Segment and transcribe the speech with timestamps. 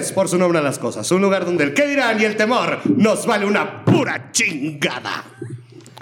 [0.00, 1.10] es por su nombre a las cosas.
[1.12, 5.24] Un lugar donde el qué dirán y el temor nos vale una pura chingada.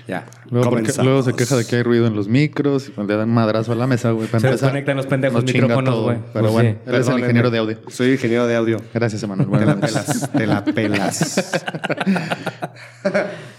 [0.07, 0.25] Ya.
[0.51, 1.07] Luego, porque- Comenzamos.
[1.07, 3.75] luego se queja de que hay ruido en los micros y le dan madrazo a
[3.75, 4.27] la mesa, güey.
[4.27, 6.17] Se desconectan los pendejos micrófonos, todo, güey.
[6.33, 6.77] Pero Pues bueno, sí.
[6.87, 7.79] él es el ingeniero de audio.
[7.89, 8.81] Soy ingeniero de audio.
[8.95, 9.51] Gracias, Emanuel.
[9.51, 11.61] Te la pelas, te la pelas.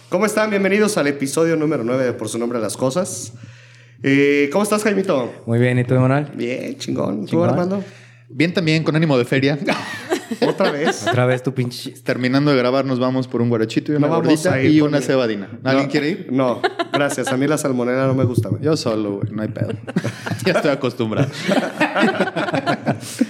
[0.10, 0.50] ¿Cómo están?
[0.50, 3.34] Bienvenidos al episodio número 9 de Por su nombre a las cosas.
[4.02, 5.32] Eh, ¿Cómo estás, Jaimito?
[5.46, 6.30] Muy bien, ¿y tú, Manuel?
[6.34, 7.22] Bien, chingón.
[7.22, 7.50] ¿Tú, Chingón.
[7.50, 7.84] Armando?
[8.28, 9.60] Bien también, con ánimo de feria.
[10.48, 11.06] ¿Otra vez?
[11.08, 11.92] Otra vez tu pinche.
[12.04, 15.02] Terminando de grabar, nos vamos por un guarachito y una No gordita y por una
[15.02, 15.50] cebadina.
[15.64, 16.28] ¿Alguien No, quiere ir?
[16.32, 16.62] No,
[16.92, 17.28] gracias.
[17.30, 18.62] A mí la salmonera no me gusta, güey.
[18.64, 19.32] Yo solo, güey.
[19.32, 19.72] No hay pedo.
[20.46, 21.30] ya estoy acostumbrado.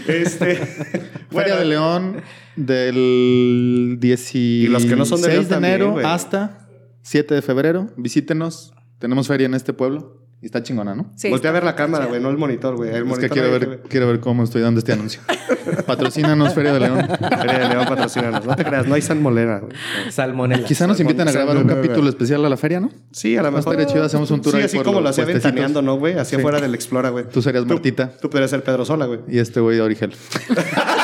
[0.07, 0.55] Este.
[0.55, 2.21] Feria bueno, de León
[2.55, 6.67] del 16 los que no son de enero hasta
[7.03, 7.89] 7 de febrero.
[7.97, 8.73] Visítenos.
[8.99, 10.18] Tenemos feria en este pueblo.
[10.41, 11.11] Y está chingona, ¿no?
[11.17, 12.91] Sí, Voltea a ver la cámara, güey, no el monitor, güey.
[12.95, 15.21] Es que quiero ver, quiero ver cómo estoy dando este anuncio.
[15.85, 17.07] Patrocínanos, Feria de León.
[17.19, 18.45] Feria de León, patrocínanos.
[18.45, 19.73] No te creas, no hay salmonera, güey.
[20.09, 20.65] Salmonela.
[20.65, 22.89] Quizá nos invitan a grabar un capítulo especial a la feria, ¿no?
[23.11, 23.73] Sí, a lo mejor.
[23.73, 26.17] estaría chido, hacemos un tour Sí, así por como lo hacía ventaneando, ¿no, güey?
[26.17, 27.25] Hacia afuera del Explora, güey.
[27.29, 29.19] Tú serías Martita Tú podrías ser Pedro Sola, güey.
[29.27, 30.13] y este güey de Origel.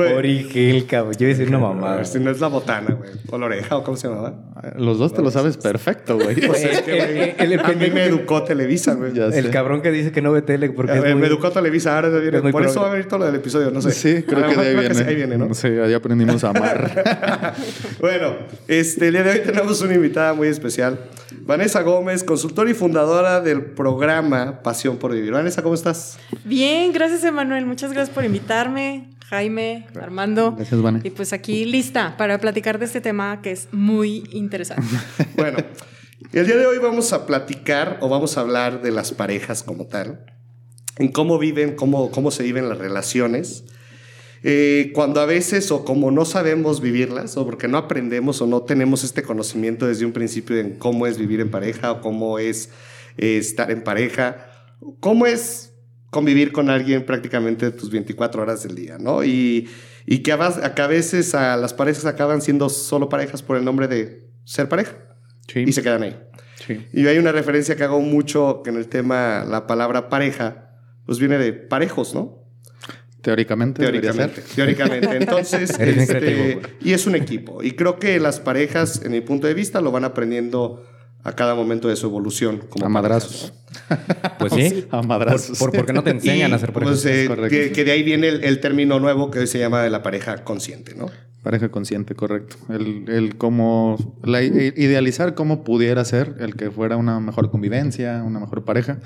[0.00, 1.14] Origel, cabrón.
[1.18, 3.10] Yo iba a decir una ver si no es la botana, güey.
[3.30, 4.34] O la oreja, o cómo se llamaba.
[4.78, 6.36] Los dos te lo sabes perfecto, güey.
[6.46, 9.12] Pues es que, güey, Eh, el- el a mí me educó Televisa, güey.
[9.18, 11.14] El cabrón que dice que no ve tele porque es muy...
[11.14, 12.36] Me educó Televisa, ahora viene.
[12.38, 13.92] es muy Por eso va a venir todo lo del episodio, no sé.
[13.92, 14.94] Sí, creo que de ahí viene.
[14.94, 15.54] sí, ahí viene, ¿no?
[15.54, 17.54] Sí, ahí aprendimos a amar.
[18.00, 18.34] Bueno,
[18.68, 20.98] este, el día de hoy tenemos una invitada muy especial.
[21.42, 25.32] Vanessa Gómez, consultora y fundadora del programa Pasión por Vivir.
[25.32, 26.18] Vanessa, ¿cómo estás?
[26.44, 27.66] Bien, gracias Emanuel.
[27.66, 29.08] Muchas gracias por invitarme.
[29.28, 30.52] Jaime, Armando.
[30.52, 31.00] Gracias, Vane.
[31.02, 34.86] Y pues aquí lista para platicar de este tema que es muy interesante.
[35.36, 35.58] Bueno,
[36.32, 39.86] el día de hoy vamos a platicar o vamos a hablar de las parejas como
[39.86, 40.24] tal,
[40.96, 43.64] en cómo viven, cómo, cómo se viven las relaciones,
[44.42, 48.62] eh, cuando a veces o como no sabemos vivirlas o porque no aprendemos o no
[48.62, 52.70] tenemos este conocimiento desde un principio en cómo es vivir en pareja o cómo es
[53.18, 54.50] eh, estar en pareja,
[55.00, 55.72] cómo es
[56.10, 59.24] convivir con alguien prácticamente tus 24 horas del día, ¿no?
[59.24, 59.68] Y,
[60.06, 63.64] y que a, que a veces a las parejas acaban siendo solo parejas por el
[63.64, 64.92] nombre de ser pareja
[65.48, 65.64] Sí.
[65.66, 66.18] y se quedan ahí.
[66.66, 66.86] sí.
[66.92, 70.70] Y hay una referencia que hago mucho que en el tema, la palabra pareja,
[71.04, 72.42] pues viene de parejos, ¿no?
[73.22, 74.42] Teóricamente, Teóricamente.
[74.54, 75.16] Teóricamente.
[75.20, 77.62] Entonces, este, y es un equipo.
[77.62, 80.84] Y creo que las parejas, en mi punto de vista, lo van aprendiendo
[81.26, 82.62] a cada momento de su evolución.
[82.70, 83.52] Como A madrazos.
[84.38, 84.86] Pues sí.
[84.90, 85.58] A madrazos.
[85.58, 87.50] Por, por- porque no te enseñan Y, a hacer por pues, eh, correcto.
[87.50, 90.02] que, que de ahí viene el, el término nuevo que hoy se llama de la
[90.02, 91.06] pareja consciente, ¿no?
[91.42, 92.56] Pareja consciente, correcto.
[92.70, 98.40] El, el cómo, la, idealizar cómo pudiera ser el que fuera una mejor convivencia, una
[98.40, 98.98] mejor pareja,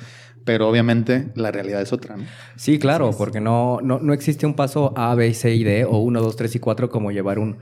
[0.44, 2.24] pero obviamente la realidad es otra, ¿no?
[2.56, 5.98] Sí, claro, porque no, no, no existe un paso A, B, C y D o
[5.98, 7.58] 1, 2, 3 y 4 como llevar un...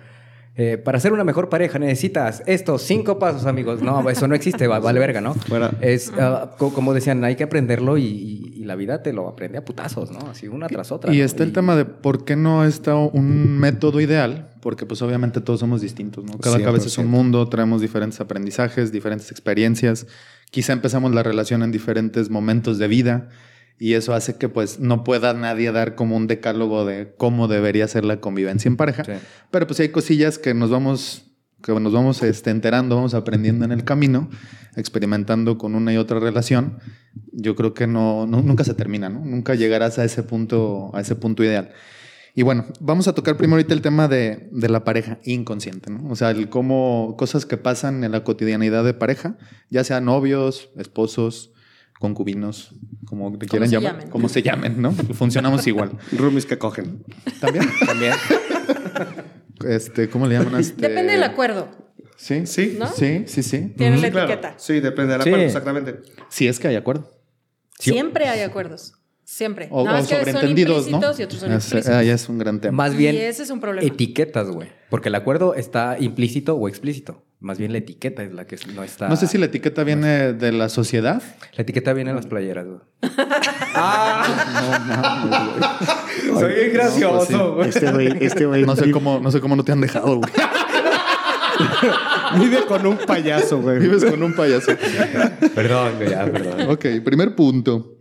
[0.61, 3.81] eh, para ser una mejor pareja necesitas estos cinco pasos, amigos.
[3.81, 5.33] No, eso no existe, va- vale verga, ¿no?
[5.35, 5.71] Fuera.
[5.81, 6.11] Es,
[6.59, 9.65] co- como decían, hay que aprenderlo y, y- y la vida te lo aprende a
[9.65, 10.19] putazos, ¿no?
[10.31, 11.15] Así una tras otra.
[11.15, 11.25] Y ¿no?
[11.25, 15.61] está el tema de por qué no está un método ideal, porque pues obviamente todos
[15.61, 16.37] somos distintos, ¿no?
[16.39, 17.09] Cada cabeza es un 100%.
[17.09, 20.07] mundo, traemos diferentes aprendizajes, diferentes experiencias,
[20.51, 23.29] quizá empezamos la relación en diferentes momentos de vida
[23.79, 27.87] y eso hace que pues no pueda nadie dar como un decálogo de cómo debería
[27.89, 29.13] ser la convivencia en pareja, Sí.
[29.51, 31.25] pero pues hay cosillas que nos vamos
[31.61, 34.31] que nos vamos este, enterando, vamos aprendiendo en el camino,
[34.77, 36.79] experimentando con una y otra relación,
[37.33, 39.25] yo creo que no, no- nunca se termina, ¿no?
[39.25, 41.71] Nunca llegarás a ese punto, a ese punto ideal.
[42.37, 46.09] Y bueno, vamos a tocar primero ahorita el tema de, de la pareja inconsciente, ¿no?
[46.09, 49.37] O sea, el cómo cosas que pasan en la cotidianidad de pareja,
[49.69, 51.51] ya sean novios, esposos,
[51.99, 52.75] concubinos,
[53.07, 54.11] como le quieran llamar, llamen.
[54.11, 54.93] como se llamen, ¿no?
[54.93, 55.93] Funcionamos igual.
[56.13, 57.05] Roomies que cogen.
[57.41, 58.13] También, También.
[59.67, 60.55] este, ¿cómo le llaman?
[60.57, 60.89] a Este...
[60.89, 61.69] Depende del acuerdo.
[62.17, 62.77] Sí, Sí.
[62.79, 62.87] ¿No?
[62.89, 63.73] sí, sí, sí.
[63.77, 64.33] Tiene la Claro.
[64.33, 64.55] etiqueta.
[64.59, 65.29] Sí, depende del Sí.
[65.29, 65.97] acuerdo, exactamente.
[66.29, 67.11] Si es que hay acuerdo.
[67.79, 67.93] Sí.
[67.93, 68.95] Siempre hay acuerdos.
[69.25, 69.69] Siempre.
[69.71, 71.01] O, Nada o más que son sobreentendidos, ¿no?
[71.19, 72.75] y otros son Es- ah, ya es un gran tema.
[72.77, 73.87] Más Y bien ese es un problema.
[73.87, 74.69] etiquetas, güey.
[74.91, 77.25] Porque el acuerdo está implícito o explícito.
[77.41, 79.09] Más bien la etiqueta es la que no está...
[79.09, 81.23] No sé si la etiqueta viene de la sociedad.
[81.55, 82.81] La etiqueta viene en las playeras, güey.
[86.35, 89.65] Soy bien gracioso, pues Este güey, este güey No sé cómo, no sé cómo no
[89.65, 90.33] te han dejado, güey.
[92.41, 93.79] vive con un payaso, güey.
[93.79, 94.73] Vives con un payaso.
[95.55, 96.71] Perdón, güey, ya, perdón.
[96.71, 97.97] Ok, primer punto.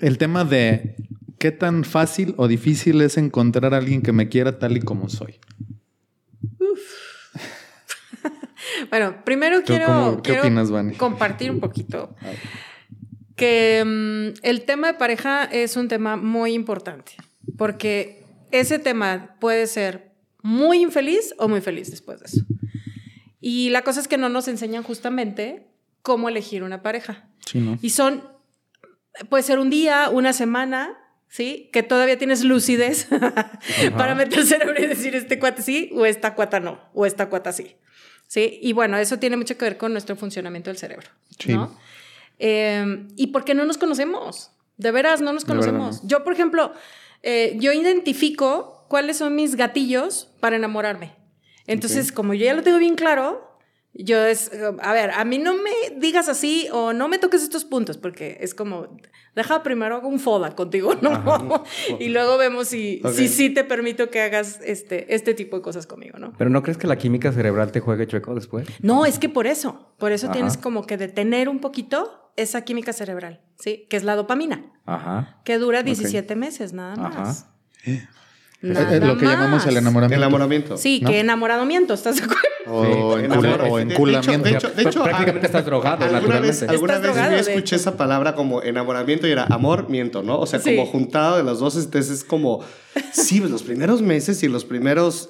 [0.00, 0.96] El tema de
[1.38, 5.08] qué tan fácil o difícil es encontrar a alguien que me quiera tal y como
[5.08, 5.40] soy.
[8.90, 12.14] Bueno, primero ¿Tú quiero, cómo- quiero opinas, compartir un poquito
[13.36, 17.12] que mm, el tema de pareja es un tema muy importante,
[17.56, 20.10] porque ese tema puede ser
[20.42, 22.40] muy infeliz o muy feliz después de eso.
[23.40, 25.66] Y la cosa es que no nos enseñan justamente
[26.02, 27.28] cómo elegir una pareja.
[27.46, 27.78] Sí, ¿no?
[27.80, 28.22] Y son,
[29.28, 31.70] puede ser un día, una semana, ¿sí?
[31.72, 33.08] Que todavía tienes lucidez
[33.96, 37.28] para meter el cerebro y decir este cuate sí o esta cuata no, o esta
[37.30, 37.76] cuata sí.
[38.30, 38.60] ¿Sí?
[38.62, 41.52] Y bueno, eso tiene mucho que ver con nuestro funcionamiento del cerebro, Sí.
[41.52, 41.76] ¿no?
[42.38, 44.52] Eh, y porque no nos conocemos.
[44.76, 46.00] De veras, no nos conocemos.
[46.04, 46.72] Yo, por ejemplo,
[47.24, 51.12] eh, yo identifico cuáles son mis gatillos para enamorarme.
[51.66, 53.49] Entonces, como yo ya lo tengo bien claro,
[53.92, 54.50] yo es,
[54.80, 58.38] a ver, a mí no me digas así o no me toques estos puntos, porque
[58.40, 58.96] es como,
[59.34, 61.64] deja primero hago un foda contigo, ¿no?
[61.98, 65.86] y luego vemos si, si sí te permito que hagas este, este tipo de cosas
[65.86, 66.32] conmigo, ¿no?
[66.38, 68.68] Pero ¿no crees que la química cerebral te juegue chueco después?
[68.80, 70.34] No, es que por eso, por eso Ajá.
[70.34, 73.86] tienes como que detener un poquito esa química cerebral, ¿sí?
[73.90, 75.40] Que es la dopamina, Ajá.
[75.44, 77.46] que dura 17 meses, nada más.
[77.84, 78.10] Ajá.
[78.62, 80.22] Es lo que llamamos el enamoramiento.
[80.26, 80.76] Enamoramiento.
[80.76, 81.08] Sí, ¿no?
[81.08, 82.42] que enamoramiento, ¿estás de acuerdo?
[82.66, 83.24] O, Sí.
[83.24, 83.24] encula-
[83.56, 84.48] Enamor- o de- de enculamiento.
[84.48, 87.96] hecho- de hecho, prácticamente ah, estás drogado, Alguna vez, alguna vez drogado, yo escuché esa
[87.96, 90.38] palabra como enamoramiento y era amor, miento, ¿no?
[90.38, 90.76] O sea, Sí.
[90.76, 92.60] como juntado de los dos, entonces es como,
[93.12, 95.28] sí, pues los primeros meses y los primeros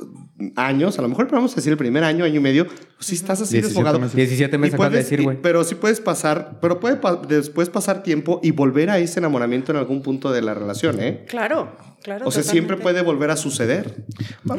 [0.56, 3.14] años, a lo mejor vamos a decir el primer año, año y medio, pues sí
[3.14, 3.98] estás así 17 desfogado.
[4.00, 4.16] meses.
[4.16, 5.38] 17 meses acabas de puedes- decir, güey.
[5.42, 9.72] Pero sí puedes pasar, pero puede pa- después pasar tiempo y volver a ese enamoramiento
[9.72, 11.24] en algún punto de la relación, ¿eh?
[11.28, 12.26] Claro, claro.
[12.26, 14.04] O sea, siempre puede volver a suceder.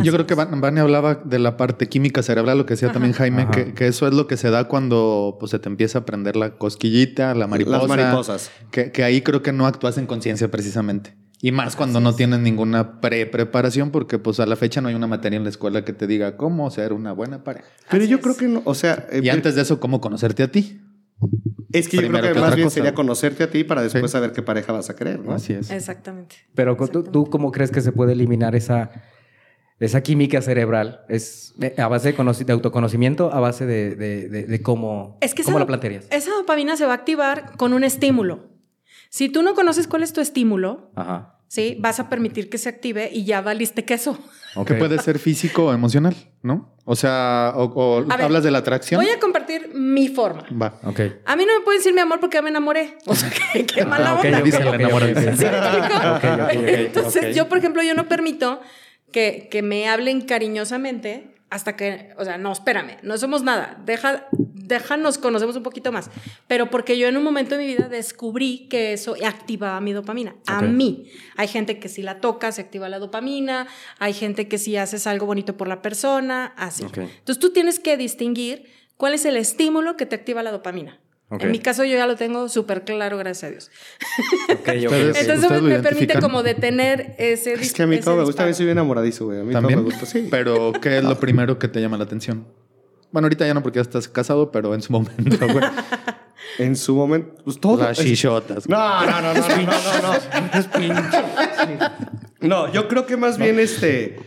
[0.04, 3.14] Yo creo que Van- Vane hablaba de la parte química cerebral, lo que decía también
[3.14, 6.36] Jaime, que eso es lo que se da cuando pues, se te empieza a prender
[6.36, 7.78] la cosquillita, la mariposa.
[7.80, 8.52] Las mariposas.
[8.72, 11.16] Que, que ahí creo que no actúas en conciencia precisamente.
[11.44, 15.08] Y más cuando no tienes ninguna pre-preparación, porque pues a la fecha no hay una
[15.08, 17.66] materia en la escuela que te diga cómo ser una buena pareja.
[17.90, 18.24] Pero Así yo es.
[18.24, 20.82] creo que no, o sea, eh, Y antes de eso, cómo conocerte a ti.
[21.74, 22.76] es que yo creo que que más bien cosa.
[22.76, 24.10] sería conocerte a ti para después Sí.
[24.10, 25.32] saber qué pareja vas a querer, ¿no?
[25.34, 25.72] Así es.
[25.72, 26.36] Exactamente.
[26.54, 28.92] Pero ¿tú, ¿tú cómo crees que se puede eliminar esa,
[29.80, 31.02] esa química cerebral?
[31.10, 35.18] ¿Es de- a base de, conoci- de autoconocimiento, a base de, de- de- de cómo,
[35.22, 36.06] Es que cómo esa, la plantearías?
[36.12, 38.51] esa dopamina se va a activar con un estímulo.
[39.12, 41.36] Si tú no conoces cuál es tu estímulo, Ajá.
[41.50, 41.76] ¿sí?
[41.82, 44.18] Vas a permitir que se active y ya valiste queso.
[44.56, 44.68] Ok.
[44.70, 46.74] Que puede ser físico o emocional, ¿no?
[46.86, 49.02] O sea, o, o A ver, hablas de la atracción.
[49.04, 50.46] Voy a compartir mi forma.
[50.60, 50.80] Va.
[50.84, 51.02] Ok.
[51.26, 52.98] A mí no me pueden decir mi amor porque ya me enamoré.
[53.06, 54.38] O sea, qué, qué mala Ah, ok, onda.
[54.40, 55.12] ok, Dice ok, la ok, enamorada.
[55.12, 55.18] ok.
[55.18, 55.96] ¿Sí me explico?
[55.98, 58.62] Ok, ok, ok, Entonces, yo, por ejemplo, yo no permito
[59.12, 64.26] que, que me hablen cariñosamente hasta que, o sea, no, espérame, no somos nada, deja,
[64.32, 66.10] déjanos conocemos un poquito más.
[66.48, 70.34] Pero porque yo en un momento de mi vida descubrí que eso activaba mi dopamina.
[70.48, 71.12] A mí.
[71.36, 73.68] Hay gente que si la toca se activa la dopamina,
[74.00, 76.86] hay gente que si haces algo bonito por la persona, así.
[76.86, 77.00] Ok.
[77.00, 81.02] Entonces tú tienes que distinguir cuál es el estímulo que te activa la dopamina.
[81.40, 83.72] En mi caso yo ya lo tengo súper claro, gracias a Dios.
[84.50, 84.92] Ok, ok, Ustedes- ok.
[84.92, 88.44] Entonces ¿Ustedes me, me permite como detener ese Es que a mí todo me gusta,
[88.44, 89.40] a mí soy bien enamoradizo, güey.
[89.40, 89.80] A mí También.
[89.80, 90.28] todo me gusta, sí.
[90.30, 92.46] Pero, ¿qué es lo primero que te llama la atención?
[93.12, 95.66] Bueno, ahorita ya no porque ya estás casado, pero en su momento, güey.
[96.58, 97.82] En su momento, pues todo.
[97.84, 98.68] Las es- chichotas.
[98.68, 98.78] güey.
[98.78, 99.58] No, no, no, no, no,
[100.82, 101.90] no, no.
[102.42, 104.18] No, yo creo que más bien este.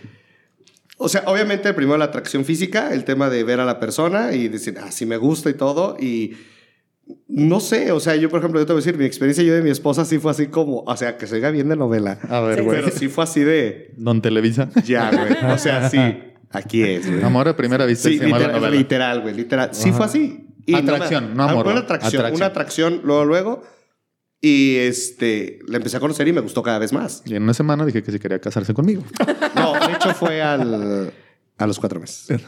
[0.96, 4.48] O sea, obviamente primero la atracción física, el tema de ver a la persona y
[4.48, 5.96] decir, ah, sí me gusta y todo.
[6.00, 6.36] Y
[7.28, 9.54] no sé, o sea, yo por ejemplo, yo te voy a decir, mi experiencia yo
[9.54, 12.18] de mi esposa sí fue así como, o sea, que se oiga bien de novela.
[12.28, 12.80] A ver, güey.
[12.82, 14.68] Pero sí fue así de, Don Televisa.
[14.84, 15.36] ya, güey.
[15.54, 15.98] O sea, sí,
[16.50, 17.22] aquí es, güey.
[17.22, 18.76] Amor a primera vista Sí, se llama la literal, novela.
[18.76, 19.68] literal, güey, literal.
[19.72, 20.46] Sí fue así.
[20.72, 21.80] Atracción, no amor, Una ¿no?
[21.82, 22.36] atracción, Atracción.
[22.36, 23.62] una atracción, luego, luego.
[24.40, 27.22] Y este, la empecé a conocer y me gustó cada vez más.
[27.26, 29.02] Y en una semana dije que si quería casarse conmigo.
[29.54, 31.12] No, de hecho fue al,
[31.58, 32.42] a los cuatro meses.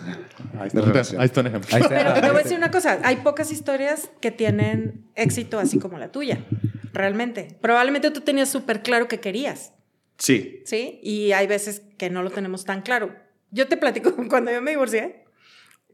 [0.59, 1.21] Ahí De relación.
[1.21, 1.69] Ahí está un ejemplo.
[1.75, 1.97] Ahí está.
[1.97, 5.99] Pero te voy a decir una cosa, hay pocas historias que tienen éxito así como
[5.99, 6.45] la tuya,
[6.93, 7.57] realmente.
[7.61, 9.73] Probablemente tú tenías súper claro que querías,
[10.19, 10.63] Sí.
[10.65, 10.99] ¿sí?
[11.03, 13.15] Y hay veces que no lo tenemos tan claro.
[13.51, 15.25] Yo te platico, cuando yo me divorcié,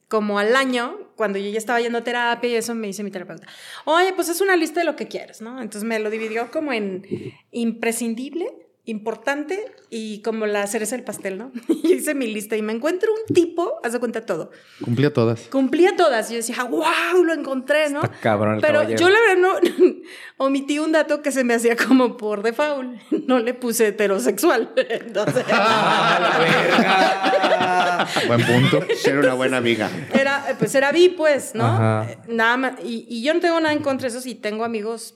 [0.08, 3.10] como al año, cuando yo ya estaba yendo a terapia y eso me dice mi
[3.10, 3.46] terapeuta,
[3.86, 5.60] oye, pues es una lista de lo que quieres, ¿no?
[5.60, 7.06] Entonces me lo dividió como en
[7.50, 8.46] imprescindible,
[8.84, 11.52] importante y como la cereza del pastel, ¿no?
[11.84, 14.50] Y hice mi lista y me encuentro un tipo, haz de cuenta todo.
[14.82, 15.42] Cumplía todas.
[15.50, 16.28] Cumplía todas.
[16.30, 18.02] Y yo decía, wow, lo encontré, ¿no?
[18.02, 18.98] Está cabrón el Pero caballero.
[19.00, 19.94] yo la verdad no
[20.38, 23.00] omití un dato que se me hacía como por default.
[23.26, 24.72] No le puse heterosexual.
[24.76, 25.44] Entonces,
[28.26, 28.80] Buen punto.
[28.96, 29.88] Ser una buena amiga.
[30.12, 31.64] era, pues era bi, pues, ¿no?
[31.64, 32.06] Ajá.
[32.10, 32.72] Eh, Nada más.
[32.84, 34.20] Y, y yo no tengo nada en contra de eso.
[34.20, 35.14] Sí, tengo amigos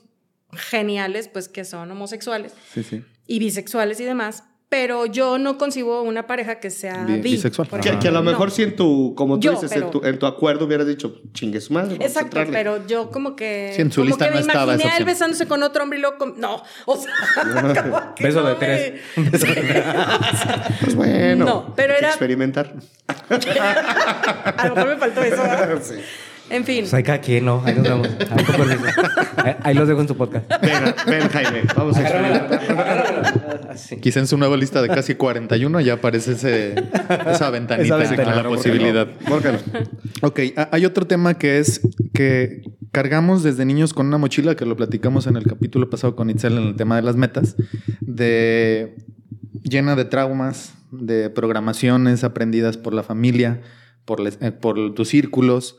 [0.53, 3.03] geniales, pues, que son homosexuales Sí, sí.
[3.27, 4.43] Y bisexuales y demás.
[4.69, 7.69] pero yo no concibo una pareja que sea Bi- bi, bisexual.
[8.01, 8.53] Que, a lo mejor No.
[8.53, 11.61] si en tu, como tú Yo, dices, en, tu, en tu acuerdo hubieras dicho, chingue
[11.61, 11.91] su madre.
[11.91, 12.51] vamos a Exacto, entrarle".
[12.51, 13.71] pero yo como que.
[13.73, 15.63] Sí, en su como lista que no me estaba imaginé esa a él besándose con
[15.63, 16.17] otro hombre y luego.
[16.17, 17.13] con- No, o sea.
[18.19, 19.01] Beso no de me- tres.
[19.15, 22.73] Sí, o sea, Pues bueno, No, pero hay que era- experimentar.
[23.07, 25.41] a lo mejor me faltó eso.
[25.43, 25.79] ¿verdad?
[25.81, 25.95] Sí.
[26.49, 26.79] En fin.
[26.81, 27.61] Pues hay cada quien, ¿no?
[27.65, 28.07] Ahí nos vemos.
[28.31, 29.01] Ahí, con permiso.
[29.37, 30.49] Ahí- ahí los dejo en su podcast.
[30.61, 33.69] Ven, ven, Jaime, vamos a.
[33.69, 33.97] Así.
[33.97, 36.75] Quizá en su nueva lista de casi 41 ya aparece ese,
[37.29, 39.07] esa ventanita Esa ventana, la ¿por qué posibilidad.
[39.07, 39.29] no?
[39.29, 39.57] ¿Por qué no?
[40.27, 40.39] Ok,
[40.71, 41.81] hay otro tema que es
[42.13, 42.61] que
[42.91, 46.57] cargamos desde niños con una mochila, que lo platicamos en el capítulo pasado con Itzel
[46.57, 47.55] en el tema de las metas,
[48.01, 48.95] de
[49.63, 53.61] llena de traumas, de programaciones aprendidas por la familia,
[54.05, 55.77] por, les- eh, por tus círculos.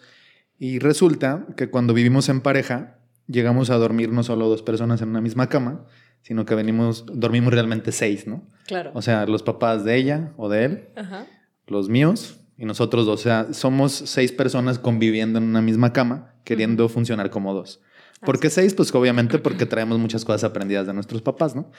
[0.59, 5.11] Y resulta que cuando vivimos en pareja, llegamos a dormir no solo dos personas en
[5.11, 5.85] una misma cama,
[6.23, 8.43] sino que venimos, dormimos realmente seis, ¿no?
[8.67, 8.91] Claro.
[8.95, 11.27] O sea, los papás de ella o de él, Ajá.
[11.67, 13.21] los míos y nosotros dos.
[13.21, 17.81] O sea, somos seis personas conviviendo en una misma cama, queriendo funcionar como dos.
[18.21, 18.75] ¿Por qué seis?
[18.75, 21.71] Pues obviamente porque traemos muchas cosas aprendidas de nuestros papás, ¿no?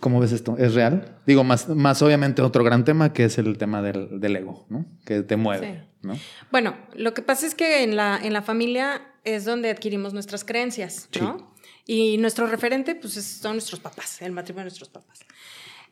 [0.00, 0.56] ¿Cómo ves esto?
[0.58, 1.16] ¿Es real?
[1.26, 4.86] Digo, más, más obviamente otro gran tema que es el tema del, del ego, ¿no?
[5.04, 5.88] Que te mueve, Sí.
[6.06, 6.14] ¿no?
[6.52, 10.44] Bueno, lo que pasa es que en la, en la familia es donde adquirimos nuestras
[10.44, 11.52] creencias, ¿no?
[11.86, 15.20] Y nuestro referente, pues, es- son nuestros papás, el matrimonio de nuestros papás.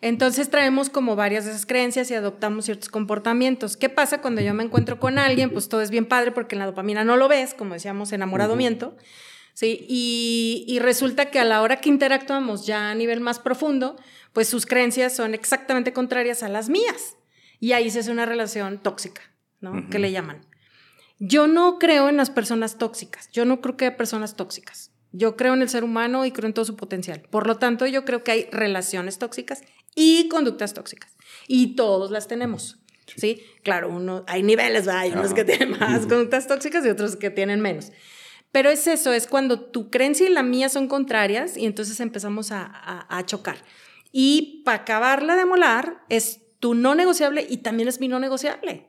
[0.02, 3.76] Entonces traemos como varias de esas creencias y adoptamos ciertos comportamientos.
[3.78, 5.50] ¿Qué pasa cuando yo me encuentro con alguien?
[5.50, 8.94] Pues todo es bien padre porque en la dopamina no lo ves, como decíamos, enamoradamiento.
[9.56, 9.86] ¿Sí?
[9.88, 13.96] Y, y resulta que a la hora que interactuamos ya a nivel más profundo,
[14.34, 17.16] pues sus creencias son exactamente contrarias a las mías.
[17.58, 19.22] Y ahí se hace una relación tóxica,
[19.60, 19.88] ¿no?
[19.88, 20.44] Que le llaman.
[21.18, 23.30] Yo no creo en las personas tóxicas.
[23.32, 24.92] Yo no creo que haya personas tóxicas.
[25.12, 27.22] Yo creo en el ser humano y creo en todo su potencial.
[27.30, 29.62] Por lo tanto, yo creo que hay relaciones tóxicas
[29.94, 31.16] y conductas tóxicas.
[31.48, 32.78] Y todos las tenemos.
[33.16, 33.42] ¿Sí?
[33.62, 35.00] Claro, uno, hay niveles, ¿verdad?
[35.00, 37.90] hay unos que tienen más conductas tóxicas y otros que tienen menos.
[38.56, 42.52] Pero es eso, es cuando tu creencia y la mía son contrarias y entonces empezamos
[42.52, 43.58] a, a- a chocar.
[44.12, 48.86] Y para acabarla de molar, es tu no negociable y también es mi no negociable.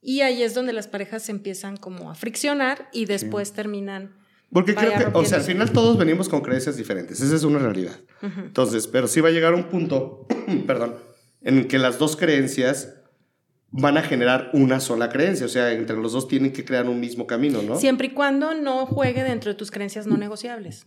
[0.00, 4.14] Y ahí es donde las parejas se empiezan como a friccionar y después terminan.
[4.52, 7.20] Porque creo que, o sea, al final todos venimos con creencias diferentes.
[7.20, 7.98] Esa es una realidad.
[8.22, 10.28] Entonces, pero sí va a llegar un punto,
[10.68, 10.94] perdón,
[11.42, 12.94] en el que las dos creencias
[13.70, 15.46] van a generar una sola creencia.
[15.46, 17.76] O sea, entre los dos tienen que crear un mismo camino, ¿no?
[17.76, 20.86] Siempre y cuando no juegue dentro de tus creencias no negociables.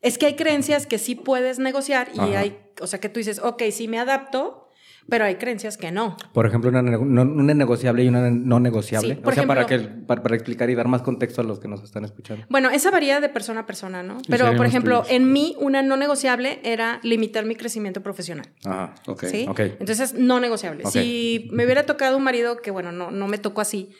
[0.00, 2.38] Es que hay creencias que sí puedes negociar y Ajá.
[2.40, 4.66] hay, o sea, que tú dices, ok, sí me adapto,
[5.08, 6.16] pero hay creencias que no.
[6.32, 9.14] Por ejemplo, una, no- una negociable y una no negociable.
[9.14, 11.44] Sí, por o sea, para, ejemplo- que, para, para explicar y dar más contexto a
[11.44, 12.46] los que nos están escuchando.
[12.48, 14.18] Bueno, esa varía de persona a persona, ¿no?
[14.28, 15.12] Pero, por ejemplo, tuyos.
[15.12, 18.46] en mí, una no negociable era limitar mi crecimiento profesional.
[18.64, 18.94] Ajá.
[19.06, 19.24] Ok.
[19.24, 19.46] ¿Sí?
[19.48, 19.60] ok.
[19.80, 20.84] Entonces, no negociable.
[20.84, 20.90] Ok.
[20.92, 23.90] Si me hubiera tocado un marido que, bueno, no, no me tocó así,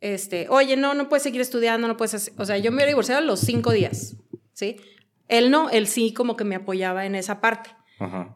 [0.00, 2.88] este, oye, no, no puedes seguir estudiando, no puedes hacer, o sea, yo me hubiera
[2.90, 4.16] divorciado a los cinco días,
[4.52, 4.76] ¿sí?
[5.28, 7.70] Él no, él sí como que me apoyaba en esa parte,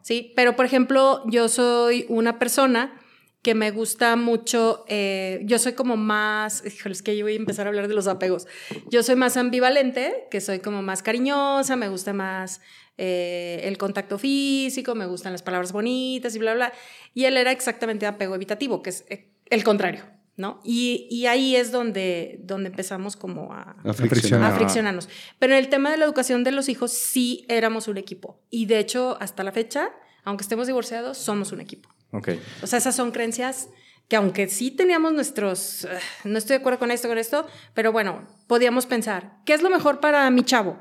[0.01, 0.33] ¿sí?
[0.35, 2.99] Pero, por ejemplo, yo soy una persona
[3.41, 7.37] que me gusta mucho, eh, yo soy como más, híjole, es que yo voy a
[7.37, 8.47] empezar a hablar de los apegos.
[8.89, 12.59] Yo soy más ambivalente, que soy como más cariñosa, me gusta más
[12.97, 16.73] eh, el contacto físico, me gustan las palabras bonitas y bla, bla.
[17.13, 20.03] Y él era exactamente apego evitativo, que es eh, el contrario,
[20.39, 20.61] ¿no?
[20.63, 24.53] Y, y ahí es donde, donde empezamos como a, A friccionar.
[24.53, 25.09] a friccionarnos.
[25.37, 28.39] Pero en el tema de la educación de los hijos sí éramos un equipo.
[28.49, 29.89] Y de hecho, hasta la fecha,
[30.23, 31.89] aunque estemos divorciados, somos un equipo.
[32.13, 32.29] Ok.
[32.63, 33.67] O sea, esas son creencias
[34.07, 35.85] que aunque sí teníamos nuestros,
[36.23, 39.69] no estoy de acuerdo con esto, con esto, pero bueno, podíamos pensar, ¿qué es lo
[39.69, 40.79] mejor para mi chavo?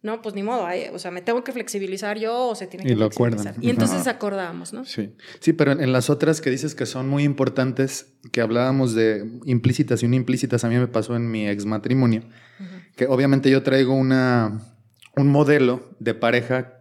[0.00, 2.88] No, pues ni modo, o sea, me tengo que flexibilizar yo o se tiene Y
[2.90, 3.40] que lo flexibilizar.
[3.54, 3.64] acuerdan.
[3.64, 4.10] Y entonces Ajá.
[4.10, 4.84] acordábamos, ¿no?
[4.84, 5.12] Sí.
[5.40, 9.28] Sí, pero en, en las otras que dices que son muy importantes, que hablábamos de
[9.44, 12.22] implícitas y no implícitas, a mí me pasó en mi ex matrimonio,
[12.96, 14.60] que obviamente yo traigo una,
[15.16, 16.74] un modelo de pareja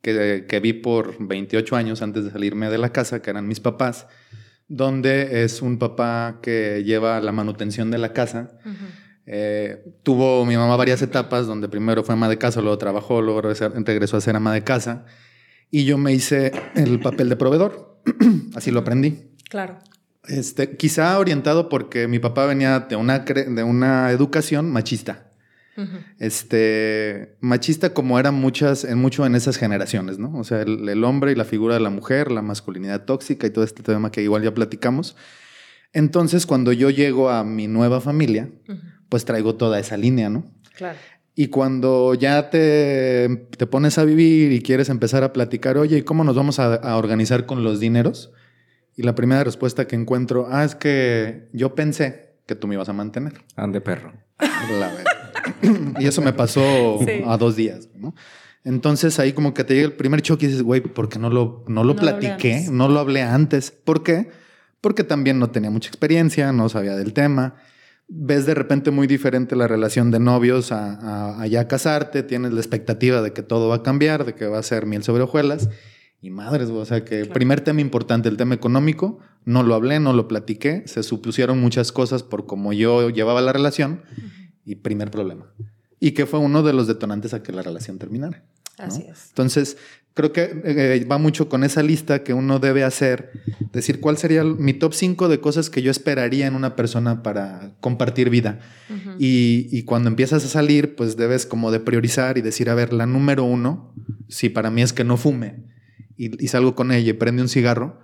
[0.00, 3.60] que, que vi por 28 años antes de salirme de la casa, que eran mis
[3.60, 4.06] papás,
[4.68, 8.52] donde es un papá que lleva la manutención de la casa.
[8.64, 8.74] Ujú.
[9.26, 13.40] Eh, tuvo mi mamá varias etapas donde primero fue ama de casa, luego trabajó, luego
[13.40, 15.06] regresó a ser ama de casa
[15.70, 18.00] y yo me hice el papel de proveedor.
[18.54, 19.30] Así lo aprendí.
[19.48, 19.78] Claro.
[20.28, 25.30] Este, quizá orientado porque mi papá venía de una, de una educación machista.
[26.20, 30.32] Este, machista como era muchas, en mucho en esas generaciones, ¿no?
[30.38, 33.50] O sea, el, el hombre y la figura de la mujer, la masculinidad tóxica y
[33.50, 35.16] todo este tema que igual ya platicamos.
[35.92, 38.48] Entonces, cuando yo llego a mi nueva familia.
[39.14, 40.44] Pues traigo toda esa línea, ¿no?
[40.76, 40.98] Claro.
[41.36, 46.02] Y cuando ya te, te pones a vivir y quieres empezar a platicar, oye, ¿y
[46.02, 48.32] cómo nos vamos a, a organizar con los dineros?
[48.96, 52.88] Y la primera respuesta que encuentro, ah, es que yo pensé que tú me ibas
[52.88, 53.34] a mantener.
[53.54, 54.14] Ande perro.
[54.40, 55.96] La verdad.
[56.00, 57.22] y eso me pasó Sí.
[57.24, 58.16] a dos días, ¿no?
[58.64, 61.30] Entonces ahí como que te llega el primer choque y dices, güey, ¿por qué no
[61.30, 62.66] lo, no lo No platiqué?
[62.68, 63.70] no lo hablé antes.
[63.70, 64.28] ¿Por qué?
[64.80, 67.54] Porque también no tenía mucha experiencia, no sabía del tema.
[68.08, 72.52] Ves de repente muy diferente la relación de novios a, a- a ya casarte, tienes
[72.52, 75.22] la expectativa de que todo va a cambiar, de que va a ser miel sobre
[75.22, 75.68] hojuelas.
[76.20, 80.00] Y madres, o sea que el primer tema importante, el tema económico, no lo hablé,
[80.00, 84.02] no lo platiqué, se supusieron muchas cosas por cómo yo llevaba la relación
[84.64, 85.52] y primer problema.
[86.00, 88.44] Y que fue uno de los detonantes a que la relación terminara.
[88.78, 88.84] ¿no?
[88.84, 89.28] Así es.
[89.28, 89.76] Entonces,
[90.14, 93.32] creo que eh, va mucho con esa lista que uno debe hacer,
[93.72, 97.74] decir cuál sería mi top 5 de cosas que yo esperaría en una persona para
[97.80, 98.60] compartir vida.
[98.88, 99.16] Ujú.
[99.18, 102.92] Y, y cuando empiezas a salir, pues debes como de priorizar y decir, a ver,
[102.92, 103.92] la número uno,
[104.28, 105.64] si para mí es que no fume
[106.16, 107.98] y, y salgo con ella y prende un cigarro,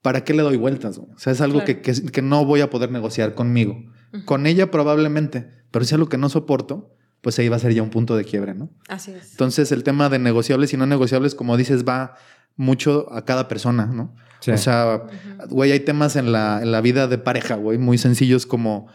[0.00, 0.96] ¿para qué le doy vueltas?
[0.96, 1.82] O sea, es algo Claro.
[1.82, 3.76] que, que- que no voy a poder negociar conmigo.
[4.24, 7.74] Con ella probablemente, pero si es algo que no soporto, pues ahí va a ser
[7.74, 8.70] ya un punto de quiebre, ¿no?
[8.88, 9.32] Así es.
[9.32, 12.14] Entonces el tema de negociables y no negociables, como dices, va
[12.56, 14.14] mucho a cada persona, ¿no?
[14.40, 14.52] Sí.
[14.52, 15.02] O sea,
[15.48, 18.86] güey, hay temas en la, en la vida de pareja, güey, muy sencillos como,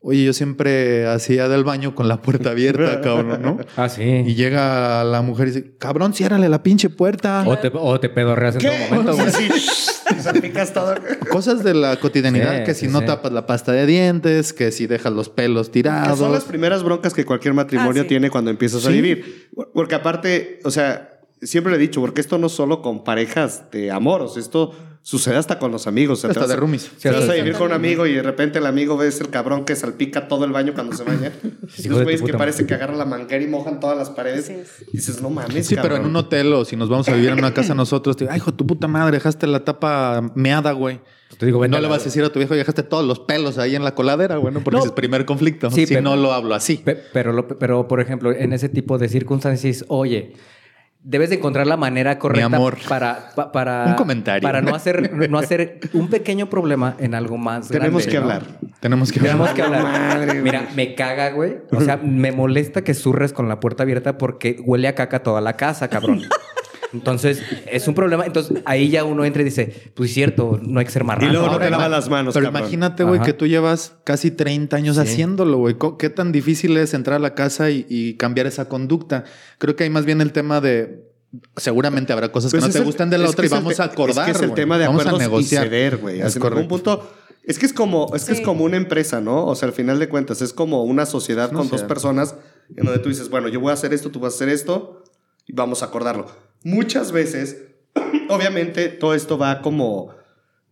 [0.00, 3.58] oye, yo siempre hacía del baño con la puerta abierta, cabrón, ¿no?
[3.76, 4.02] Ah, sí.
[4.02, 7.42] Y llega la mujer y dice, cabrón, ciérrale la pinche puerta.
[7.46, 9.30] O te, o te pedorreas en todo momento, güey.
[9.30, 9.91] Sí, sí.
[10.32, 10.94] Salpicas todo.
[11.30, 13.06] Cosas de la cotidianidad, Sí, que si sí, no sí.
[13.06, 16.18] tapas la pasta de dientes, que si dejas los pelos Que tirados.
[16.18, 18.08] son las primeras broncas que cualquier matrimonio Ah, sí.
[18.08, 19.50] tiene cuando empiezas a vivir.
[19.74, 23.90] Porque aparte, o sea, siempre le he dicho, porque esto no solo con parejas de
[23.90, 26.18] amor, o sea, esto sucede hasta con los amigos.
[26.18, 26.90] O sea, Hasta vas de a- roomies.
[27.00, 29.30] Te vas Sí, a vivir con un amigo y de repente el amigo ves el
[29.30, 31.32] cabrón que salpica todo el baño cuando se baña.
[31.76, 34.50] Esos tu güeyes que parece que agarran la manguera y mojan todas las paredes.
[34.92, 37.30] Y dices, no mames, Sí, pero en un hotel o si nos vamos a vivir
[37.30, 40.72] en una casa nosotros, te digo, ay, hijo, tu puta madre, dejaste la tapa meada,
[40.72, 41.00] güey.
[41.38, 43.56] Te digo, vete no le vas a decir a tu viejo, dejaste todos los pelos
[43.58, 44.82] ahí en la coladera, bueno, porque No.
[44.84, 45.70] es el primer conflicto.
[45.70, 46.76] Sí, si pero- no lo hablo así.
[46.76, 50.34] Pe- Pero, pero, por ejemplo, en ese tipo de circunstancias, oye,
[51.04, 52.78] debes de encontrar la manera correcta amor.
[52.88, 54.42] para, pa- para Un comentario.
[54.42, 58.22] para no hacer no hacer un pequeño problema en algo más Tenemos grande, que ¿no?
[58.22, 58.42] hablar.
[58.80, 59.54] Tenemos que Tenemos hablar.
[59.70, 59.82] que hablar.
[60.18, 60.42] Madre.
[60.42, 61.58] Mira, me caga, güey.
[61.70, 65.40] O sea, me molesta que zurres con la puerta abierta porque huele a caca toda
[65.40, 66.22] la casa, cabrón.
[66.92, 68.26] Entonces, es un problema.
[68.26, 71.06] Entonces, ahí ya uno entra y dice, pues es cierto, no hay que ser Y
[71.06, 71.32] marrano.
[71.32, 72.62] luego no te lavas las manos, Pero cabrón.
[72.62, 75.76] imagínate, güey, que tú llevas casi 30 años haciéndolo, güey.
[75.98, 79.24] ¿Qué tan difícil es entrar a la casa y, y cambiar esa conducta?
[79.58, 81.08] Creo que hay más bien el tema de...
[81.56, 83.46] Seguramente habrá cosas Pues que no es te el- gustan de la es otra y
[83.46, 84.54] es vamos a acordar, Es que es el güey.
[84.56, 85.66] tema de vamos acuerdos a negociar.
[85.66, 86.20] y ceder, güey.
[86.20, 86.92] Es Hasta en algún correcto.
[86.96, 87.12] punto...
[87.44, 88.44] Es que es como, es que es Sí.
[88.44, 89.46] como una empresa, ¿no?
[89.46, 91.88] O sea, al final de cuentas, es como una sociedad Una con dos sociedad.
[91.88, 92.36] personas
[92.76, 95.02] en donde tú dices, bueno, yo voy a hacer esto, tú vas a hacer esto
[95.48, 96.26] y vamos a acordarlo.
[96.64, 97.62] Muchas veces,
[98.28, 100.14] obviamente, todo esto va como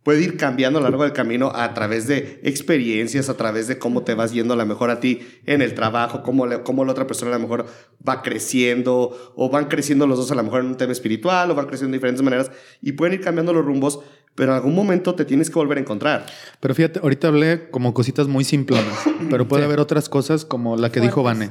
[0.03, 3.77] puede ir cambiando a lo largo del camino a través de experiencias, a través de
[3.77, 6.91] cómo te vas yendo a lo mejor a ti en el trabajo, cómo, cómo la
[6.91, 7.67] otra persona a lo mejor
[8.07, 11.55] va creciendo, o van creciendo los dos a lo mejor en un tema espiritual, o
[11.55, 12.51] van creciendo de diferentes maneras,
[12.81, 13.99] y pueden ir cambiando los rumbos,
[14.35, 16.25] pero en algún momento te tienes que volver a encontrar.
[16.59, 18.97] Pero fíjate, ahorita hablé como cositas muy simplonas,
[19.29, 21.49] pero puede haber otras cosas como la que dijo Vane.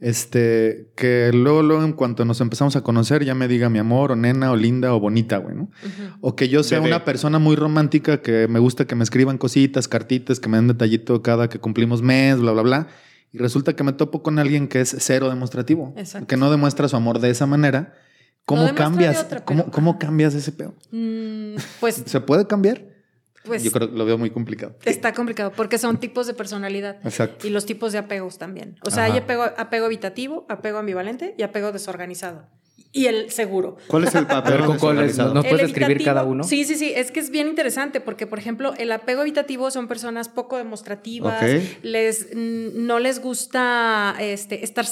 [0.00, 4.12] Este, que luego, luego, en cuanto nos empezamos a conocer, ya me diga mi amor,
[4.12, 5.70] o nena, o linda, o bonita, güey, ¿no?
[6.20, 6.90] O que yo sea Bebé.
[6.90, 10.68] una persona muy romántica, que me gusta que me escriban cositas, cartitas, que me den
[10.68, 12.88] detallito cada que cumplimos mes, bla, bla, bla.
[13.32, 16.26] Y resulta que me topo con alguien que es cero demostrativo, Exacto.
[16.26, 17.94] que no demuestra su amor de esa manera.
[18.44, 19.24] ¿Cómo cambias?
[19.24, 20.74] otra, ¿Cómo, pero- ¿Cómo cambias ese pedo?
[20.90, 22.82] Mm, pues, ¿Se puede cambiar?
[23.44, 24.74] pues Yo creo que lo veo muy complicado.
[24.86, 26.96] está complicado porque son tipos de personalidad.
[27.04, 27.46] Exacto.
[27.46, 28.78] Y los tipos de apegos también.
[28.86, 29.12] O sea, Ajá.
[29.12, 32.48] hay apego, apego evitativo, apego ambivalente y apego desorganizado.
[32.90, 33.76] Y el seguro.
[33.88, 35.08] ¿Cuál es el A papel ¿con cuál es?
[35.16, 35.34] desorganizado?
[35.34, 36.44] ¿Nos puedes describir cada uno?
[36.44, 36.92] Sí, sí, sí.
[36.94, 41.42] Es que es bien interesante porque, por ejemplo, el apego evitativo son personas poco demostrativas.
[41.42, 41.62] Ok.
[41.82, 44.86] Les, no les gusta este, estar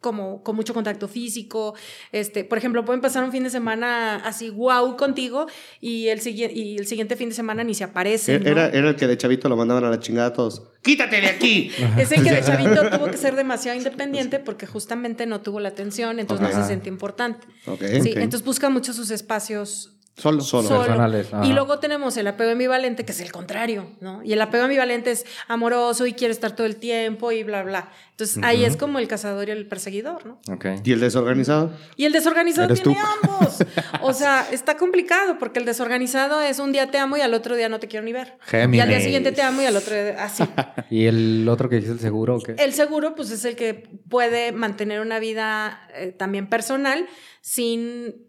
[0.00, 1.74] como con mucho contacto físico.
[2.12, 5.46] Este, por ejemplo, pueden pasar un fin de semana así wow contigo
[5.80, 8.42] y el, siguiente y el siguiente fin de semana ni se aparecen.
[8.42, 8.48] ¿no?
[8.50, 10.62] Era, era el que de chavito lo mandaban a la chingada a todos.
[10.82, 11.70] ¡Quítate de aquí!
[11.98, 15.70] Es el que de chavito tuvo que ser demasiado independiente porque justamente no tuvo la
[15.70, 17.46] atención, entonces no se siente importante.
[17.66, 17.82] Ok.
[18.02, 18.16] Sí, Ok.
[18.16, 20.42] entonces busca mucho sus espacios Solo.
[20.42, 20.68] Solo.
[20.68, 20.80] solo.
[20.80, 21.46] Personales, ajá.
[21.46, 24.22] Y luego tenemos el apego ambivalente, que es el contrario, ¿no?
[24.24, 27.90] Y el apego ambivalente es amoroso y quiere estar todo el tiempo y bla, bla.
[28.10, 30.40] Entonces ahí es como el cazador y el perseguidor, ¿no?
[30.52, 30.66] Ok.
[30.82, 31.70] ¿Y el desorganizado?
[31.94, 32.96] Y el desorganizado tiene tú.
[33.22, 33.58] ambos.
[34.02, 37.54] O sea, está complicado porque el desorganizado es un día te amo y al otro
[37.54, 38.38] día no te quiero ni ver.
[38.40, 38.78] Géminis.
[38.78, 40.42] Y al día siguiente te amo y al otro día así.
[40.90, 42.56] ¿Y el otro que dice el seguro o qué?
[42.58, 43.74] El seguro, pues es el que
[44.08, 47.06] puede mantener una vida eh, también personal
[47.40, 48.27] sin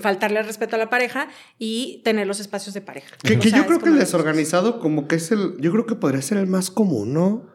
[0.00, 1.28] faltarle el respeto a la pareja
[1.58, 3.14] y tener los espacios de pareja.
[3.22, 5.56] Que, O que sea, yo es creo que el de- desorganizado como que es el...
[5.60, 7.46] Yo creo que podría ser el más común, ¿no?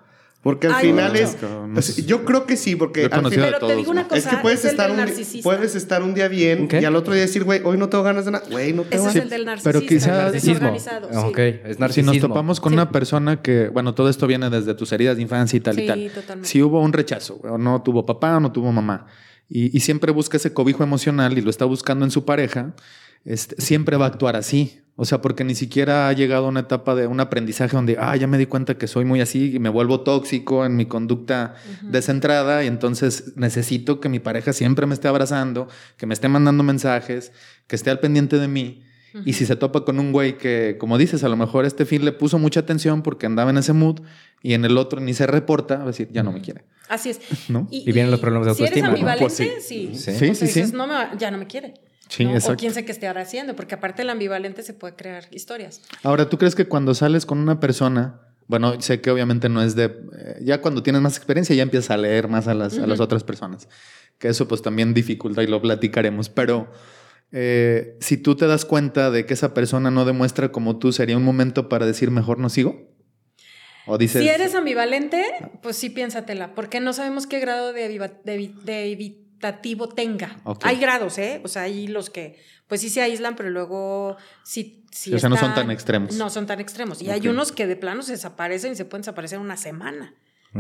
[0.44, 1.38] Porque al Ay, final es...
[1.42, 2.02] No sé.
[2.02, 3.56] es- Yo creo que sí, porque al final...
[3.60, 5.42] Pero te digo una cosa, Es que puedes es estar, un, narcisista.
[5.44, 6.82] puedes estar un día bien ¿Qué?
[6.82, 8.46] y al otro día decir, güey, hoy no tengo ganas de nada.
[8.52, 9.24] Güey, no tengo Ese es ganas.
[9.24, 10.54] el del narcisista, pero quizá- el Narcisismo.
[10.72, 11.10] desorganizado.
[11.12, 11.18] sí.
[11.30, 12.12] Ok, es Si narcisismo.
[12.14, 12.74] nos topamos con Sí.
[12.74, 15.84] una persona que, bueno, todo esto viene desde tus heridas de infancia y tal Sí,
[15.84, 16.12] y tal.
[16.14, 16.50] totalmente.
[16.50, 19.08] Si hubo un rechazo, o no tuvo papá o no tuvo mamá,
[19.50, 22.76] y, y siempre busca ese cobijo emocional y lo está buscando en su pareja,
[23.26, 24.80] este, siempre va a actuar así.
[24.96, 28.16] O sea, porque ni siquiera ha llegado a una etapa de un aprendizaje donde, ah,
[28.16, 31.56] ya me di cuenta que soy muy así y me vuelvo tóxico en mi conducta
[31.82, 36.62] descentrada y entonces necesito que mi pareja siempre me esté abrazando, que me esté mandando
[36.62, 37.32] mensajes,
[37.66, 38.84] que esté al pendiente de mí.
[39.26, 42.04] Y si se topa con un güey que, como dices, a lo mejor este fin
[42.04, 44.02] le puso mucha atención porque andaba en ese mood
[44.42, 46.64] y en el otro ni se reporta, va a decir, ya no me quiere.
[46.90, 47.20] Así es.
[47.50, 47.68] ¿No?
[47.72, 48.94] Y vienen los problemas de Si eres autoestima, ¿no?
[49.12, 49.90] ambivalente, Pues sí.
[49.94, 50.14] Sí.
[50.14, 50.76] Sí, sí, dices, sí.
[50.76, 51.74] No me va- ya no me quiere.
[52.10, 52.34] Sí, ¿no?
[52.36, 55.82] O quién sé qué estará haciendo, porque aparte el ambivalente se puede crear historias.
[56.04, 59.76] Ahora, ¿tú crees que cuando sales con una persona, bueno, sé que obviamente no es
[59.76, 62.86] de, eh, ya cuando tienes más experiencia ya empiezas a leer más a las, a
[62.86, 63.68] las otras personas,
[64.20, 66.72] que eso pues también dificulta y lo platicaremos, pero
[67.34, 71.18] eh, si tú te das cuenta de que esa persona no demuestra como tú, ¿sería
[71.18, 72.90] un momento para decir mejor no sigo?
[73.88, 74.22] O dices...
[74.22, 75.26] Si eres ambivalente,
[75.62, 80.40] pues sí piénsatela, porque no sabemos qué grado de, aviva- de evi- de evitativo tenga.
[80.62, 81.42] Hay grados, ¿eh?
[81.44, 84.16] O sea, hay los que, pues sí se aíslan, pero luego
[84.46, 84.86] sí.
[84.92, 86.16] sí O sea, no son tan extremos.
[86.16, 87.02] No son tan extremos.
[87.02, 90.14] Y hay unos que de plano se desaparecen y se pueden desaparecer una semana.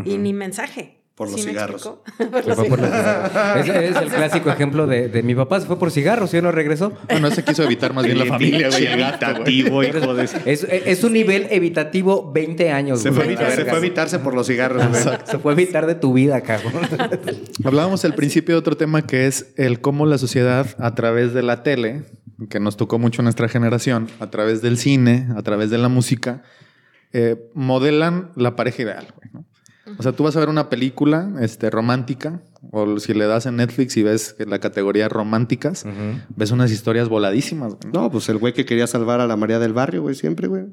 [0.05, 1.02] Y ni mensaje.
[1.15, 1.83] Por los ¿Sí cigarros.
[2.17, 3.33] Por Se los fue por cigarros.
[3.35, 6.41] la- Ese es el clásico ejemplo de, de mi papá se fue por cigarros y
[6.41, 6.91] no regresó.
[7.07, 8.85] Bueno, ese quiso evitar más bien la familia, güey.
[8.87, 9.35] el gasto, güey.
[9.61, 10.23] Evitativo, hijo de...
[10.45, 13.01] Es, es un nivel evitativo 20 años.
[13.01, 13.21] Se güey.
[13.21, 15.03] fue, evitar- se fue a evitarse por los cigarros, güey.
[15.25, 16.73] Se fue a evitar de tu vida, cabrón.
[17.63, 21.43] Hablábamos al principio de otro tema que es el cómo la sociedad a través de
[21.43, 22.05] la tele,
[22.49, 25.89] que nos tocó mucho a nuestra generación, a través del cine, a través de la
[25.89, 26.41] música,
[27.13, 29.07] eh, modelan la pareja ideal.
[29.15, 29.45] güey, ¿no?
[29.97, 33.55] O sea, tú vas a ver una película este, romántica, o si le das en
[33.57, 35.85] Netflix y ves la categoría románticas,
[36.35, 37.75] ves unas historias voladísimas.
[37.75, 38.09] güey, ¿no?
[38.11, 40.65] Pues el güey que quería salvar a la María del Barrio, güey, siempre, güey.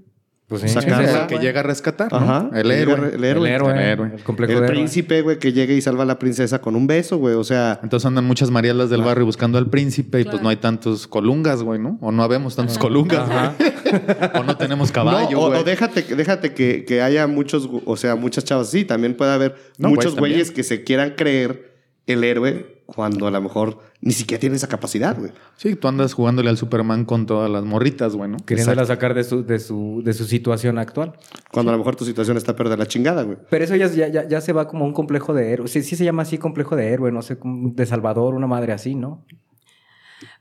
[0.48, 2.18] Pues sí, es el que llega a rescatar, ¿no?
[2.18, 2.50] Ajá.
[2.54, 2.96] El héroe.
[2.96, 3.48] llega- el héroe.
[3.48, 4.11] el héroe, El héroe.
[4.16, 4.76] el complejo El de héroe.
[4.78, 7.37] príncipe, güey, que llega y salva a la princesa con un beso, güey.
[7.37, 10.56] O sea, Entonces andan muchas Marialas del barrio buscando al príncipe y pues no hay
[10.56, 11.98] tantos colungas, güey, ¿no?
[12.00, 13.54] O no habemos tantos colungas, Ajá.
[13.56, 13.70] güey.
[14.35, 18.44] o no tenemos caballo, no, o, déjate, déjate que, que haya muchos, o sea, muchas
[18.44, 18.70] chavas.
[18.70, 21.70] Sí, también puede haber No, muchos güeyes que se quieran creer
[22.07, 25.31] el héroe cuando a lo mejor ni siquiera tiene esa capacidad, güey.
[25.57, 28.38] Sí, tú andas jugándole al Superman con todas las morritas, güey, ¿no?
[28.38, 31.12] Queriéndola sacar de su, de, su, de su situación actual.
[31.53, 33.38] Cuando a lo mejor tu situación está peor de la chingada, güey.
[33.48, 35.68] Pero eso ya, ya, ya, ya se va como un complejo de héroe.
[35.68, 38.94] Sí, sí se llama así complejo de héroe, no sé, de Salvador, una madre así,
[38.94, 39.24] ¿no?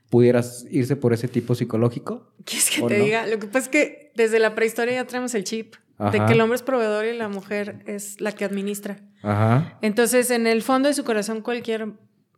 [0.10, 2.34] ¿Pudieras irse por ese tipo psicológico?
[2.44, 3.06] ¿Quieres que ¿O te no?
[3.06, 3.28] diga?
[3.28, 5.76] Lo que pasa es que desde la prehistoria ya traemos el chip
[6.12, 8.98] de que el hombre es proveedor y la mujer es la que administra.
[9.22, 9.78] Ajá.
[9.82, 11.90] Entonces, en el fondo de su corazón, cualquier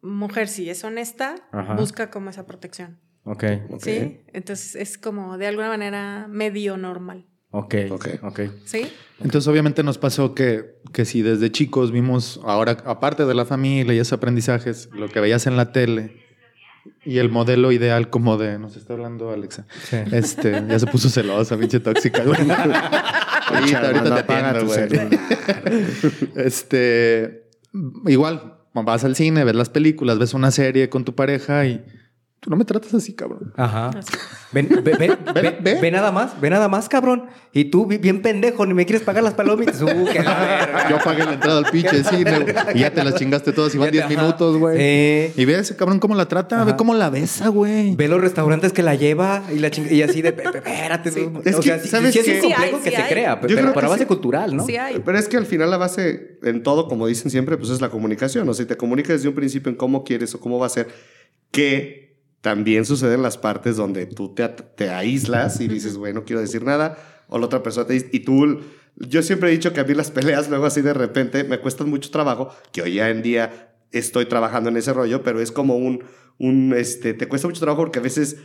[0.01, 1.75] mujer, si es honesta, Ajá.
[1.75, 2.99] busca como esa protección.
[3.23, 3.43] Ok.
[3.79, 4.19] ¿Sí?
[4.33, 7.27] Entonces, es como de alguna manera medio normal.
[7.51, 7.75] Ok.
[7.91, 8.07] Ok.
[8.23, 8.39] Ok.
[8.65, 8.91] ¿Sí?
[9.19, 13.93] Entonces, obviamente nos pasó que, que si desde chicos vimos, ahora, aparte de la familia
[13.93, 16.19] y esos aprendizajes, lo que veías en la tele
[17.03, 18.59] y el modelo ideal como de...
[18.59, 19.65] Nos está hablando Alexa.
[19.83, 19.97] Sí.
[20.11, 22.39] Este, ya se puso celosa, pinche tóxica, güey.
[22.39, 24.23] ahorita, ahorita no te
[24.65, 25.09] güey.
[26.35, 27.49] Este,
[28.07, 31.83] igual, vas al cine, ves las películas, ves una serie con tu pareja y
[32.41, 33.53] tú no me tratas así, cabrón.
[33.55, 33.91] Ajá.
[34.51, 35.79] Ven, ve, ve, ve, ve.
[35.79, 37.27] ve nada más, ve nada más, cabrón.
[37.53, 39.79] Y tú, bi- bien pendejo, ni me quieres pagar las palomitas.
[39.81, 40.87] Uh, que la.
[40.89, 43.91] Yo pagué la entrada al pinche cine y ya te las chingaste todas y van
[43.91, 44.13] 10 Ajá.
[44.13, 44.77] minutos, güey.
[45.29, 45.41] Sí.
[45.41, 47.95] Y ve a ese cabrón cómo la trata, ve cómo la besa, güey.
[47.95, 51.11] Ve los restaurantes que la lleva y, la ching- y así de, "Pe- pe- espérate.
[51.11, 51.27] Sí.
[51.31, 51.41] no".
[51.45, 53.09] Es o que, sea, sí, ¿sabes sí es un complejo hay, que sí se hay.
[53.09, 54.07] crea, Yo pero para que base sí.
[54.07, 54.65] cultural, ¿no?
[54.65, 54.99] Sí hay.
[55.05, 57.89] Pero es que al final la base en todo, como dicen siempre, pues es la
[57.89, 58.49] comunicación.
[58.49, 60.69] O sea, si te comunicas desde un principio en cómo quieres o cómo va a
[60.69, 60.87] ser,
[61.51, 62.00] que
[62.41, 66.41] también sucede en las partes donde tú te, te aíslas y dices, güey, no quiero
[66.41, 68.61] decir nada, o la otra persona te dice, y tú,
[68.97, 71.89] yo siempre he dicho que a mí las peleas luego así de repente me cuestan
[71.89, 75.77] mucho trabajo, que hoy ya en día estoy trabajando en ese rollo, pero es como
[75.77, 76.03] un,
[76.39, 78.37] un este, te cuesta mucho trabajo porque a veces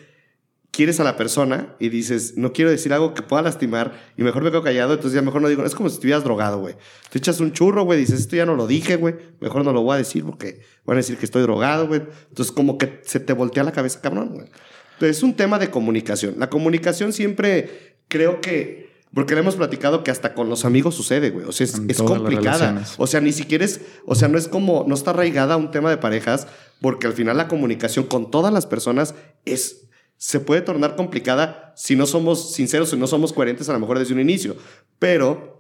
[0.77, 4.43] quieres a la persona y dices, no quiero decir algo que pueda lastimar y mejor
[4.43, 6.75] me quedo callado, entonces ya mejor no digo, es como si estuvieras drogado, güey.
[7.09, 9.81] Te echas un churro, güey, dices, esto ya no lo dije, güey, mejor no lo
[9.81, 12.03] voy a decir porque van a decir que estoy drogado, güey.
[12.29, 14.49] Entonces como que se te voltea la cabeza, cabrón, güey.
[14.93, 16.35] Entonces es un tema de comunicación.
[16.37, 18.85] La comunicación siempre creo que...
[19.15, 21.47] Porque le hemos platicado que hasta con los amigos sucede, güey.
[21.47, 22.85] O sea, es, es complicada.
[22.99, 25.71] O sea, ni siquiera es, o sea, no es como, no está arraigada a un
[25.71, 26.49] tema de parejas,
[26.83, 29.15] porque al final la comunicación con todas las personas
[29.47, 29.87] es,
[30.17, 33.99] se puede tornar complicada si no somos sinceros, si no somos coherentes a lo mejor
[33.99, 34.57] desde un inicio.
[34.99, 35.55] Pero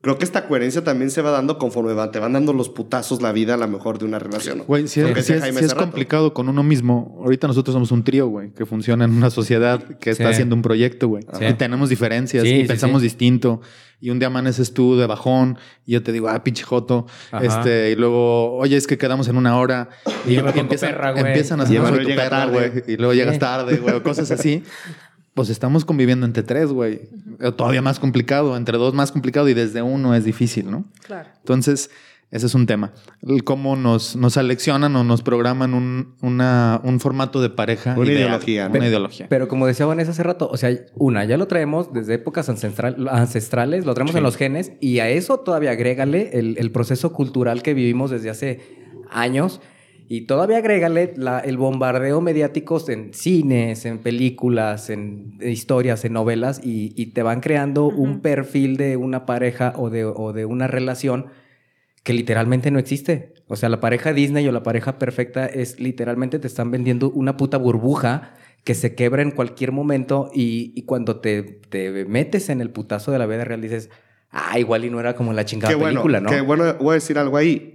[0.00, 3.20] creo que esta coherencia también se va dando conforme va- te van dando los putazos
[3.20, 4.58] la vida a lo mejor de una relación.
[4.58, 4.64] ¿no?
[4.64, 8.04] Güey, si, es, si es- si es complicado con uno mismo, ahorita nosotros somos un
[8.04, 10.30] trío, güey, que funciona en una sociedad que está Sí.
[10.34, 11.24] haciendo un proyecto, güey.
[11.38, 11.44] Sí.
[11.44, 13.06] Y tenemos diferencias Sí, y sí, pensamos sí.
[13.08, 13.60] distinto.
[14.00, 17.06] Y un día amaneces tú de bajón y yo te digo, ah, pinche joto.
[17.32, 17.44] Ajá.
[17.44, 19.88] Este, y luego, oye, es que quedamos en una hora.
[20.26, 21.26] Y empiezan, perra, güey.
[21.26, 22.68] empiezan a hacer Emanuel tu llega perra, tarde.
[22.70, 22.84] güey.
[22.86, 24.62] Y luego llegas tarde, güey, o cosas así.
[25.34, 27.02] Pues estamos conviviendo entre tres, güey.
[27.40, 30.84] O Todavía más complicado, entre dos más complicado y desde uno es difícil, ¿no?
[31.06, 31.28] Claro.
[31.38, 31.90] Entonces,
[32.30, 32.92] ese es un tema.
[33.26, 37.94] El cómo nos, nos seleccionan o nos programan un, una- un formato de pareja.
[37.96, 38.74] Una ideal, ideología, ¿no?
[38.76, 39.26] Una ideología.
[39.28, 43.08] Pero como decía Vanessa hace rato, o sea, una, ya lo traemos desde épocas ancestral-
[43.10, 44.18] ancestrales, lo traemos Sí.
[44.18, 48.30] en los genes y a eso todavía agrégale el, el proceso cultural que vivimos desde
[48.30, 48.60] hace
[49.10, 49.60] años
[50.10, 56.60] y todavía agrégale la- el bombardeo mediático en cines, en películas, en historias, en novelas
[56.64, 58.20] y, y te van creando un Ujú.
[58.22, 61.26] perfil de una pareja o de, o de una relación
[62.02, 63.34] que literalmente no existe.
[63.46, 67.36] O sea, la pareja Disney o la pareja perfecta es literalmente te están vendiendo una
[67.36, 68.34] puta burbuja
[68.64, 73.12] que se quebra en cualquier momento y, y cuando te, te metes en el putazo
[73.12, 73.90] de la vida real dices,
[74.30, 76.30] ah, igual y no era como la chingada Qué bueno, película, ¿no?
[76.30, 77.74] qué bueno, voy a decir algo ahí.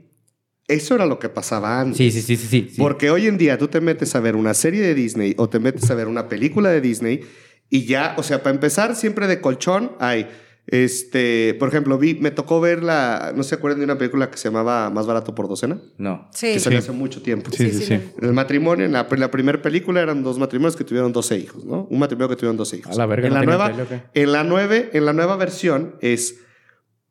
[0.68, 1.98] Eso era lo que pasaba antes.
[1.98, 2.70] Sí, sí, sí, sí.
[2.72, 2.76] sí.
[2.78, 5.60] Porque hoy en día tú te metes a ver una serie de Disney o te
[5.60, 7.22] metes a ver una película de Disney
[7.70, 10.28] y ya, o sea, para empezar, siempre de colchón hay.
[10.66, 14.38] Este, por ejemplo, vi, me tocó ver la, no se acuerdan de una película que
[14.38, 16.30] se llamaba Más barato por docena, No.
[16.34, 16.54] Sí.
[16.54, 17.52] que salió hace mucho tiempo.
[17.52, 17.94] Sí, sí, sí.
[17.94, 21.38] En el matrimonio, en la, en la primera película eran dos matrimonios que tuvieron 12
[21.38, 21.88] hijos, ¿no?
[21.90, 22.96] Un matrimonio que tuvieron 12 hijos.
[22.96, 23.72] A la verga, en, ¿no la nueva,
[24.14, 26.40] en, la nueve, en la nueva versión es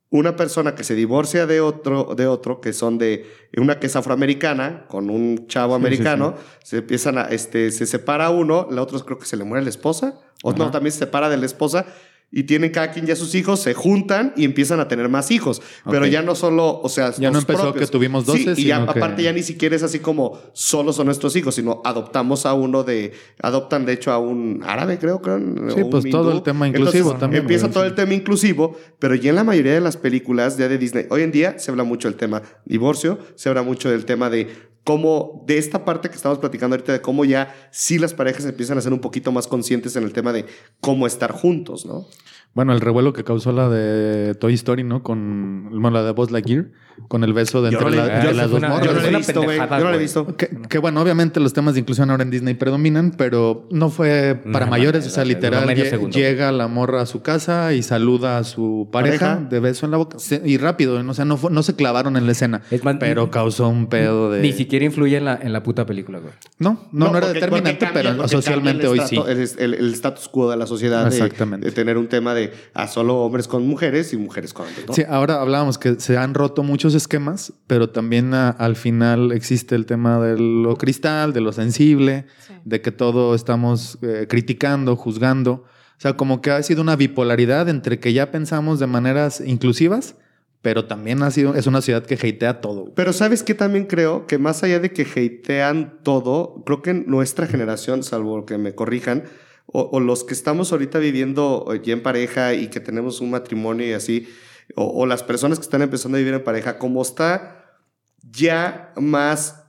[0.09, 3.97] una persona que se divorcia de otro, de otro, que son de una que es
[3.97, 8.83] afroamericana, con un chavo Sí, sí, americano, se empiezan a, este, se separa uno, la
[8.83, 11.47] otra creo que se le muere la esposa, o no, también se separa de la
[11.47, 11.87] esposa,
[12.35, 15.61] y tienen cada quien ya sus hijos, se juntan y empiezan a tener más hijos.
[15.89, 18.85] Pero ya no solo, o sea, Ya no empezó que tuvimos 12, Sí, y ya,
[18.85, 22.55] que- aparte ya ni siquiera es así como solo son nuestros hijos, sino adoptamos a
[22.55, 25.39] uno de, adoptan de hecho a un árabe, creo, creo.
[25.75, 29.29] Sí, pues todo el tema Entonces, inclusivo también, Empieza todo el tema inclusivo, pero ya
[29.31, 32.09] en la mayoría de las películas ya de Disney, hoy en día se habla mucho
[32.09, 36.39] del tema divorcio, se habla mucho del tema de cómo, de esta parte que estamos
[36.39, 39.97] platicando ahorita, de cómo ya sí las parejas empiezan a ser un poquito más conscientes
[39.97, 40.47] en el tema de
[40.81, 42.07] cómo estar juntos, ¿no?
[42.55, 45.03] Bueno, el revuelo que causó la de Toy Story, ¿no?
[45.03, 46.67] Con bueno, la de Buzz Lightyear,
[47.09, 48.85] con el beso de entre, no la- las dos morras.
[48.85, 49.57] Yo no lo he visto, güey.
[49.59, 50.37] Yo no lo he visto.
[50.37, 54.39] Que, que bueno, obviamente los temas de inclusión ahora en Disney predominan, pero no fue
[54.53, 55.05] para No, mayores.
[55.05, 58.87] no, o sea, literal, lle- llega la morra a su casa y saluda a su
[58.93, 59.49] pareja, Pareja.
[59.49, 60.19] de beso en la boca.
[60.19, 62.97] Se- y rápido, o sea, no, fue- no se clavaron en la escena, Es más,
[63.01, 64.43] pero causó un pedo de...
[64.43, 66.35] Ni siquiera influye en la, en la puta película, güey.
[66.59, 69.17] No, no, no, era determinante, cambia- pero socialmente hoy sí.
[69.27, 71.65] El, el- el status quo de la sociedad Exactamente.
[71.67, 72.42] De, tener un tema de
[72.75, 74.87] a solo hombres con mujeres y mujeres con hombres.
[74.89, 74.95] ¿no?
[74.95, 79.75] Sí, ahora hablábamos que se han roto muchos esquemas, pero también a- al final existe
[79.75, 82.55] el tema de lo cristal, de lo sensible, Sí.
[82.65, 85.53] de que todo estamos eh, criticando, juzgando.
[85.99, 90.17] O sea, como que ha sido una bipolaridad entre que ya pensamos de maneras inclusivas,
[90.61, 92.93] pero también ha sido, es una ciudad que hatea todo.
[92.95, 97.47] Pero sabes que también creo que más allá de que hatean todo, creo que nuestra
[97.47, 99.25] generación, salvo que me corrijan,
[99.67, 103.87] o, los que estamos ahorita viviendo eh, ya en pareja y que tenemos un matrimonio
[103.87, 104.29] y así,
[104.75, 107.79] o, o las personas que están empezando a vivir en pareja, como está
[108.23, 109.65] ya más,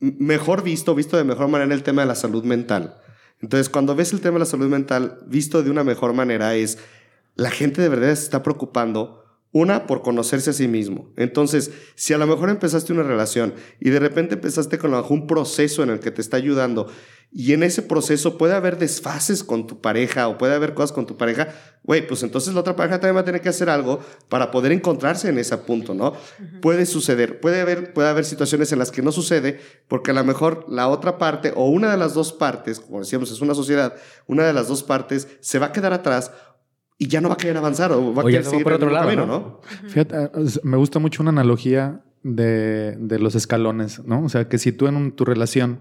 [0.00, 3.00] mejor visto, visto de mejor manera el tema de la salud mental.
[3.40, 6.78] Entonces, cuando ves el tema de la salud mental visto de una mejor manera, es
[7.34, 9.24] la gente de verdad se está preocupando.
[9.50, 11.10] Una, por conocerse a sí mismo.
[11.16, 15.02] Entonces, si a lo mejor empezaste una relación y de repente empezaste con a lo
[15.02, 16.88] mejor un proceso en el que te está ayudando
[17.30, 21.06] y en ese proceso puede haber desfases con tu pareja o puede haber cosas con
[21.06, 21.48] tu pareja,
[21.84, 24.72] güey, pues entonces la otra pareja también va a tener que hacer algo para poder
[24.72, 26.14] encontrarse en ese punto, ¿no?
[26.62, 30.24] Puede suceder, puede haber, puede haber situaciones en las que no sucede porque a lo
[30.24, 33.94] mejor la otra parte o una de las dos partes, como decíamos, es una sociedad,
[34.26, 36.32] una de las dos partes se va a quedar atrás
[36.98, 38.76] y ya no va a querer avanzar o va a O querer seguir por el
[38.76, 39.38] otro lado, camino, ¿no?
[39.38, 39.88] ¿no?
[39.88, 40.30] Fíjate, eh,
[40.64, 44.24] me gusta mucho una analogía de, de los escalones, ¿no?
[44.24, 45.80] O sea, que si tú en un- tu relación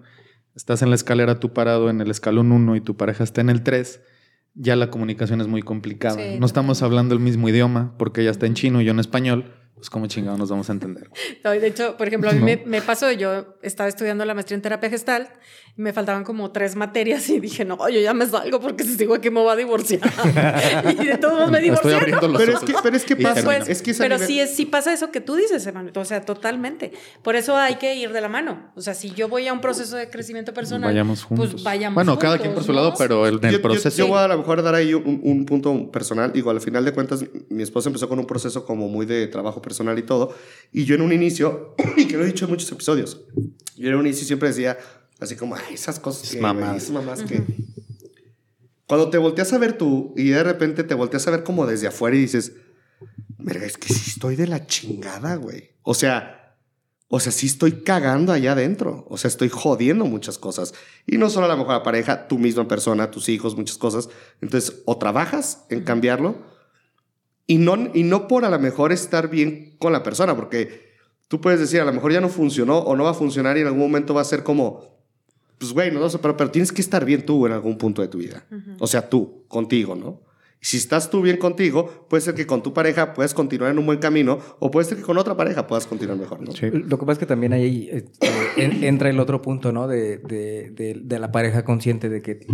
[0.56, 3.49] estás en la escalera tú parado en el escalón 1 y tu pareja está en
[3.49, 3.99] el 3,
[4.53, 6.15] ya la comunicación es muy complicada.
[6.15, 8.99] Sí, no estamos hablando el mismo idioma porque ella está en chino y yo en
[8.99, 9.53] español.
[9.77, 11.09] Pues cómo chingados nos vamos a entender.
[11.43, 12.45] No, de hecho, por ejemplo, a mí No.
[12.45, 15.29] me, me pasó, yo estaba estudiando la maestría en terapia gestal
[15.77, 18.95] y me faltaban como tres materias y dije, no, yo ya me salgo porque si
[18.97, 20.01] sigo aquí me voy a divorciar.
[20.99, 21.91] y de todos modos me Estoy divorcié.
[21.91, 21.97] ¿no?
[21.97, 23.43] abriendo los Pero es que, pero es que pasa.
[23.43, 25.95] Pues, es que pero nivel- sí, es, sí pasa eso que tú dices, Emanuel.
[25.97, 26.91] O sea, totalmente.
[27.21, 28.71] Por eso hay que ir de la mano.
[28.75, 31.51] O sea, si yo voy a un proceso de crecimiento personal, Vayamos juntos.
[31.51, 32.77] pues vayamos bueno, cada juntos, quien por su ¿no?
[32.81, 33.95] lado, pero el, Yo- el yo- proceso.
[33.97, 36.33] Yo, voy a, a lo mejor dar ahí un, un punto personal.
[36.33, 39.61] Digo, al final de cuentas, mi esposa empezó con un proceso como muy de trabajo
[39.67, 40.34] personal y todo.
[40.71, 43.21] Y yo en un inicio, y que lo he dicho en muchos episodios,
[43.75, 44.77] yo en un inicio siempre decía
[45.19, 46.69] así como, ay, esas cosas que, Mamadas.
[46.69, 47.43] güey, esas mamás que...
[48.88, 51.88] Cuando te volteas a ver tú y de repente te volteas a ver como desde
[51.88, 52.53] afuera y dices,
[53.38, 55.71] verga, es que sí estoy de la chingada, güey.
[55.84, 56.38] O sea,
[57.10, 59.06] o sea, sí estoy cagando allá adentro.
[59.10, 60.73] O sea, estoy jodiendo muchas cosas.
[61.06, 64.10] Y no solo a la mejor la pareja, tu misma persona, tus hijos, muchas cosas.
[64.41, 66.56] Entonces, o trabajas en cambiarlo
[67.47, 70.86] y no, y no por a lo mejor estar bien con la persona, porque
[71.27, 73.62] tú puedes decir, a lo mejor ya no funcionó o no va a funcionar y
[73.62, 74.97] en algún momento va a ser como,
[75.57, 78.07] pues güey, no, sé, pero, pero tienes que estar bien tú en algún punto de
[78.10, 78.45] tu vida.
[78.79, 80.21] O sea, tú, contigo, ¿no?
[80.62, 83.77] Y si estás tú bien contigo, puede ser que con tu pareja puedas continuar en
[83.77, 86.51] un buen camino o puede ser que con otra pareja puedas continuar mejor, ¿no?
[86.51, 86.69] Sí.
[86.71, 88.05] Lo que pasa es que también ahí eh,
[88.57, 89.88] en- entra el otro punto, ¿no?
[89.88, 92.47] De, de- de- de la pareja consciente de que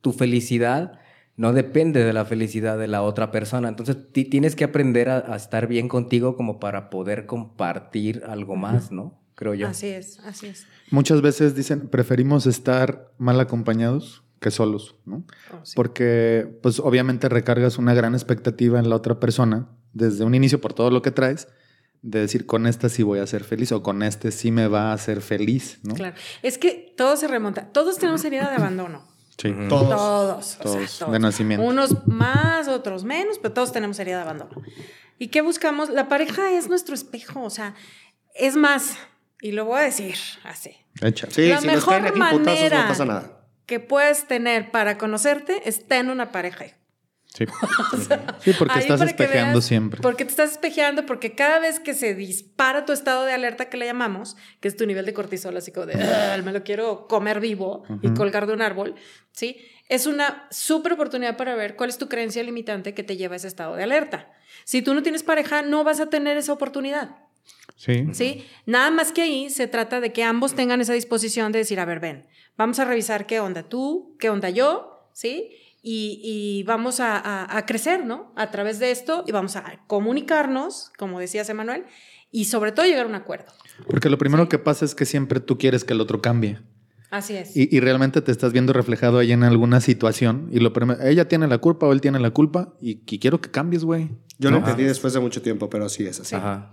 [0.00, 0.98] tu felicidad
[1.40, 3.68] no depende de la felicidad de la otra persona.
[3.68, 8.56] Entonces ti- tienes que aprender a, a estar bien contigo como para poder compartir algo
[8.56, 9.18] más, ¿no?
[9.36, 9.66] Creo yo.
[9.68, 10.66] Así es, así es.
[10.90, 15.24] Muchas veces dicen, preferimos estar mal acompañados que solos, ¿no?
[15.52, 15.72] Oh, sí.
[15.76, 20.74] Porque, pues, obviamente recargas una gran expectativa en la otra persona desde un inicio por
[20.74, 21.48] todo lo que traes,
[22.02, 24.90] de decir, con esta sí voy a ser feliz o con este sí me va
[24.90, 25.94] a hacer feliz, ¿no?
[25.94, 26.16] Claro.
[26.42, 27.70] Es que todo se remonta.
[27.72, 29.08] Todos tenemos herida de abandono.
[29.40, 29.54] Sí.
[29.68, 29.88] Todos.
[29.88, 30.38] Todos.
[30.38, 31.64] o sea, Todos, de nacimiento.
[31.66, 34.50] Unos más, otros menos, pero todos tenemos herida de abandono.
[35.18, 35.90] ¿Y qué buscamos?
[35.90, 37.74] La pareja es nuestro espejo, o sea,
[38.34, 38.96] es más,
[39.40, 40.76] y lo voy a decir así.
[41.02, 41.28] Echa.
[41.30, 43.36] Sí, La si nos mejor caen aquí putazos manera- no pasa nada.
[43.66, 46.64] Que puedes tener para conocerte está en una pareja.
[47.32, 47.44] Sí.
[48.40, 50.00] sí, porque estás espejeando veas- siempre.
[50.00, 53.76] Porque te estás espejeando, porque cada vez que se dispara tu estado de alerta que
[53.76, 57.06] le llamamos, que es tu nivel de cortisol, así como de "Ah, me lo quiero
[57.06, 58.94] comer vivo y colgar de un árbol,
[59.32, 59.56] ¿sí?
[59.88, 63.36] Es una súper oportunidad para ver cuál es tu creencia limitante que te lleva a
[63.36, 64.30] ese estado de alerta.
[64.64, 67.16] Si tú no tienes pareja, no vas a tener esa oportunidad.
[67.76, 68.06] Sí.
[68.12, 68.46] ¿sí?
[68.66, 71.84] Nada más que ahí se trata de que ambos tengan esa disposición de decir, a
[71.84, 75.50] ver, ven, vamos a revisar qué onda tú, qué onda yo, ¿sí?
[75.82, 78.32] Y, y vamos a, a- a crecer, ¿no?
[78.36, 81.84] A través de esto y vamos a comunicarnos, como decías, Emanuel,
[82.30, 83.52] y sobre todo llegar a un acuerdo.
[83.88, 86.60] Porque lo primero que pasa es que siempre tú quieres que el otro cambie.
[87.10, 87.56] Así es.
[87.56, 90.48] Y, y realmente te estás viendo reflejado ahí en alguna situación.
[90.52, 92.74] Y lo primero, ella tiene la culpa o él tiene la culpa.
[92.80, 94.10] Y, y quiero que cambies, güey.
[94.38, 94.64] Yo lo ¿No?
[94.64, 96.36] entendí después de mucho tiempo, pero sí es así.
[96.36, 96.70] Ajá.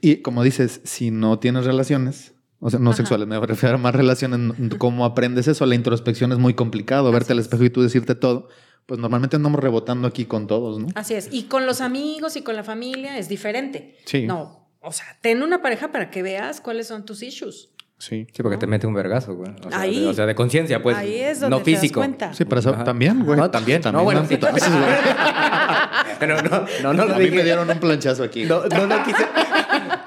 [0.00, 2.32] Y como dices, si no tienes relaciones,
[2.66, 2.96] o sea, no Ajá.
[2.96, 4.40] sexuales, me refiero a más relaciones,
[4.78, 5.64] ¿cómo aprendes eso?
[5.66, 7.44] La introspección es muy complicado, verte al es.
[7.44, 8.48] espejo y tú decirte todo.
[8.86, 10.88] Pues normalmente andamos rebotando aquí con todos, ¿no?
[10.96, 11.28] Así es.
[11.30, 13.96] Y con los amigos y con la familia es diferente.
[14.04, 14.26] Sí.
[14.26, 17.70] No, o sea, ten una pareja para que veas cuáles son tus issues.
[17.98, 18.26] Sí.
[18.32, 19.50] Sí, porque te mete un vergazo, güey.
[19.64, 20.00] O sea, Ahí.
[20.00, 20.96] de, o sea, de conciencia, pues.
[20.96, 22.00] Ahí es donde no te das físico.
[22.00, 22.34] cuenta.
[22.34, 22.84] Sí, para eso Ajá.
[22.84, 23.38] también, güey.
[23.38, 23.80] No, también.
[23.90, 24.36] no, bueno, sí.
[24.36, 24.84] putazos, güey.
[26.18, 27.36] Pero no, no, no lo A mí dije.
[27.36, 28.44] me dieron un planchazo aquí.
[28.44, 29.26] No, no lo quise.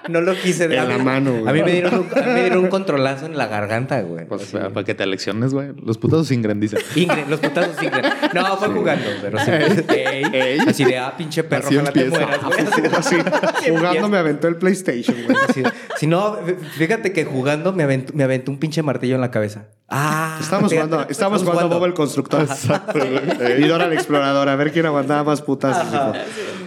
[0.08, 1.48] No lo quise En a la mí- mano, güey.
[1.48, 4.26] A mí me dieron un, a mí me dieron un controlazo en la garganta, güey.
[4.26, 4.58] Pues Así.
[4.58, 5.70] para, que te alecciones, güey.
[5.84, 6.80] Los putazos sin grandicen.
[6.96, 8.06] Ingrid, los putazos Ingrid.
[8.34, 9.52] No, fue jugando, pero sí.
[9.90, 10.60] Ey, Ey.
[10.68, 12.26] Así de, ah, pinche perro, Así ojalá te empieza.
[12.26, 12.94] mueras, güey.
[12.98, 13.16] Así,
[13.70, 15.38] jugando me aventó el PlayStation, güey.
[15.48, 16.38] Así de- Si no,
[16.78, 19.68] fíjate que jugando me aventó, me aventó un pinche martillo en la cabeza.
[19.88, 20.38] Ah.
[20.42, 22.46] Estábamos fíjate, jugando, estábamos jugando Bob el Constructor.
[23.58, 25.78] y Dora la Exploradora, a ver quién aguantaba más putas.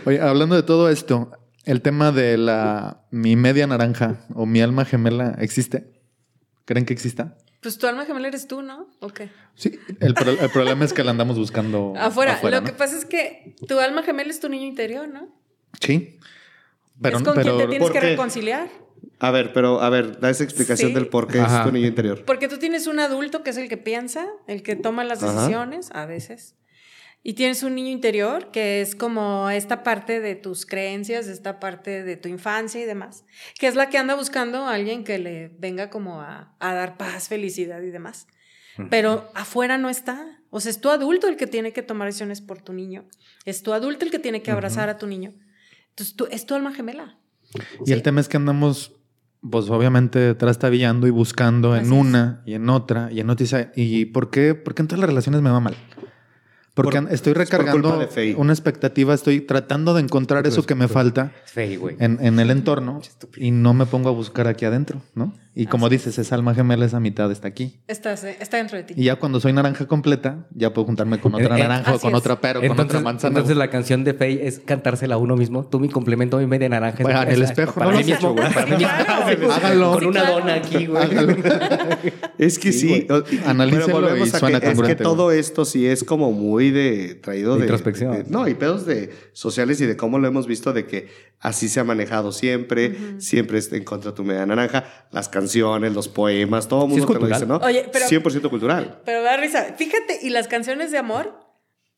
[0.07, 1.31] Oye, hablando de todo esto,
[1.65, 5.93] el tema de la mi media naranja o mi alma gemela existe.
[6.65, 7.37] ¿Creen que exista?
[7.61, 8.89] Pues tu alma gemela eres tú, ¿no?
[9.01, 9.31] ¿O qué?
[9.55, 9.79] Sí.
[10.01, 12.35] El, pro- el problema es que la andamos buscando Afuera.
[12.35, 12.67] afuera, Lo ¿no?
[12.67, 15.29] que pasa es que tu alma gemela es tu niño interior, ¿no?
[15.81, 16.19] Sí.
[17.01, 18.69] Pero, es con pero quien te tienes ¿por que reconciliar.
[19.19, 20.95] A ver, pero a ver, da esa explicación Sí.
[20.95, 21.59] del por qué Ajá.
[21.61, 22.25] es tu niño interior.
[22.25, 25.33] Porque tú tienes un adulto que es el que piensa, el que toma las Ajá.
[25.33, 26.57] decisiones, a veces.
[27.25, 32.03] Y tienes un niño interior que es como esta parte de tus creencias, esta parte
[32.03, 33.25] de tu infancia y demás,
[33.61, 36.97] que es la que anda buscando a alguien que le venga como a, a dar
[36.97, 38.27] paz, felicidad y demás.
[38.91, 40.41] Pero afuera no está.
[40.51, 43.05] O sea, es tu adulto el que tiene que tomar decisiones por tu niño.
[43.45, 45.35] Es tu adulto el que tiene que abrazar a tu niño.
[45.91, 47.19] Entonces, tú, es tu alma gemela.
[47.87, 48.93] Y el tema es que andamos
[49.49, 51.91] pues obviamente trastabillando y buscando en es.
[51.91, 53.43] una y en otra y en otra.
[53.43, 54.55] y dice, ¿Y por qué?
[54.55, 55.75] ¿Por qué en todas las relaciones me va mal?
[56.75, 60.89] Porque Por- estoy por recargando de una expectativa, estoy tratando de encontrar eso que me
[60.89, 63.01] falta fey, en el entorno
[63.37, 65.35] y no me pongo a buscar aquí adentro, ¿no?
[65.55, 67.79] Y como dices, esa alma gemela, esa mitad está aquí.
[67.87, 68.95] Estás, eh, está dentro de ti.
[68.97, 71.99] Y ya cuando soy naranja completa, ya puedo juntarme con otra Eh, eh, naranja o
[71.99, 72.19] con es.
[72.19, 73.29] otra pero, con Entonces, otra manzana.
[73.37, 75.65] entonces la canción de Fey es cantársela a uno mismo.
[75.67, 77.03] Tú mi complemento, mi media naranja.
[77.03, 78.51] Bueno, en el es- espejo, Para no mí mismo, hecho, güey.
[78.53, 78.89] para mí mismo.
[78.89, 79.53] Claro.
[79.53, 79.93] Háganlo.
[79.93, 81.03] Con una dona aquí, güey.
[82.39, 83.07] Es que sí.
[83.11, 86.71] o- pero volvemos y suena que, es que congruente, todo esto sí es como muy
[86.71, 88.13] de traído De introspección.
[88.13, 91.09] de- no, y pedos de sociales y de cómo lo hemos visto de que
[91.41, 95.42] así se ha manejado siempre, siempre es en contra de tu media naranja, las canciones,
[95.95, 97.41] los poemas, todo el Sí, mundo es te lo cultural.
[97.41, 97.57] dice, ¿no?
[97.59, 99.01] Oye, pero- 100% cultural.
[99.05, 99.75] Pero da risa.
[99.77, 101.39] Fíjate, y las canciones de amor,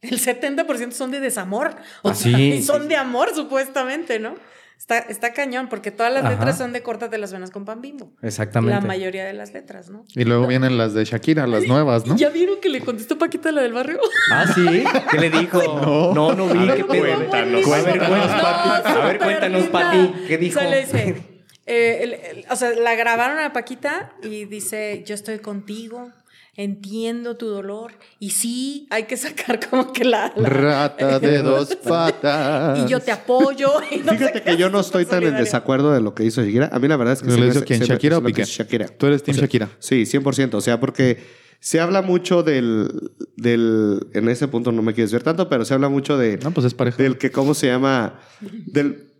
[0.01, 1.77] el 70% son de desamor.
[2.03, 2.89] O Ah, sea, sí, y son sí.
[2.89, 4.35] de amor, supuestamente, ¿no?
[4.77, 6.33] Está, está cañón, porque todas las Ajá.
[6.35, 8.13] letras son de córtate las venas con pan bimbo.
[8.21, 8.75] Exactamente.
[8.75, 10.05] La mayoría de las letras, ¿no?
[10.15, 12.17] Y luego vienen las de Shakira, las nuevas, ¿no?
[12.17, 13.99] ¿Ya vieron que le contestó Paquita la del barrio?
[14.33, 14.85] Ah, sí.
[15.11, 15.61] ¿Qué le dijo?
[16.15, 16.59] No, no, vi.
[16.59, 17.17] A ver, ¿Qué pedo?
[17.17, 17.67] cuéntanos.
[17.67, 18.89] A ver, cuéntanos, Pati.
[18.91, 20.15] A ver, cuéntanos, Pati.
[20.27, 20.59] ¿Qué dijo?
[20.59, 21.23] O sea, le dice,
[21.67, 26.11] eh, el- el- o sea, la grabaron a Paquita y dice, yo estoy contigo,
[26.57, 27.93] entiendo tu dolor.
[28.21, 30.33] Y sí, hay que sacar como que la...
[30.37, 32.79] la- Rata de dos patas.
[32.79, 33.71] y yo te apoyo.
[33.91, 36.43] y no sé Fíjate que yo no estoy tan en desacuerdo de lo que hizo
[36.43, 36.69] Shakira.
[36.73, 38.45] A mí la verdad es que ¿Lo hizo quién, Shakira o Piqué?
[38.45, 38.87] Shakira.
[38.89, 39.69] Tú eres Team Shakira.
[39.79, 40.55] Sí, 100%.
[40.55, 41.19] O sea, porque
[41.61, 42.89] se habla mucho del,
[43.37, 44.07] del...
[44.13, 46.37] En ese punto no me quieres ver tanto, pero se habla mucho de...
[46.39, 47.03] No, pues es pareja.
[47.03, 48.21] del que, ¿cómo se llama?
[48.41, 49.14] Del,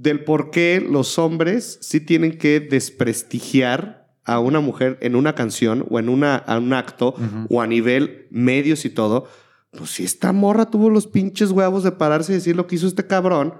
[0.00, 5.86] del por qué los hombres sí tienen que desprestigiar a una mujer en una canción
[5.90, 7.14] o en una, a un acto
[7.48, 9.26] o a nivel medios y todo.
[9.72, 12.86] Pues si esta morra tuvo los pinches huevos de pararse y decir lo que hizo
[12.86, 13.54] este cabrón,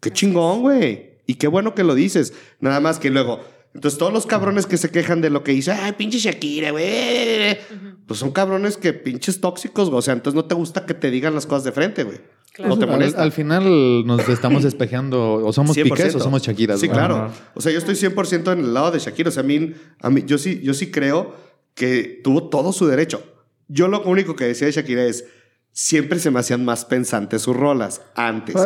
[0.00, 1.20] qué chingón, güey.
[1.26, 2.34] Y qué bueno que lo dices.
[2.60, 3.40] Nada más que luego...
[3.74, 7.58] Entonces todos los cabrones que se quejan de lo que hizo, ay, pinche Shakira, güey.
[8.06, 9.98] Pues son cabrones que pinches tóxicos, güey.
[9.98, 12.18] O sea, entonces no te gusta que te digan las cosas de frente, güey.
[12.56, 12.70] Claro.
[12.70, 13.22] No te al, molesta.
[13.22, 15.82] al final nos estamos espejeando, o somos 100%.
[15.82, 16.78] Piqués o somos Shakira.
[16.78, 17.16] Sí, claro.
[17.16, 17.34] Ajá.
[17.54, 19.28] O sea, yo estoy 100% en el lado de Shakira.
[19.28, 21.36] O sea, a mí, a mí yo, sí, yo sí creo
[21.74, 23.22] que tuvo todo su derecho.
[23.68, 25.26] Yo lo único que decía de Shakira es,
[25.70, 28.56] siempre se me hacían más pensantes sus rolas antes.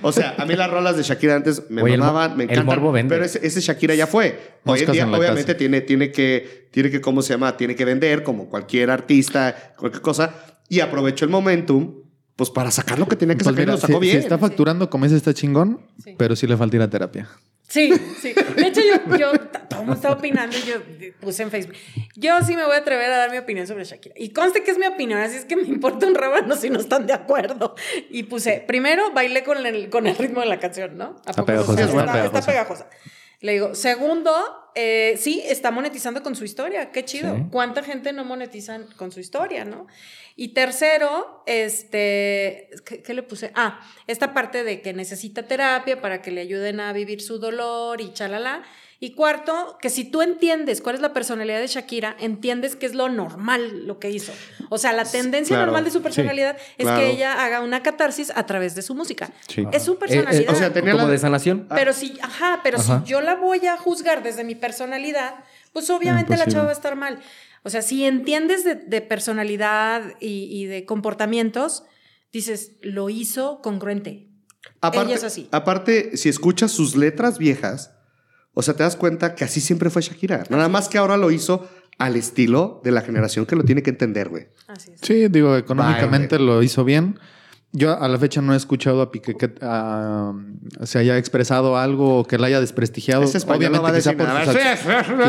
[0.00, 2.92] O sea, a mí las rolas de Shakira antes me Oye, mamaban, me el morbo
[2.92, 3.14] vende.
[3.14, 4.54] Pero ese, ese Shakira ya fue.
[4.64, 5.58] Hoy en día, en obviamente, casa.
[5.58, 7.58] tiene, tiene, que, tiene que, ¿cómo se llama?
[7.58, 10.34] Tiene que vender como cualquier artista, cualquier cosa.
[10.70, 12.03] Y aprovechó el momentum,
[12.36, 14.10] pues para sacar lo que tenía que Pues sacar y mira, lo sacó si, si
[14.12, 14.18] bien.
[14.18, 16.14] está facturando como ese está chingón, Sí.
[16.18, 17.28] pero sí le falta ir a terapia.
[17.68, 18.34] Sí, sí.
[18.56, 19.32] De hecho, yo, yo
[19.68, 20.74] todo el mundo estaba opinando y yo
[21.20, 21.74] puse en Facebook.
[22.14, 24.14] Yo sí me voy a atrever a dar mi opinión sobre Shakira.
[24.18, 26.78] Y conste que es mi opinión, así es que me importa un rábano si no
[26.78, 27.74] están de acuerdo.
[28.10, 31.16] Y puse, primero, bailé con el, con el ritmo de la canción, ¿no?
[31.26, 32.46] ¿A poco pegajosa, Está, es buena, está pegajosa.
[32.50, 32.86] pegajosa.
[33.40, 34.32] Le digo, segundo,
[34.74, 36.90] eh, sí, está monetizando con su historia.
[36.92, 37.34] Qué chido.
[37.36, 37.42] Sí.
[37.50, 39.86] ¿Cuánta gente no monetizan con su historia, no?
[40.36, 43.52] Y tercero, este, ¿qué, qué le puse?
[43.54, 48.00] Ah, esta parte de que necesita terapia para que le ayuden a vivir su dolor
[48.00, 48.62] y chalala.
[49.00, 52.94] Y cuarto, que si tú entiendes cuál es la personalidad de Shakira, entiendes que es
[52.94, 54.32] lo normal lo que hizo.
[54.70, 57.00] O sea, la tendencia Claro, normal de su personalidad es claro.
[57.00, 59.30] que ella haga una catarsis a través de su música.
[59.46, 59.66] Sí.
[59.72, 60.54] Es su Eh, eh, personalidad.
[60.54, 61.66] o sea, tenía como la- de sanación.
[61.74, 63.02] Pero si, ajá, pero Ajá.
[63.04, 65.34] si yo la voy a juzgar desde mi personalidad,
[65.74, 67.18] pues obviamente la chava va a estar mal.
[67.64, 71.84] O sea, si entiendes de, de personalidad y, y de comportamientos,
[72.32, 74.28] dices, lo hizo congruente.
[74.80, 75.48] Aparte, Ella es así.
[75.50, 77.92] Aparte, si escuchas sus letras viejas,
[78.54, 80.44] o sea, te das cuenta que así siempre fue Shakira.
[80.48, 81.68] Nada más que ahora lo hizo
[81.98, 84.48] al estilo de la generación que lo tiene que entender, güey.
[84.66, 85.00] Así es.
[85.02, 87.18] Sí, digo, económicamente lo hizo bien.
[87.76, 90.32] Yo a la fecha no he escuchado a Piqué que ah,
[90.84, 93.24] se haya expresado algo o que la haya desprestigiado.
[93.24, 94.56] Ese español no quizá, por sus,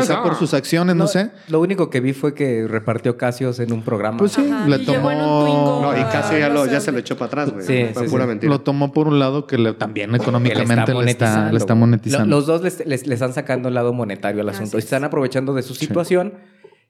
[0.00, 1.32] quizá por sus acciones, no, sé.
[1.48, 4.18] Lo único que vi fue que repartió casios en un programa.
[4.18, 5.02] Pues sí, Ajá, le y Twingo.
[5.02, 5.80] tomó...
[5.82, 7.66] No, y Ah, casi ya, lo, ya se lo echó para atrás, güey.
[7.66, 8.28] Sí, Fue sí, pura sí.
[8.28, 8.50] mentira.
[8.52, 11.80] Lo tomó por un lado que le- también económicamente le está, le está güey.
[11.80, 12.26] monetizando.
[12.28, 14.78] Lo- Los dos les, les- le están sacando el lado monetario al asunto.
[14.78, 14.84] es.
[14.84, 16.34] Están aprovechando de su situación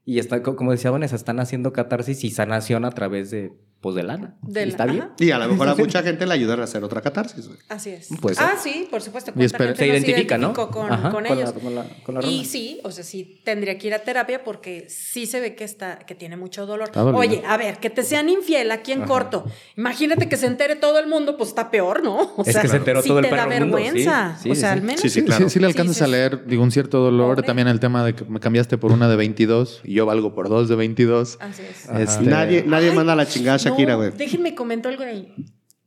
[0.05, 3.95] y está, co- como decía Vanessa, están haciendo catarsis y sanación a través de, pues,
[3.95, 4.35] de lana.
[4.43, 5.03] De Y la- está bien.
[5.03, 5.13] ajá.
[5.19, 7.59] Y a lo mejor a mucha gente le ayudan a hacer otra catarsis, güey.
[7.69, 8.09] Así es.
[8.21, 8.45] Puede ser.
[8.45, 9.31] ah, sí, por supuesto.
[9.31, 10.53] Y ¿Cuánta espera- gente Se identifica, ¿no?
[10.55, 11.53] Con, Ajá, con con la- ellos.
[11.53, 12.45] con la- con la y rola.
[12.49, 15.99] sí, o sea, sí tendría que ir a terapia porque sí se ve que está,
[16.01, 16.91] que tiene mucho dolor.
[17.15, 19.45] Oye, a ver, que te sean infiel aquí en corto.
[19.77, 22.17] Imagínate que se entere todo el mundo, pues está peor, ¿no?
[22.37, 23.85] O Es que se enteró sí todo el te da perro mundo, sí.
[23.85, 24.39] vergüenza.
[24.43, 24.79] Sí, o sea, sí.
[24.79, 25.01] al menos.
[25.01, 25.45] Sí, sí, claro.
[25.49, 27.37] sí, sí le alcanzas Sí, sí, a leer, digo, un cierto dolor.
[27.37, 27.47] Pobre.
[27.47, 30.49] También el tema de que me cambiaste por una de 22 y yo valgo por
[30.49, 31.39] dos de 22.
[31.41, 31.89] Así es.
[31.89, 32.03] Ajá.
[32.03, 34.11] Este, Nadie, nadie manda la chingada Shakira, no, güey.
[34.13, 35.35] déjenme comentar algo ahí.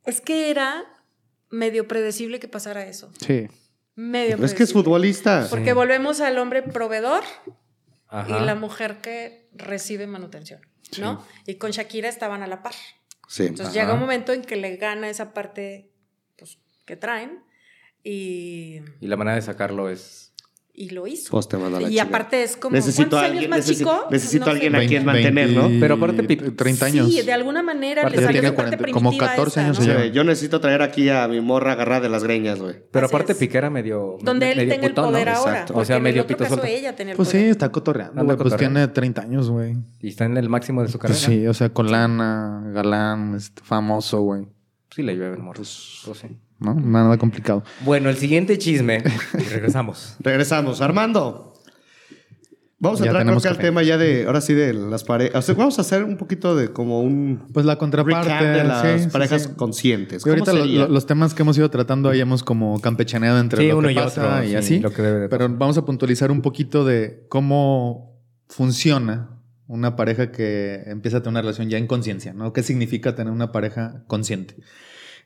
[0.06, 0.86] Es que era
[1.50, 3.12] medio predecible que pasara eso.
[3.20, 3.48] Sí.
[3.96, 5.48] Medio Pero es que es futbolista.
[5.50, 7.24] Porque volvemos al hombre proveedor
[8.08, 8.40] Ajá.
[8.40, 10.62] y la mujer que recibe manutención,
[11.00, 11.26] ¿no?
[11.46, 12.76] Y con Shakira estaban a la par.
[13.28, 13.48] Sí.
[13.48, 15.92] Entonces llega un momento en que le gana esa parte
[16.38, 17.44] pues, que traen
[18.04, 20.29] y, Y la manera de sacarlo es.
[20.74, 21.32] Y lo hizo.
[21.32, 22.08] Pues te mando a la y chingada.
[22.10, 24.08] aparte es como necesito ¿cuántos a años alguien, más necesito, chico?
[24.12, 24.78] necesito No a alguien sé.
[24.78, 25.70] a quien mantener, ¿no?
[25.80, 27.10] Pero aparte, pi- 30 años.
[27.14, 29.66] Sí, de alguna manera Aparte le salió tiene esa parte 40, como primitiva 14 esa,
[29.66, 30.04] años ¿no?
[30.04, 32.76] Sí, yo necesito traer aquí a mi morra agarrada de las greñas, güey.
[32.92, 33.38] Pero Así aparte es.
[33.40, 34.18] Piquera medio.
[34.22, 35.12] Donde él medio tenga el putón, ¿no?
[35.12, 35.52] poder ahora.
[35.52, 35.74] Exacto.
[35.78, 37.50] O sea, medio el pito caso ella tenía el Pues sí, poder.
[37.50, 38.24] está cotorreando.
[38.24, 38.38] Güey.
[38.38, 39.76] Pues tiene 30 años, güey.
[40.00, 41.42] Y está en el máximo de su Pues carrera.
[41.42, 44.48] sí, o sea, con lana, galán, este, famoso, güey.
[44.96, 45.58] Sí, le llueve el morro.
[45.58, 45.68] Pues
[46.22, 46.28] sí.
[46.60, 46.74] ¿No?
[46.76, 47.64] Nada complicado.
[47.82, 49.02] Bueno, el siguiente chisme.
[49.34, 50.16] y regresamos.
[50.20, 50.82] Regresamos.
[50.82, 51.46] Armando.
[52.82, 55.36] Vamos a Ya entrar creo que al tema ya de, ahora sí, de las parejas.
[55.36, 58.32] O sea, vamos a hacer un poquito de como un Pues la contraparte.
[58.46, 59.50] de las sí, parejas sí.
[59.58, 60.22] conscientes.
[60.22, 63.64] Y ¿Cómo ahorita lo- los temas que hemos ido tratando ahí hemos como campechaneado entre
[63.64, 64.80] Sí, lo uno que y pasa otro, y sí, así.
[64.80, 70.32] lo que debe de Pero vamos a puntualizar un poquito de cómo funciona una pareja
[70.32, 72.54] que empieza a tener una relación ya en conciencia, ¿no?
[72.54, 74.56] ¿Qué significa tener una pareja consciente?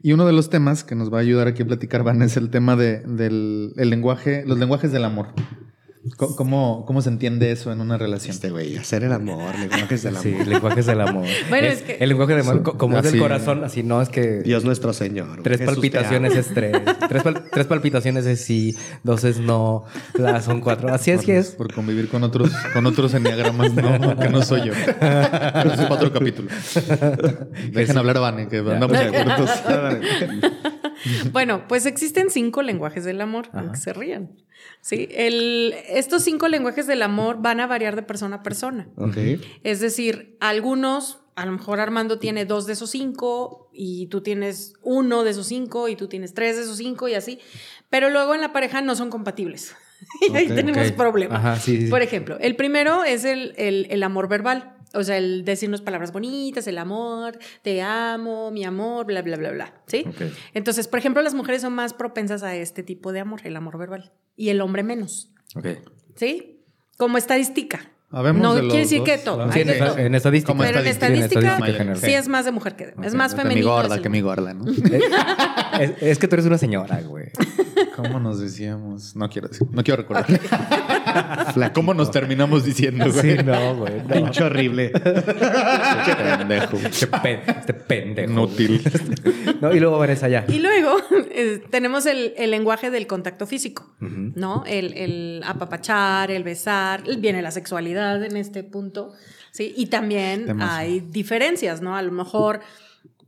[0.06, 2.36] Y uno de los temas que nos va a ayudar aquí a platicar, Van, es
[2.36, 5.28] el tema de, del el lenguaje, los lenguajes del amor.
[6.18, 8.32] ¿Cómo, ¿Cómo se entiende eso en una relación?
[8.36, 10.24] Este güey, hacer el amor, lenguajes del amor.
[10.24, 11.26] Sí, lenguajes del amor.
[11.50, 14.10] Bueno, es que- El lenguaje del amor, co- como es del corazón, así no es
[14.10, 14.42] que.
[14.42, 15.42] Dios nuestro Señor.
[15.44, 16.76] Tres Jesús palpitaciones es tres.
[17.08, 18.76] Tres, pal- tres palpitaciones es sí.
[19.04, 19.86] Dos es no.
[20.16, 20.94] Las son cuatro.
[20.94, 21.52] Así es por, que es.
[21.52, 24.74] por convivir con otros, con otros enneagramas, no, que no soy yo.
[25.00, 26.50] Pero eso es otro capítulo.
[27.72, 29.46] Dejen hablar a Vane, que andamos de acuerdo.
[31.32, 33.72] Bueno, pues existen cinco lenguajes del amor, Ajá.
[33.72, 34.32] que se rían.
[34.82, 38.88] Sí, el, estos cinco lenguajes del amor van a variar de persona a persona.
[38.98, 39.18] Ok.
[39.64, 44.74] Es decir, algunos, a lo mejor Armando tiene dos de esos cinco y tú tienes
[44.82, 47.40] uno de esos cinco y tú tienes tres de esos cinco y así.
[47.90, 49.76] Pero luego en la pareja no son compatibles.
[50.30, 50.96] y ahí tenemos ok.
[50.98, 51.40] problemas.
[51.40, 51.88] Ajá, sí, sí.
[51.88, 54.70] Por ejemplo, el primero es el, el- el amor verbal.
[54.96, 59.50] O sea, el decirnos palabras bonitas, el amor, te amo, mi amor, bla, bla, bla,
[59.52, 59.74] bla.
[59.88, 60.04] ¿Sí?
[60.08, 60.22] Ok.
[60.54, 63.80] Entonces, por ejemplo, las mujeres son más propensas a este tipo de amor, el amor
[63.80, 64.12] verbal.
[64.36, 65.32] Y el hombre menos.
[65.56, 65.68] Ok.
[66.16, 66.62] ¿Sí?
[66.98, 67.90] Como estadística.
[68.16, 69.52] Habemos no de quiere los decir dos, que todo.
[69.52, 69.98] Sí, hay en, de todo.
[69.98, 70.58] en estadística.
[70.60, 71.58] Pero en estadística.
[71.68, 73.08] En sí es más de mujer que de.
[73.08, 73.68] Es más Que mi femenino.
[73.72, 74.66] gorda, que mi gorda, ¿no?
[75.80, 77.32] Es, es que tú eres una señora, güey.
[77.96, 79.16] ¿Cómo nos decíamos?
[79.16, 81.72] No quiero decir, no quiero recordar.
[81.74, 83.38] ¿Cómo nos terminamos diciendo, güey?
[83.38, 84.02] Sí, no, güey.
[84.02, 84.08] no.
[84.08, 84.92] Pinche horrible.
[84.92, 86.78] Qué pendejo.
[86.78, 88.32] Este, pe- este pendejo.
[88.32, 88.82] Inútil.
[89.62, 90.46] No, y luego Vanessa ya.
[90.48, 90.98] Y luego
[91.32, 94.64] eh, tenemos el, el lenguaje del contacto físico, ¿no?
[94.66, 99.14] El, el apapachar, el besar, viene la sexualidad en este punto,
[99.52, 99.74] ¿sí?
[99.78, 101.96] Y también hay diferencias, ¿no?
[101.96, 102.62] A lo mejor,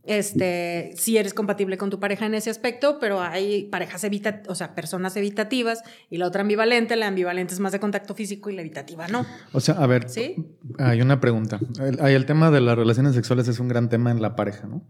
[0.06, 4.54] este, si eres compatible con tu pareja en ese aspecto, pero hay parejas evita, o
[4.54, 8.54] sea, personas evitativas y la otra ambivalente, la ambivalente es más de contacto físico y
[8.54, 10.36] la evitativa no, O sea, a ver, ¿sí?
[10.78, 11.58] hay una pregunta.
[11.80, 14.66] El, hay el tema de las relaciones sexuales es un gran tema en la pareja,
[14.66, 14.88] ¿no?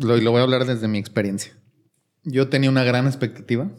[0.00, 1.52] Lo, y lo voy a hablar desde mi experiencia.
[2.24, 3.70] Yo tenía una gran expectativa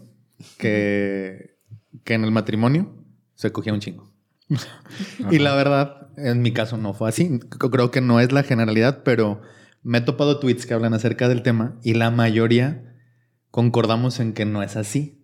[0.58, 1.58] que,
[2.04, 2.94] que en el matrimonio
[3.36, 4.14] se cogía un chingo.
[5.32, 7.40] y la verdad, en mi caso no fue así.
[7.40, 9.42] Creo que no es la generalidad, pero
[9.84, 12.96] me he topado tweets que hablan acerca del tema y la mayoría
[13.52, 15.20] concordamos en que no es así.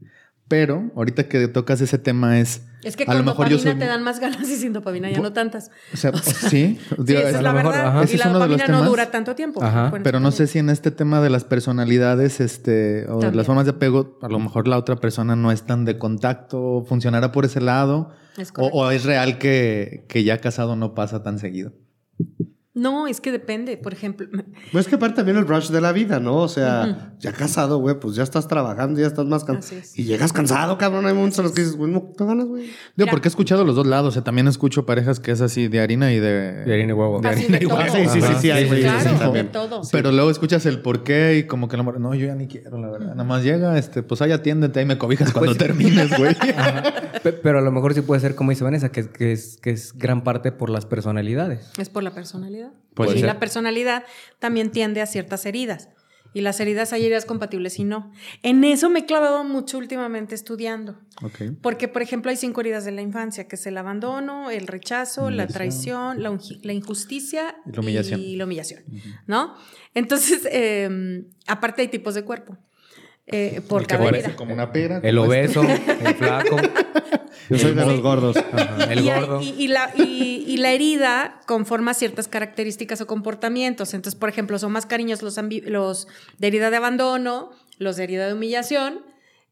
[0.48, 2.66] Pero ahorita que tocas ese tema es...
[2.82, 4.74] Es que a con lo mejor yo dopamina soy- te dan más ganas y sin
[4.74, 5.70] dopamina ya no tantas.
[5.94, 8.04] O sea, sí, Sí, digo, esa es- la mejor, verdad.
[8.04, 9.64] Ese Y es la uno de los dopamina no dura tanto tiempo.
[9.64, 9.90] Ajá.
[9.92, 13.46] Bueno, pero no sé si en este tema de las personalidades, este, o de las
[13.46, 17.32] formas de apego, a lo mejor la otra persona no es tan de contacto, funcionará
[17.32, 21.38] por ese lado, Es o, o es real que, que ya casado no pasa tan
[21.38, 21.74] seguido.
[22.80, 23.78] No, es que depende.
[23.78, 24.28] Por ejemplo,
[24.72, 26.38] Pues que aparte también el rush de la vida, ¿no?
[26.38, 29.82] O sea, ya casado, güey, pues ya estás trabajando, ya estás más cansado.
[29.82, 29.98] es.
[29.98, 31.06] Y llegas cansado, cabrón.
[31.06, 32.70] Hay momentos en los que dices, güey, no te ganas, güey.
[32.96, 35.68] Digo, porque he escuchado los dos lados, o sea, también escucho parejas que es así
[35.68, 36.64] de harina y de...
[36.64, 37.20] De harina y huevo.
[37.20, 37.82] de Así harina y huevo.
[37.92, 39.82] Sí, sí, sí, sí, hay, güey, claro, sí, de todo.
[39.92, 42.48] Pero luego escuchas el por qué y como que el amor, no, yo ya ni
[42.48, 43.10] quiero, la verdad.
[43.10, 46.36] Nada más llega, este, pues ahí atiéndete, ahí me cobijas cuando termines, güey.
[47.44, 49.94] Pero a lo mejor sí puede ser como dice Vanessa, que, que es, que es
[49.98, 51.70] gran parte por las personalidades.
[51.78, 52.69] Es por la personalidad.
[52.94, 53.26] Puede y ser.
[53.26, 54.04] la personalidad
[54.40, 55.90] también tiende a ciertas heridas.
[56.32, 58.12] Y las heridas hay heridas compatibles y no.
[58.44, 61.00] En eso me he clavado mucho últimamente estudiando.
[61.64, 65.32] Porque, por ejemplo, hay cinco heridas de la infancia, que es el abandono, el rechazo,
[65.32, 68.20] la traición, la, la injusticia Y la humillación.
[68.22, 68.84] y la humillación,
[69.26, 69.56] ¿no?
[69.96, 72.58] Entonces, eh, aparte hay tipos de cuerpo.
[73.32, 75.00] Eh, por El que parece como una pera.
[75.04, 75.60] El como este.
[75.60, 75.74] obeso,
[76.06, 76.58] el flaco,
[77.50, 78.36] Yo soy de los gordos.
[78.54, 79.42] ajá, el y, gordo.
[79.42, 83.94] y- y la, y- y la herida conforma ciertas características o comportamientos.
[83.94, 86.08] Entonces, por ejemplo, son más cariños los, los
[86.38, 89.02] de herida de abandono, los de herida de humillación,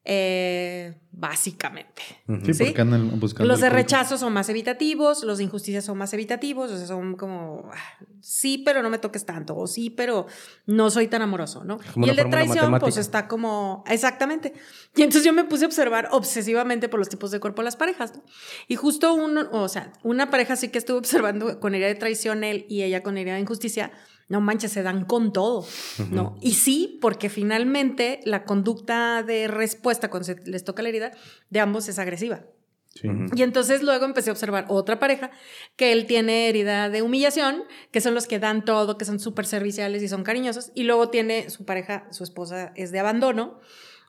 [0.10, 2.02] eh, básicamente.
[2.46, 2.64] Sí, ¿Sí?
[2.64, 3.52] porque andan buscando.
[3.52, 7.18] Los de rechazo son más evitativos, los de injusticia son más evitativos, o sea, son
[7.18, 10.26] como, ah, sí, pero no me toques tanto, o sí, pero
[10.66, 11.78] no soy tan amoroso, ¿no?
[11.94, 14.54] Como y el de traición, pues está como, exactamente.
[14.96, 17.76] Y entonces yo me puse a observar obsesivamente por los tipos de cuerpo de las
[17.76, 18.24] parejas, ¿no?
[18.70, 22.46] Y justo uno, o sea, una pareja sí que estuve observando con herida de traición
[22.46, 23.92] él y ella con herida de injusticia,
[24.30, 25.66] no manches, se dan con todo,
[26.12, 26.38] ¿no?
[26.42, 31.12] Y sí, porque finalmente la conducta de respuesta cuando se les toca la herida
[31.50, 32.46] de ambos es agresiva.
[32.94, 33.08] Sí.
[33.36, 35.30] Y entonces luego empecé a observar otra pareja
[35.76, 39.46] que él tiene herida de humillación, que son los que dan todo, que son súper
[39.46, 40.72] serviciales y son cariñosos.
[40.74, 43.60] Y luego tiene su pareja, su esposa es de abandono.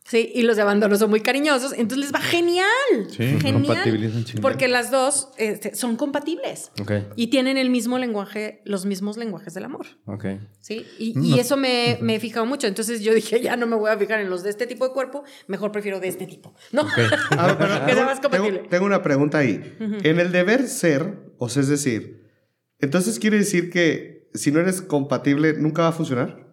[0.08, 1.72] Sí, y los de abandono son muy cariñosos.
[1.72, 2.66] Entonces les va genial.
[3.10, 4.24] Sí, genial.
[4.40, 6.70] Porque las dos este, son compatibles.
[6.80, 9.86] Ok, Y tienen el mismo lenguaje, los mismos lenguajes del amor.
[10.06, 10.24] ok.
[10.60, 10.86] ¿Sí?
[10.98, 11.24] Y, No.
[11.24, 12.66] y eso me, me he fijado mucho.
[12.66, 14.94] Entonces yo dije, ya no me voy a fijar en los de este tipo de
[14.94, 16.54] cuerpo, mejor prefiero de este tipo.
[16.72, 16.86] ¿No?
[16.96, 18.58] Pero que sea tengo- más compatible.
[18.60, 19.76] Tengo, tengo una pregunta ahí.
[20.04, 22.26] En el deber ser, o sea, es decir,
[22.78, 26.47] entonces quiere decir que si no eres compatible, nunca va a funcionar.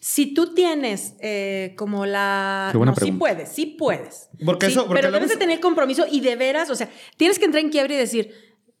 [0.00, 2.70] Si tú tienes eh, como la...
[2.74, 4.30] No, sí puedes, sí puedes.
[4.44, 6.88] Porque Sí, eso- porque pero debes de tener compromiso y de veras, o sea,
[7.18, 8.32] tienes que entrar en quiebre y decir,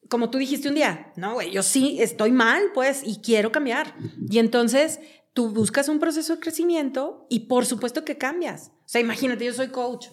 [0.08, 3.94] como tú dijiste un día, no, güey, yo sí estoy mal, pues, y quiero cambiar.
[4.30, 4.98] Y entonces
[5.34, 8.68] tú buscas un proceso de crecimiento y por supuesto que cambias.
[8.68, 10.06] O sea, imagínate, yo soy coach.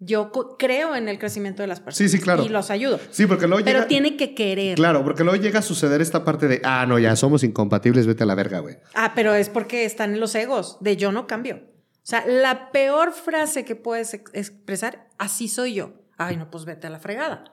[0.00, 2.10] Yo creo en el crecimiento de las personas.
[2.10, 2.44] Sí, sí, claro.
[2.44, 2.98] Y los ayudo.
[3.10, 3.88] Sí, porque luego Pero llega...
[3.88, 4.74] tiene que querer.
[4.76, 8.24] Claro, porque luego llega a suceder esta parte de, ah, no, ya somos incompatibles, vete
[8.24, 8.76] a la verga, güey.
[8.94, 11.62] Ah, pero es porque están en los egos de yo no cambio.
[11.66, 16.02] O sea, la peor frase que puedes ex- expresar, así soy yo.
[16.18, 17.44] Ay, no, pues vete a la fregada.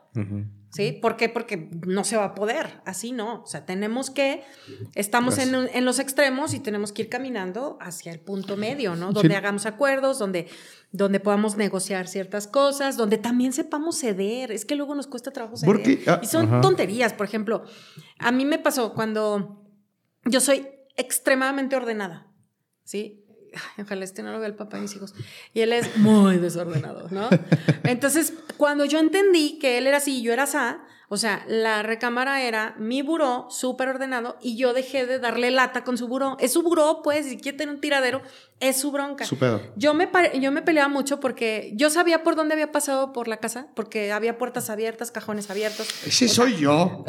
[0.74, 0.94] ¿Sí?
[1.02, 1.28] ¿Por qué?
[1.28, 2.82] Porque no se va a poder.
[2.86, 3.42] Así no.
[3.44, 4.42] O sea, tenemos que,
[4.96, 9.12] estamos en, en los extremos y tenemos que ir caminando hacia el punto medio, ¿no?
[9.12, 9.36] Donde Sí.
[9.36, 10.48] hagamos acuerdos, donde,
[10.94, 14.52] donde podamos negociar ciertas cosas, donde también sepamos ceder.
[14.54, 15.76] Es que luego nos cuesta trabajo ceder.
[15.76, 16.62] Porque- ah, y son ajá.
[16.62, 17.12] tonterías.
[17.12, 17.66] Por ejemplo,
[18.18, 19.66] a mí me pasó cuando
[20.24, 22.28] yo soy extremadamente ordenada,
[22.86, 23.21] ¿sí?
[23.78, 25.14] Ojalá este no lo vea el papá de mis hijos.
[25.54, 27.30] Y él es muy desordenado, ¿no?
[27.84, 30.82] Entonces, cuando yo entendí que él era así y yo era asá,
[31.14, 35.84] o sea, la recámara era mi buró súper ordenado y yo dejé de darle lata
[35.84, 36.38] con su buró.
[36.40, 38.22] Es su buró, pues, si quiere tener un tiradero,
[38.62, 39.26] es su bronca.
[39.26, 39.60] Su pedo.
[39.76, 40.10] Yo me,
[40.40, 44.14] yo me peleaba mucho porque yo sabía por dónde había pasado por la casa, porque
[44.14, 45.86] había puertas abiertas, cajones abiertos.
[46.08, 47.04] Sí, soy yo.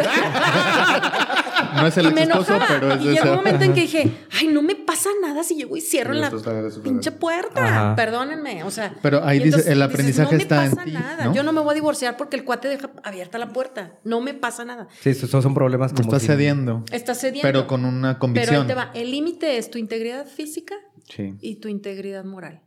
[1.74, 2.80] No es el y me ex esposo, enojaba.
[2.80, 5.55] pero es y llegó un momento en que dije, ay, no me pasa nada si
[5.55, 7.64] llego y cierro Y la entonces pinche puerta.
[7.64, 7.94] Ajá.
[7.96, 8.94] Perdónenme, o sea.
[9.00, 11.24] Pero ahí y dice, entonces el aprendizaje no me en pasa ti, nada.
[11.26, 11.34] ¿no?
[11.34, 13.91] Yo no me voy a divorciar porque el cuate deja abierta la puerta.
[14.05, 14.88] No me pasa nada.
[15.01, 16.05] Sí, esos son problemas como...
[16.05, 16.84] Estás si- cediendo.
[16.93, 17.43] Estás cediendo.
[17.43, 18.66] Pero con una Pero ahí convicción.
[18.66, 18.90] te va.
[18.95, 20.74] El límite es tu integridad física
[21.09, 21.34] Sí.
[21.40, 22.61] y tu integridad moral.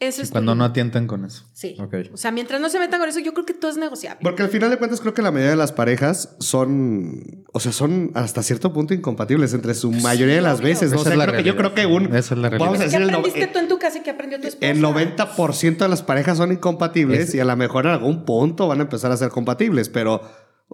[0.00, 1.44] Eso es tu Cuando no atientan con eso.
[1.52, 1.76] Sí.
[1.78, 1.94] Ok.
[2.12, 4.18] O sea, mientras no se metan con eso, yo creo que todo es negociable.
[4.22, 7.70] Porque al final de cuentas creo que la mayoría de las parejas son, o sea,
[7.72, 10.68] son hasta cierto punto incompatibles entre su mayoría de las obvio.
[10.68, 10.90] veces.
[10.92, 10.98] ¿no?
[10.98, 12.58] O sea, es la creo que yo creo que un, Esa es la realidad.
[12.58, 14.48] vamos a ¿Qué decir el, no- aprendiste tú en tu casa y qué aprendió tu
[14.48, 14.68] esposa?
[14.68, 18.66] el 90% de las parejas son incompatibles Es- y a lo mejor en algún punto
[18.66, 20.22] van a empezar a ser compatibles, pero,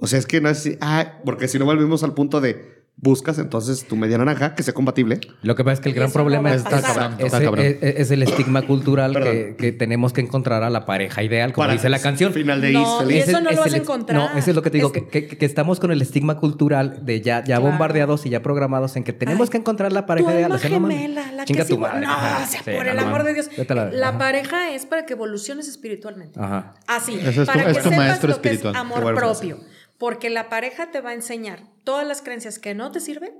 [0.01, 2.81] o sea, es que no es así, ah, porque si no volvemos al punto de
[3.03, 5.21] buscas entonces tu media naranja que sea compatible.
[5.41, 8.61] Lo que pasa es que el gran Eso problema es, es- es- es el estigma
[8.67, 9.15] cultural
[9.57, 12.35] que, tenemos que encontrar a la pareja ideal, como Para dice la canción.
[12.35, 14.19] Final de No, y eso no lo vas a encontrar.
[14.19, 16.37] No, eso es lo que te digo, Es- que, que- que estamos con el estigma
[16.37, 17.63] cultural de ya, ya Claro.
[17.63, 20.45] bombardeados y ya programados en que tenemos Ay, que encontrar la tu pareja ideal.
[20.45, 20.99] alma o sea, no mames.
[20.99, 21.93] gemela, la Chinga que es tu igual.
[21.93, 22.07] madre.
[22.07, 23.49] No, o sea, sí, por el amor de Dios.
[23.95, 26.39] La- pareja es para que evoluciones espiritualmente.
[26.39, 26.75] Ajá.
[26.87, 27.15] Así.
[27.19, 28.77] Ese es para tu- que tu sepas maestro lo que es espiritual.
[28.77, 29.59] Amor propio.
[30.01, 33.39] Porque la pareja te va a enseñar todas las creencias que no te sirven.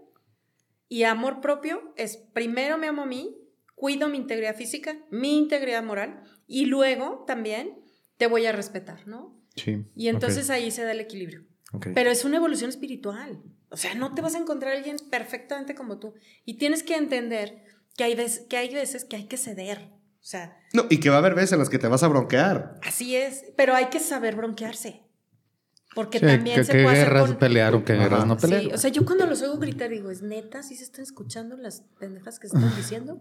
[0.91, 3.35] Y amor propio es primero me amo a mí,
[3.75, 6.23] cuido mi integridad física, mi integridad moral.
[6.47, 7.81] Y luego también
[8.19, 9.41] te voy a respetar, ¿no?
[9.57, 9.87] Sí.
[9.97, 11.47] Y entonces ahí se da el equilibrio.
[11.73, 11.89] ok.
[11.95, 13.43] Pero es una evolución espiritual.
[13.71, 16.13] O sea, no te vas a encontrar a alguien perfectamente como tú.
[16.45, 17.65] Y tienes que entender
[17.97, 19.79] que hay, veces, que hay veces que hay que ceder.
[20.21, 22.09] O sea, No, y que va a haber veces en las que te vas a
[22.09, 22.75] bronquear.
[22.83, 23.47] así es.
[23.57, 25.09] Pero hay que saber bronquearse.
[25.95, 27.38] Porque Sí, también que, se que puede hacer guerras con...
[27.38, 28.62] pelear o que guerras no pelear.
[28.62, 30.62] Sí, o sea, yo cuando los oigo gritar digo, ¿es neta?
[30.62, 33.20] ¿Sí se están escuchando las pendejas que están diciendo?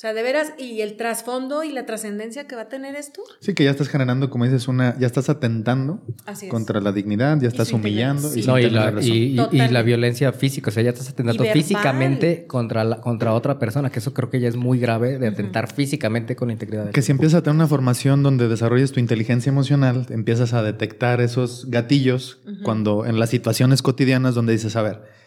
[0.00, 3.20] O sea, de veras, y el trasfondo y la trascendencia que va a tener esto,
[3.40, 6.50] Sí, que ya estás generando, como dices, una, ya estás atentando así es.
[6.50, 8.30] contra la dignidad, ya estás humillando.
[8.30, 8.40] sí.
[8.40, 11.10] Y, No, y sin la, y- y- y la violencia física, o sea, ya estás
[11.10, 15.18] atentando físicamente contra, la, contra otra persona, que eso creo que ya es muy grave
[15.18, 18.48] de atentar físicamente con la integridad de Que si empiezas a tener una formación donde
[18.48, 24.54] desarrolles tu inteligencia emocional, empiezas a detectar esos gatillos cuando en las situaciones cotidianas donde
[24.54, 25.19] dices, a ver,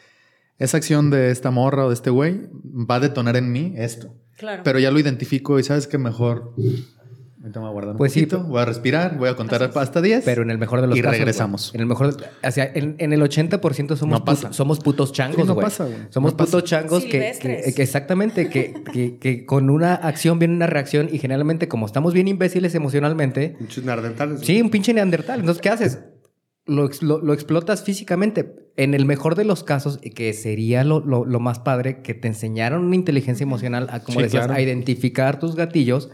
[0.60, 4.14] esa acción de esta morra o de este güey va a detonar en mí esto.
[4.38, 4.62] Claro.
[4.64, 6.54] Pero ya lo identifico y sabes que mejor
[7.41, 9.36] Ahorita me voy a guardar un Pues sí, poquito, pero- voy a respirar, voy a
[9.36, 10.24] contar hasta 10.
[10.24, 11.18] Pero en el mejor de los Y casos.
[11.18, 11.72] regresamos.
[11.72, 11.76] güey.
[11.76, 12.16] En el mejor.
[12.16, 14.47] de- o sea, en, en el 80% somos, No pasa.
[14.47, 15.97] put- somos putos changos, Sí, no pasa, güey.
[16.10, 16.51] Somos No pasa.
[16.51, 21.10] putos changos que, que- que exactamente, que, que- que con una acción viene una reacción
[21.12, 24.39] y generalmente como estamos bien imbéciles emocionalmente, Muchos neandertales.
[24.39, 25.41] sí, un pinche neandertal.
[25.41, 25.99] Entonces, ¿qué haces?
[26.66, 28.55] Lo, lo- lo explotas físicamente.
[28.78, 32.28] En el mejor de los casos, que sería lo, lo- lo más padre, que te
[32.28, 34.57] enseñaron una inteligencia emocional a, como Sí, decías, claro.
[34.59, 36.09] a identificar tus gatillos.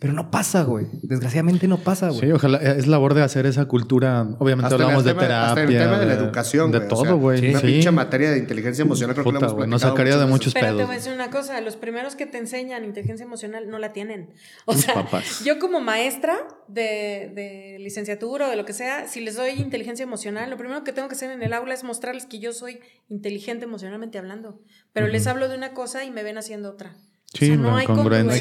[0.00, 0.86] Pero no pasa, güey.
[1.02, 2.20] Desgraciadamente no pasa, güey.
[2.20, 2.58] Sí, ojalá.
[2.58, 4.26] Es labor de hacer esa cultura.
[4.38, 5.48] Obviamente Hasta hablamos de tema- terapia.
[5.48, 7.50] hasta el tema de la educación, De güey, o sea, todo, güey.
[7.50, 7.66] Una sí.
[7.66, 10.52] pinche materia de inteligencia emocional creo que Puta, lo hemos güey, nos sacaría de muchos
[10.52, 10.60] veces.
[10.60, 10.86] Pero te pedos.
[10.88, 14.30] voy a decir una cosa, los primeros que te enseñan inteligencia emocional no la tienen.
[14.66, 15.42] O sea, papás.
[15.44, 16.36] yo como maestra
[16.68, 20.84] de, de licenciatura o de lo que sea, si les doy inteligencia emocional, lo primero
[20.84, 24.60] que tengo que hacer en el aula es mostrarles que yo soy inteligente emocionalmente hablando.
[24.92, 26.94] Pero les hablo de una cosa y me ven haciendo otra.
[27.34, 28.40] Sí, la No hay congruencia.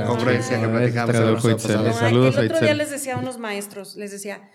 [0.00, 1.82] La congruencia que Ah, platicamos Trae en el los juez, episodios.
[1.82, 4.48] le No, saludos a el otro día les decía a unos maestros, les decía,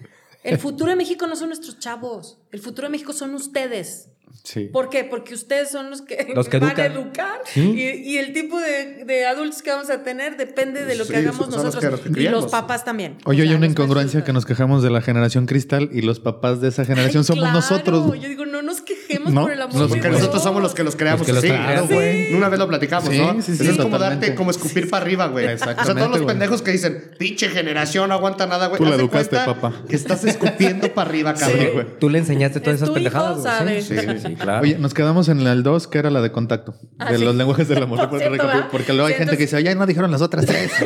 [0.44, 4.10] el futuro de México no son nuestros chavos, el futuro de México son ustedes.
[4.44, 4.66] Sí.
[4.72, 5.04] ¿Por qué?
[5.04, 6.92] Porque ustedes son los que, Los que van educan.
[6.92, 7.62] a educar Sí.
[7.76, 11.14] y, y el tipo de, de adultos que vamos a tener depende de lo que
[11.14, 13.18] Sí, hagamos los nosotros que- los que y los papás también.
[13.26, 16.20] Oye, O hay sea, una incongruencia que nos quejamos de la generación cristal y los
[16.22, 18.06] papás de esa generación Ay, somos claro, nosotros.
[18.22, 18.82] Yo digo, no nos
[19.30, 20.20] No, por el amor nos- de Porque Dios.
[20.20, 22.34] nosotros somos los que los creamos Los que así.
[22.34, 23.34] Una vez lo platicamos, Sí, ¿no?
[23.42, 25.46] sí, sí, Eso es como darte, como escupir para arriba, güey.
[25.46, 28.78] O sea, Exactamente, todos los pendejos que dicen, pinche generación, no aguanta nada, güey.
[28.80, 29.74] Tú la educaste, papá.
[29.88, 31.68] Que estás escupiendo para arriba, cabrón.
[31.74, 31.86] Güey.
[32.00, 33.82] Tú le enseñaste todas Es esas pendejadas, sabe.
[33.82, 34.62] Sí, sí, sí, claro.
[34.64, 36.76] Oye, nos quedamos en el 2, que era la de contacto.
[37.00, 38.10] Ah, de los lenguajes del amor.
[38.72, 40.72] Porque luego hay gente que dice, oye, no dijeron las otras tres.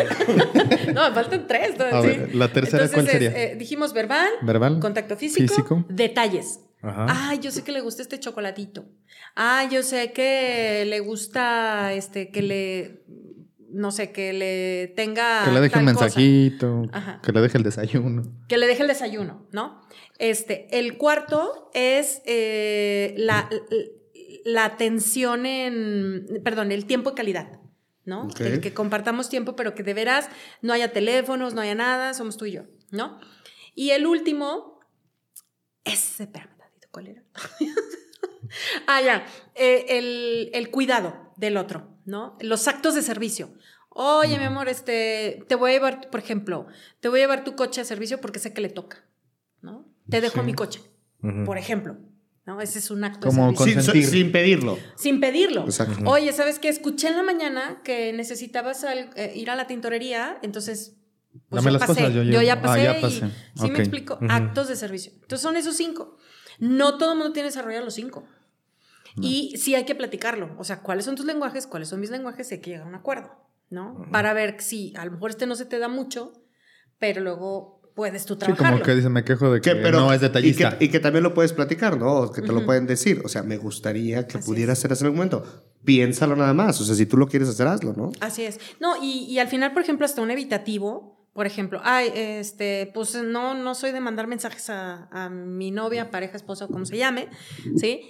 [0.94, 1.72] No, me faltan tres.
[1.78, 1.86] ¿no?
[1.86, 3.30] A ver, ¿la tercera cuál Entonces, sería?
[3.52, 5.86] eh, dijimos verbal, Verbal, contacto físico, físico.
[5.90, 6.60] detalles.
[6.82, 7.30] Ajá.
[7.30, 8.86] Ay, yo sé que le gusta este chocolatito.
[9.36, 13.04] Ah, yo sé que le gusta este que le
[13.74, 17.22] no sé, que le tenga que le deje un mensajito, Ajá.
[17.24, 18.24] que le deje el desayuno.
[18.48, 19.82] Que le deje el desayuno, ¿no?
[20.20, 23.50] Este, el cuarto es eh, la,
[24.46, 27.60] la atención en, perdón, el tiempo de calidad,
[28.06, 28.28] ¿no?
[28.40, 30.30] El que compartamos tiempo, pero que de veras
[30.62, 33.20] no haya teléfonos, no haya nada, somos tú y yo, ¿no?
[33.74, 34.80] Y el último,
[35.86, 36.51] ese, espérame,
[36.92, 37.24] ¿cuál era?
[38.88, 39.26] ah, ya,
[39.56, 42.38] eh, el, el cuidado del otro, ¿no?
[42.42, 43.54] Los actos de servicio.
[43.89, 46.68] Oye, mi amor, este, te voy a llevar, por ejemplo,
[47.02, 49.04] te voy a llevar tu coche a servicio porque sé que le toca,
[49.62, 49.86] ¿no?
[50.10, 50.46] Te dejo Sí.
[50.46, 50.82] mi coche,
[51.46, 51.98] por ejemplo,
[52.46, 52.62] ¿no?
[52.62, 53.94] Ese es un acto Como de servicio.
[53.94, 54.78] Sin, sin pedirlo.
[54.96, 55.66] Sin pedirlo.
[55.66, 56.04] Exacto.
[56.10, 56.70] Oye, ¿sabes qué?
[56.70, 60.96] Escuché en la mañana que necesitabas al- eh, ir a la tintorería, entonces.
[61.50, 61.94] pues, Dame yo las pasé.
[62.02, 62.42] cosas, yo yo, llevo.
[62.44, 62.84] ya Ah, pasé.
[62.84, 63.30] ya y- pasé.
[63.56, 64.20] sí me explico.
[64.30, 65.12] Actos de servicio.
[65.16, 66.18] Entonces son esos cinco.
[66.62, 68.24] No todo el mundo tiene desarrollado los cinco.
[69.20, 70.55] Y sí hay que platicarlo.
[70.57, 71.68] O sea, ¿cuáles son tus lenguajes?
[71.68, 72.49] ¿Cuáles son mis lenguajes?
[72.51, 73.30] Y hay que llegar a un acuerdo,
[73.70, 74.05] ¿no?
[74.09, 76.32] Para ver si a lo mejor este no se te da mucho,
[76.97, 78.72] pero luego puedes tú Sí, trabajarlo.
[78.78, 80.78] como que dice, me quejo de que pero, no es y, detallista.
[80.78, 82.14] que, y que también lo puedes platicar, ¿no?
[82.14, 83.22] O que te lo pueden decir.
[83.26, 84.86] O sea, me gustaría que Así pudieras es.
[84.91, 85.43] hacer algún momento.
[85.84, 86.80] Piénsalo nada más.
[86.80, 88.12] O sea, si tú lo quieres hacer, hazlo, ¿no?
[88.22, 88.59] Así es.
[88.80, 93.16] No, y, y al final, por ejemplo, hasta un evitativo, por ejemplo, ay, este, pues
[93.16, 96.98] no, no soy de mandar mensajes a, a mi novia, pareja, esposa o como se
[96.98, 97.28] llame,
[97.78, 98.02] ¿sí?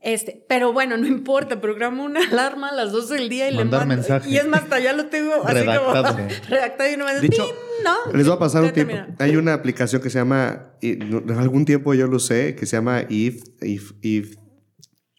[0.00, 3.80] Este, pero bueno, no importa, programo una alarma a las 12 del día y Mandar
[3.80, 4.02] le mando.
[4.02, 4.30] mensaje.
[4.30, 6.14] Y es más, hasta ya lo tengo así Redactado.
[6.14, 7.44] como redactado y no me De hecho,
[7.82, 8.12] ¿no?
[8.12, 8.94] Les voy a pasar un tiempo.
[9.18, 13.02] Hay una aplicación que se llama, en algún tiempo yo lo usé, que se llama
[13.08, 14.36] If, If, If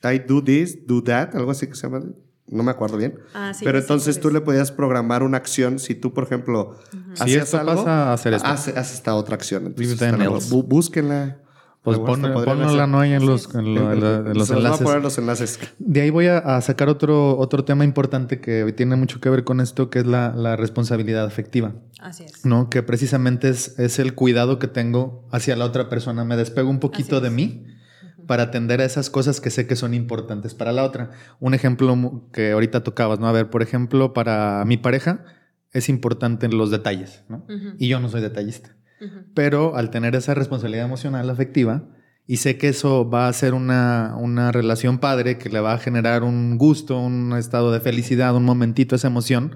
[0.01, 2.01] I do this, do that, algo así que se llama.
[2.51, 3.19] No me acuerdo bien.
[3.33, 5.79] Ah, sí, Pero entonces tú le podías programar una acción.
[5.79, 6.75] Si tú, por ejemplo,
[7.13, 8.47] Si hacías esto algo, pasa, hacer esto.
[8.47, 9.67] Hace, hace esta otra acción.
[9.77, 11.37] Entonces, bú- búsquenla.
[11.81, 14.83] Pues ponla no hay en los, en lo- en la- en los voy a enlaces.
[14.85, 15.59] poner los enlaces.
[15.79, 19.45] De ahí voy a, a sacar otro, otro tema importante que tiene mucho que ver
[19.45, 22.45] con esto, que es la, la responsabilidad afectiva, Así es.
[22.45, 22.69] ¿no?
[22.69, 26.25] Que precisamente es, es el cuidado que tengo hacia la otra persona.
[26.25, 27.33] Me despego un poquito Así de es.
[27.33, 27.65] mí
[28.29, 31.09] para atender a esas cosas que sé que son importantes para la otra.
[31.39, 33.27] Un ejemplo que ahorita tocabas, ¿no?
[33.27, 35.25] A ver, por ejemplo, para mi pareja
[35.71, 37.47] es importante los detalles, ¿no?
[37.79, 38.75] Y yo no soy detallista.
[39.33, 41.89] Pero al tener esa responsabilidad emocional afectiva,
[42.27, 45.79] y sé que eso va a ser una, una relación padre que le va a
[45.79, 49.55] generar un gusto, un estado de felicidad, un momentito, esa emoción,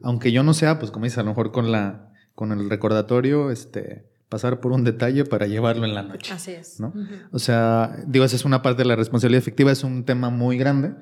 [0.00, 3.50] aunque yo no sea, pues como dices, a lo mejor con, la, con el recordatorio,
[3.50, 6.32] este, pasar por un detalle para llevarlo en la noche.
[6.32, 6.80] Así es.
[6.80, 6.94] ¿no?
[7.32, 10.56] O sea, digo, esa es una parte de la responsabilidad afectiva, es un tema muy
[10.56, 10.94] grande.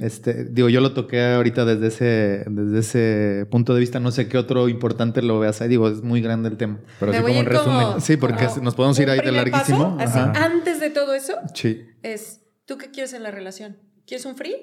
[0.00, 4.26] Este, digo, yo lo toqué ahorita desde ese, desde ese punto de vista, no sé
[4.28, 6.80] qué otro importante lo veas ahí, digo, es muy grande el tema.
[6.98, 8.00] Pero así como en como- resumen.
[8.00, 9.98] Sí, porque como nos podemos ir ahí de larguísimo.
[9.98, 13.76] paso, así, antes de todo eso, Sí, es, ¿tú qué quieres en la relación?
[14.06, 14.56] ¿Quieres un free?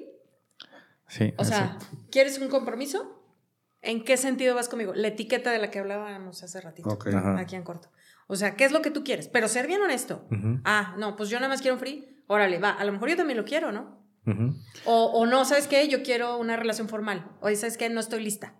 [1.08, 1.32] sí.
[1.38, 1.78] O sea.
[2.10, 3.12] ¿quieres un compromiso?
[3.82, 4.92] ¿En qué sentido vas conmigo?
[4.94, 6.88] La etiqueta de la que hablábamos hace ratito.
[6.88, 7.06] Ok.
[7.14, 7.38] Ajá.
[7.38, 7.88] Aquí en corto.
[8.28, 9.28] O sea, ¿qué es lo que tú quieres?
[9.28, 10.26] Pero ser bien honesto.
[10.64, 12.22] Ah, no, pues yo nada más quiero un free.
[12.26, 12.70] Órale, va.
[12.70, 14.04] A lo mejor yo también lo quiero, ¿no?
[14.84, 15.86] O, o no, ¿sabes qué?
[15.88, 17.24] Yo quiero una relación formal.
[17.40, 17.88] O ¿sabes qué?
[17.88, 18.54] No estoy lista.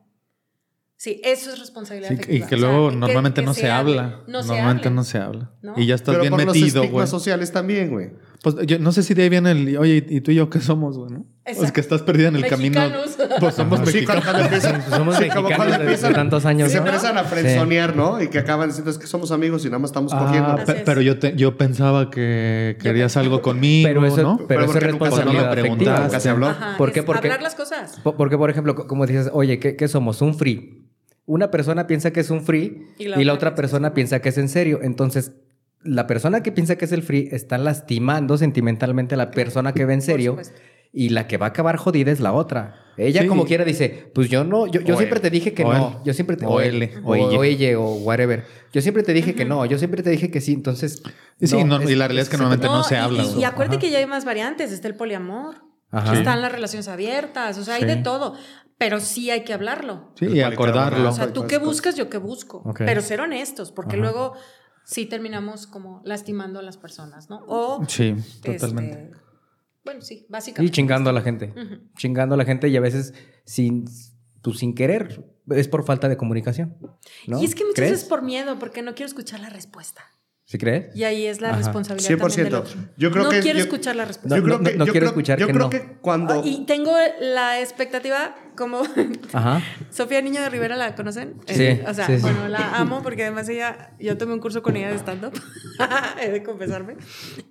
[0.99, 2.47] Sí, eso es responsabilidad Sí, afectiva.
[2.47, 4.23] y que O sea, luego que- normalmente que no se, habla.
[4.29, 4.97] No se normalmente hable.
[4.97, 5.53] no se habla.
[5.61, 5.75] ¿No?
[5.77, 7.07] Y ya estás Pero bien por los metido, estigmas güey.
[7.09, 8.13] sociales también, güey.
[8.43, 10.61] Pues yo no sé si de ahí viene el, oye, ¿y tú y yo qué
[10.61, 11.11] somos, güey?
[11.13, 11.25] ¿no?
[11.57, 13.17] Pues que estás perdida en el Mexicanos.
[13.17, 13.37] camino.
[13.41, 14.25] Pues somos Sí, cuando, mexicanos.
[14.25, 16.87] cuando empiezan, Pues somos sí, como mexicanos cuando desde empiezan- tantos años, Se ¿no?
[16.87, 17.29] empiezan a Sí.
[17.31, 18.21] frenzonear, ¿no?
[18.23, 20.59] Y que acaban diciendo es que somos amigos y nada más estamos Ah, cogiendo.
[20.59, 20.83] Es.
[20.85, 24.37] pero yo, te- yo pensaba que querías algo conmigo, Pero eso, ¿no?
[24.39, 26.01] pero Pero eso es porque nunca se habló, afectiva.
[26.01, 26.47] nunca se habló.
[26.49, 27.03] Ajá, ¿Por qué?
[27.03, 28.01] Porque- hablar las cosas.
[28.03, 30.21] Po- Porque, por ejemplo, co- como dices, oye, ¿qué, qué somos?
[30.23, 30.83] Un free.
[31.27, 34.21] Una persona piensa que es un free Y y la la, otra otra persona piensa
[34.21, 34.81] que es en serio.
[34.83, 35.33] Entonces,
[35.87, 39.85] la persona que piensa que es el free está lastimando sentimentalmente a la persona que
[39.85, 40.37] ve en serio.
[40.93, 42.75] Y la que va a acabar jodida es la otra.
[42.97, 43.27] Ella Sí.
[43.29, 45.23] como quiera dice, pues yo no, yo, yo siempre él.
[45.23, 45.89] te dije que O no.
[45.89, 45.95] él.
[46.07, 46.47] Yo siempre te...
[46.47, 47.39] O él, él, O, o ella.
[47.39, 48.45] o ella, o whatever.
[48.73, 49.67] Yo siempre te dije que no.
[49.67, 50.55] Yo siempre te dije que sí.
[50.55, 51.03] Entonces...
[51.39, 53.25] Y sí, no, es- y la realidad es que normalmente no, se y- habla.
[53.25, 53.81] Y, acuérdate Ajá.
[53.81, 54.73] que ya hay más variantes.
[54.73, 55.57] Está el poliamor.
[55.91, 56.15] Ajá.
[56.17, 57.59] Están las relaciones abiertas.
[57.59, 57.89] O sea, hay Sí.
[57.89, 58.35] de todo.
[58.79, 60.13] Pero sí hay que hablarlo.
[60.19, 61.11] Sí, y acordarlo.
[61.11, 62.63] O sea, tú qué buscas, yo qué busco.
[62.79, 64.03] Pero ser honestos, porque Ajá.
[64.03, 64.35] luego
[64.87, 67.45] sí terminamos como lastimando a las personas, ¿no?
[67.47, 67.85] O.
[67.89, 69.11] Sí, este, totalmente.
[69.85, 70.73] bueno, sí, Y básicamente.
[70.73, 71.53] chingando a la gente.
[71.99, 73.13] Chingando a la gente y a veces
[73.45, 73.85] sin,
[74.43, 75.25] pues, sin querer.
[75.51, 76.77] Es por falta de comunicación.
[77.27, 77.41] ¿no?
[77.41, 77.91] Y es que muchas ¿Crees?
[77.93, 80.03] veces por miedo, porque no quiero escuchar la respuesta.
[80.49, 80.95] ¿Sí crees?
[80.95, 81.57] Y ahí es la Ajá.
[81.59, 82.59] responsabilidad también del 100%.
[82.61, 82.81] otro.
[82.97, 84.29] Yo creo no que- quiero yo- escuchar la respuesta.
[84.29, 85.71] No, yo creo no, que, no yo quiero creo- escuchar yo que creo no.
[85.71, 88.83] que cuando Ah, Y tengo la expectativa, como
[89.33, 89.61] Ajá.
[89.91, 91.35] Sofía Niño de Rivera, ¿la conocen?
[91.49, 92.23] Sí, Eh, o sea, sí, sí.
[92.23, 95.33] bueno, la amo porque además ella, yo tomé un curso con ella de stand-up,
[96.23, 96.95] he de confesarme.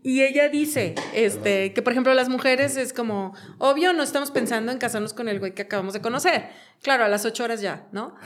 [0.02, 4.72] Y ella dice, este, que por ejemplo las mujeres es como, obvio, no estamos pensando
[4.72, 6.46] en casarnos con el güey que acabamos de conocer.
[6.82, 8.16] Claro, a las ocho horas ya, ¿no?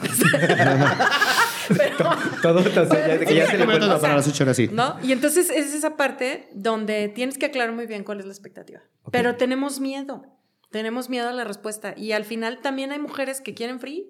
[1.76, 2.10] Pero,
[2.42, 4.56] Todo, o sea, ya, que ya se le fue- o sea, para las ocho horas,
[4.56, 4.68] sí.
[4.72, 4.96] ¿No?
[5.02, 8.80] Y entonces es esa parte donde tienes que aclarar muy bien cuál es la expectativa.
[9.12, 10.22] Pero tenemos miedo.
[10.70, 11.94] Tenemos miedo a la respuesta.
[11.96, 14.06] Y al final también hay mujeres que quieren free.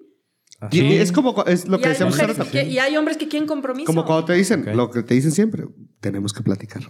[0.71, 0.97] Y Sí.
[0.97, 2.15] es como es lo y, que decíamos
[2.51, 3.85] que- y hay hombres que quieren compromiso.
[3.87, 4.75] Como cuando te dicen, Ok.
[4.75, 5.63] lo que te dicen siempre,
[5.99, 6.83] tenemos que platicar.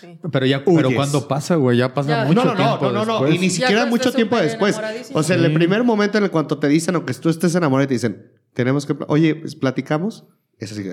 [0.00, 0.18] Sí.
[0.32, 2.24] Pero ya, pero cuando pasa, güey, ya pasa Ya.
[2.24, 3.34] mucho no, no, no, tiempo no, no, no, después.
[3.34, 4.76] y ni siquiera mucho tiempo después.
[5.12, 5.54] O sea, en el Sí.
[5.54, 8.32] primer momento en el cuanto te dicen o que tú estés enamorado y te dicen,
[8.56, 10.24] tenemos que, oye, pues, platicamos.
[10.58, 10.92] Es así que,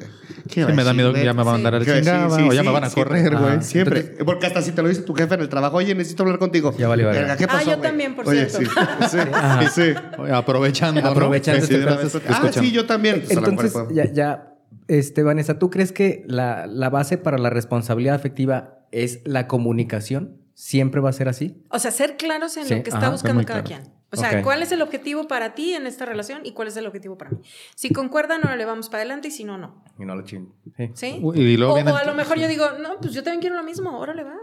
[0.50, 1.86] ¿qué Sí, va a me da miedo que ya me van a mandar a la
[1.86, 2.12] ¿Qué va a decir?
[2.14, 3.54] chingada Sí, o ya sí, me van a correr, güey.
[3.54, 3.62] Ah.
[3.62, 4.02] Siempre.
[4.26, 6.76] Porque hasta si te lo dice tu jefe en el trabajo, oye, necesito hablar contigo.
[6.78, 7.12] Ya verga.
[7.12, 7.82] Verga, ¿qué Ah, pasó, yo güey?
[7.90, 8.70] también, por Oye, cierto.
[9.10, 9.94] Sí, sí, sí.
[10.18, 11.00] Oye, Aprovechando.
[11.08, 11.82] Aprovechando este
[12.28, 13.22] Ah, sí, yo también.
[13.26, 14.54] Pues, Entonces, ya, ya,
[14.90, 20.42] este, Vanessa, ¿tú crees que la, la base para la responsabilidad afectiva es la comunicación?
[20.56, 21.64] ¿Siempre va a ser así?
[21.70, 23.84] O sea, ser claros en Sí, lo que está ajá, buscando cada claro.
[23.86, 23.94] quien.
[24.14, 24.42] O sea.
[24.44, 27.32] ¿cuál es el objetivo para ti en esta relación y cuál es el objetivo para
[27.32, 27.38] mí?
[27.76, 29.84] Si concuerdan, no le vamos para adelante y si no, no.
[30.00, 30.54] Y no lo chingo.
[30.78, 30.90] Sí.
[30.94, 31.20] ¿Sí?
[31.22, 33.56] Uy, y luego o, o a lo mejor yo digo, no, pues yo también quiero
[33.56, 34.36] lo mismo, órale va.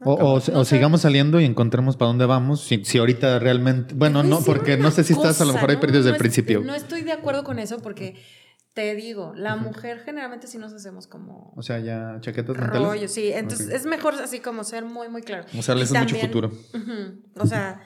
[0.00, 2.60] O, o- No o sigamos saliendo y encontremos para dónde vamos.
[2.62, 3.94] Si, si ahorita realmente.
[3.94, 6.14] Bueno, no, porque no sé si estás a lo mejor ahí no, perdido desde no
[6.16, 6.60] el principio.
[6.60, 8.14] No estoy de acuerdo con eso porque
[8.74, 12.86] te digo, la mujer generalmente sí nos hacemos como O sea, ya chaquetas mentales.
[12.86, 13.32] rollo, sí.
[13.32, 15.46] Entonces es mejor así como ser muy, muy claro.
[15.54, 16.52] Mostrarles Y mucho también- futuro.
[17.38, 17.80] O sea,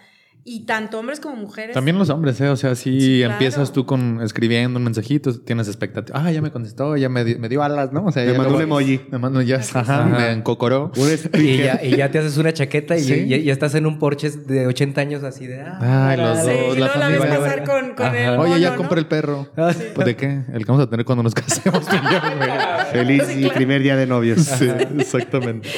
[0.45, 1.75] y tanto hombres como mujeres.
[1.75, 2.49] También los hombres, ¿eh?
[2.49, 3.33] O sea, si Sí, claro.
[3.35, 6.19] empiezas tú con escribiendo un mensajito, tienes expectativa.
[6.21, 8.05] Ah, ya me contestó, ya me, di- me dio alas, ¿no?
[8.07, 9.01] O sea, Me ya mandó un emoji.
[9.11, 10.05] Me mandó ya, ajá, Ajá.
[10.07, 10.93] me encocoró.
[11.35, 13.15] Y ya, y ya te haces una chaqueta y, Sí.
[13.27, 15.61] y- y estás en un Porsche de 80 años así de...
[15.61, 17.65] Ah, Ay, los Sí, dos, y la ves vale.
[17.65, 19.01] con, con el Oye, ya mono, compré ¿no?
[19.01, 19.49] el perro.
[19.57, 20.43] Ah, Pues de qué?
[20.53, 21.85] El que vamos a tener cuando nos casemos.
[22.93, 23.55] Feliz Sí, y claro.
[23.55, 24.41] primer día de novios.
[24.41, 24.69] Sí,
[24.99, 25.69] exactamente.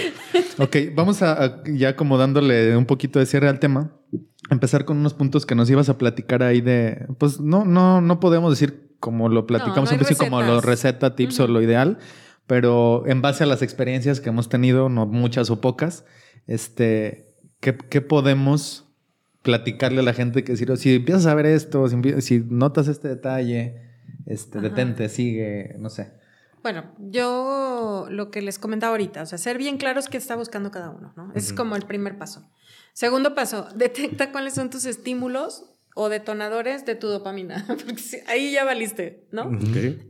[0.58, 3.90] Ok, vamos a, a- ya como dándole un poquito de cierre al tema.
[4.52, 7.06] Empezar con unos puntos que nos ibas a platicar ahí de.
[7.18, 11.40] Pues no, no, no podemos decir como lo platicamos No, no como lo receta, tips
[11.40, 11.98] o lo ideal,
[12.46, 16.04] pero en base a las experiencias que hemos tenido, no muchas o pocas,
[16.46, 18.92] este, ¿qué, qué podemos
[19.42, 21.86] platicarle a la gente que decir, si empiezas a ver esto,
[22.20, 23.82] si, notas este detalle,
[24.26, 24.68] este, Ajá.
[24.68, 26.12] detente, sigue, no sé.
[26.62, 30.70] Bueno, yo lo que les comentaba ahorita, o sea, ser bien claros qué está buscando
[30.70, 31.32] cada uno, ¿no?
[31.34, 32.48] Es como el primer paso.
[32.92, 35.64] Segundo paso, detecta cuáles son tus estímulos
[35.94, 39.50] o detonadores de tu dopamina, porque ahí ya valiste, ¿no?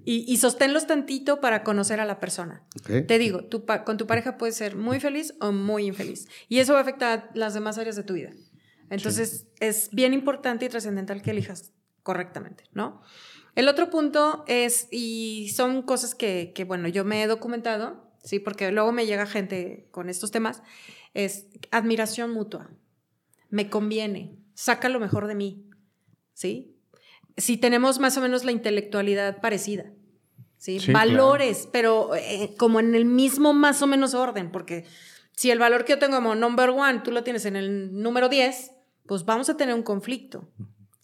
[0.04, 2.64] Y, y sosténlos tantito para conocer a la persona.
[2.84, 6.28] Te digo, tu con tu pareja puedes ser muy feliz o muy infeliz.
[6.48, 8.30] Y eso va a afectar las demás áreas de tu vida.
[8.90, 11.72] Entonces, es bien importante y trascendental que elijas
[12.02, 13.02] correctamente, ¿no?
[13.54, 18.38] El otro punto es, y son cosas que, que, bueno, yo me he documentado, ¿sí?
[18.38, 20.62] Porque luego me llega gente con estos temas,
[21.14, 22.70] es admiración mutua.
[23.50, 25.64] Me conviene, saca lo mejor de mí,
[26.32, 26.72] ¿sí?
[27.36, 29.86] si tenemos más o menos la intelectualidad parecida.
[30.58, 30.80] ¿sí?
[30.80, 34.84] Sí, Valores, pero eh, como en el mismo más o menos orden, porque
[35.34, 38.28] si el valor que yo tengo como number one, tú lo tienes en el número
[38.28, 38.72] 10,
[39.06, 40.48] pues vamos a tener un conflicto.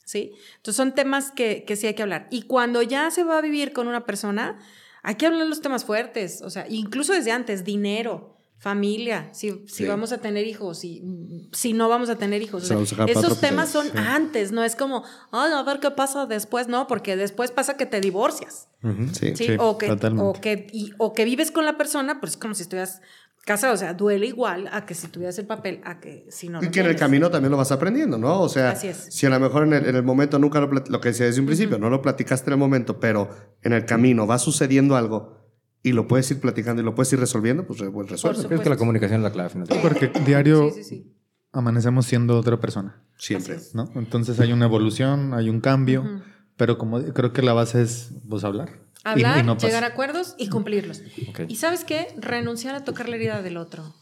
[0.04, 0.32] ¿Sí?
[0.56, 2.28] Entonces son temas que, que sí hay que hablar.
[2.30, 4.58] Y cuando ya se va a vivir con una persona,
[5.02, 9.68] hay que hablar los temas fuertes, o sea, incluso desde antes, dinero, familia, si, si
[9.68, 9.86] Sí.
[9.86, 12.64] vamos a tener hijos, si, si no vamos a tener hijos.
[12.70, 13.92] O sea, esos temas son sí.
[13.96, 17.86] antes, no es como, "Ay, a ver qué pasa después, no, porque después pasa que
[17.86, 18.68] te divorcias.
[18.82, 18.88] Sí.
[19.12, 19.36] ¿sí?
[19.36, 22.54] Sí, o, que, o, que, y- o que vives con la persona, pues es como
[22.54, 23.00] si estuvieras
[23.44, 23.74] casado.
[23.74, 26.66] O sea, duele igual a que si tuvieras el papel, a que si no Y
[26.66, 28.40] lo que en el camino también lo vas aprendiendo, ¿no?
[28.42, 29.06] O sea, Así es.
[29.10, 31.40] si a lo mejor en el, en el momento nunca lo, lo que decía desde
[31.40, 33.30] un principio, no lo platicaste en el momento, pero
[33.62, 35.38] en el camino va sucediendo algo
[35.82, 38.44] y lo puedes ir platicando y lo puedes ir resolviendo, pues, pues resuelve.
[38.46, 39.48] Creo que la comunicación es la clave.
[39.50, 39.80] finalmente.
[39.82, 41.12] Porque diario Sí, sí, sí.
[41.52, 43.58] amanecemos siendo otra persona, Siempre.
[43.74, 43.90] ¿no?
[43.94, 46.22] Entonces hay una evolución, hay un cambio,
[46.56, 48.70] pero como creo que la base es pues hablar.
[48.70, 51.02] Y- Hablar, y no llegar a acuerdos y cumplirlos.
[51.46, 52.08] Y sabes qué?
[52.18, 53.94] Renunciar a tocar la herida del otro.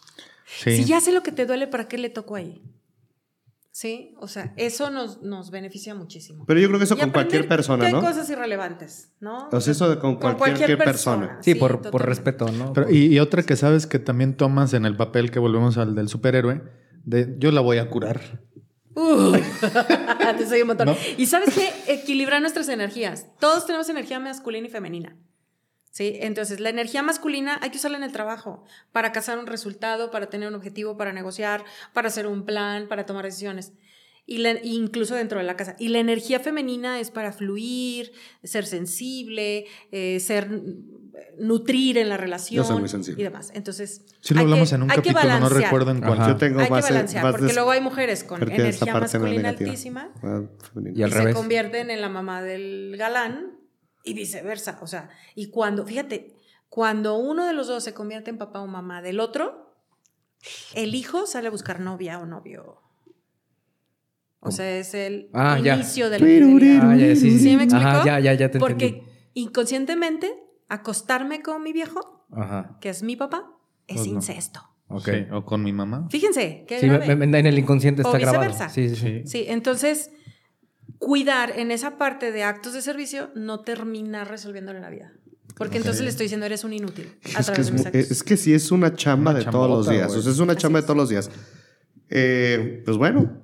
[0.46, 0.76] Sí.
[0.78, 2.62] Si ya sé lo que te duele, ¿para qué le toco ahí?
[3.76, 4.14] ¿Sí?
[4.20, 6.46] O sea, eso nos, nos beneficia muchísimo.
[6.46, 8.00] Pero yo creo que eso Y con cualquier persona, que hay ¿no?
[8.00, 9.50] cosas irrelevantes, ¿no?
[9.52, 11.36] O sea, eso de con cualquier persona.
[11.42, 12.72] Sí, por, por respeto, ¿no?
[12.72, 15.94] Pero- y, y otra que sabes que también tomas en el papel que volvemos al
[15.94, 16.62] del superhéroe,
[17.04, 18.40] de yo la voy a curar.
[18.94, 19.42] Uy,
[20.38, 20.86] te soy un montón.
[20.86, 20.96] ¿No?
[21.18, 21.92] Y sabes qué?
[21.92, 23.26] Equilibrar nuestras energías.
[23.38, 25.18] Todos tenemos energía masculina y femenina.
[25.96, 26.18] ¿Sí?
[26.20, 30.26] Entonces, la energía masculina hay que usarla en el trabajo para cazar un resultado, para
[30.28, 33.72] tener un objetivo, para negociar, para hacer un plan, para tomar decisiones.
[34.26, 35.74] Y la- incluso dentro de la casa.
[35.78, 38.12] Y la energía femenina es para fluir,
[38.44, 40.50] ser sensible, eh, ser
[41.38, 43.20] nutrir en la relación Yo soy muy sensible.
[43.20, 43.50] y demás.
[43.54, 45.62] Entonces, Sí lo hay hablamos que- en un capítulo, no balancear.
[45.62, 46.18] recuerdo en cuál.
[46.28, 49.70] Yo tengo Hay que balancear, más porque luego hay mujeres con energía masculina negativa.
[49.70, 50.42] altísima Ah,
[50.74, 50.98] femenina.
[50.98, 51.28] Y al y revés.
[51.28, 53.55] se convierten en la mamá del galán
[54.06, 54.78] y viceversa.
[54.80, 56.34] O sea, y cuando, fíjate,
[56.70, 59.74] cuando uno de los dos se convierte en papá o mamá del otro,
[60.74, 62.80] el hijo sale a buscar novia o novio.
[64.40, 65.74] O sea, es el Ah, ya.
[65.74, 66.90] inicio de la infidelidad.
[66.90, 67.38] Ah, ya, sí, sí.
[67.40, 67.86] ¿Sí me explico?
[67.88, 69.10] Ajá, ya, ya, ya te Porque entendí.
[69.34, 70.32] inconscientemente,
[70.68, 72.78] acostarme con mi viejo, Ajá.
[72.80, 73.50] que es mi papá,
[73.88, 74.14] es Pues no.
[74.14, 74.60] incesto.
[74.88, 75.04] Ok.
[75.04, 76.06] Sí, o con mi mamá.
[76.10, 77.10] Fíjense, qué Sí, grave.
[77.12, 78.44] en el inconsciente O está grabado.
[78.44, 78.68] viceversa.
[78.72, 79.22] Sí, sí, sí.
[79.26, 80.12] Sí, entonces
[80.98, 85.12] cuidar en esa parte de actos de servicio no termina resolviéndole la vida.
[85.56, 87.14] Porque entonces le estoy diciendo, eres un inútil.
[87.34, 88.10] A Es que, través es, de mis mu- actos.
[88.10, 90.12] es que sí es una chamba Una de todos los días.
[90.14, 90.84] O sea, es una Así chamba es.
[90.84, 91.30] de todos los días.
[92.10, 93.42] Eh, pues bueno.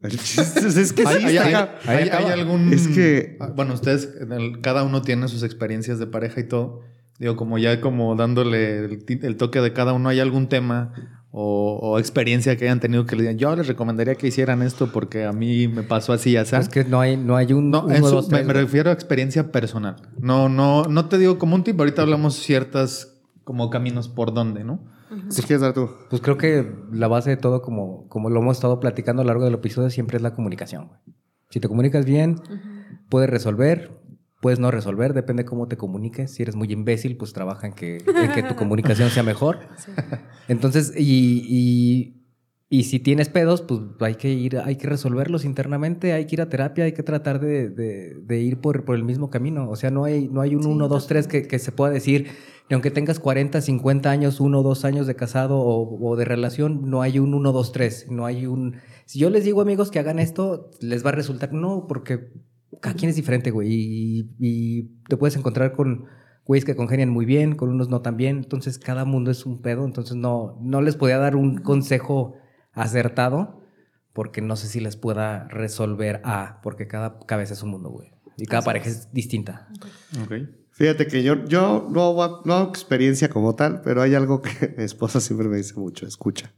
[0.00, 2.72] El chiste es, que sí ¿Hay, hay- está hay- hay- hay algún...
[2.72, 6.80] Es que- Ah, Bueno, ustedes, el- cada uno tiene sus experiencias de pareja y todo.
[7.18, 11.78] Digo, como ya como dándole el, el toque de cada uno, ¿hay algún tema o,
[11.80, 15.24] o experiencia que hayan tenido que le digan, yo les recomendaría que hicieran esto porque
[15.24, 16.68] a mí me pasó así, ya Es sabes?
[16.68, 17.70] que no hay, no hay un.
[17.70, 18.64] No, uno, su- dos, me, tres, me güey.
[18.64, 19.96] refiero a experiencia personal.
[20.20, 24.64] No, no, no te digo como un tip, ahorita hablamos ciertas como caminos por dónde,
[24.64, 24.84] ¿no?
[25.28, 25.90] Si quieres dar tú.
[26.08, 29.28] Pues creo que la base de todo, como, como lo hemos estado platicando a lo
[29.28, 30.86] largo del episodio, siempre es la comunicación.
[30.86, 31.00] güey.
[31.50, 32.36] Si te comunicas bien,
[33.08, 33.99] puedes resolver,
[34.40, 36.32] puedes no resolver, depende cómo te comuniques.
[36.32, 39.58] Si eres muy imbécil, pues trabaja en que, en que tu comunicación sea mejor.
[40.48, 42.16] Entonces, y, y,
[42.68, 46.40] y si tienes pedos, pues hay que ir, hay que resolverlos internamente, hay que ir
[46.40, 49.68] a terapia, hay que tratar de, de- de ir por, por el mismo camino.
[49.68, 51.92] O sea, no hay, no hay un Sí, 1, 2, 3 que, que se pueda
[51.92, 52.28] decir,
[52.68, 56.24] y aunque tengas 40, 50 años, 1 o 2 años de casado o, o de
[56.24, 58.76] relación, no hay un 1, 2, 3, no hay un...
[59.04, 62.30] Si yo les digo, amigos, que hagan esto, les va a resultar, no, porque
[62.80, 66.06] cada quien es diferente, güey, y, y te puedes encontrar con
[66.46, 69.60] güeyes que congenian muy bien, con unos no tan bien, entonces cada mundo es un
[69.62, 72.34] pedo, entonces no, no les podía dar un consejo
[72.72, 73.60] acertado,
[74.12, 78.12] porque no sé si les pueda resolver a, porque cada cabeza es un mundo, güey,
[78.36, 78.96] y cada Así pareja es.
[78.96, 79.68] es distinta.
[80.72, 84.50] Fíjate que yo, yo no, hago- no hago experiencia como tal, pero hay algo que
[84.78, 86.52] mi esposa siempre me dice mucho, escucha.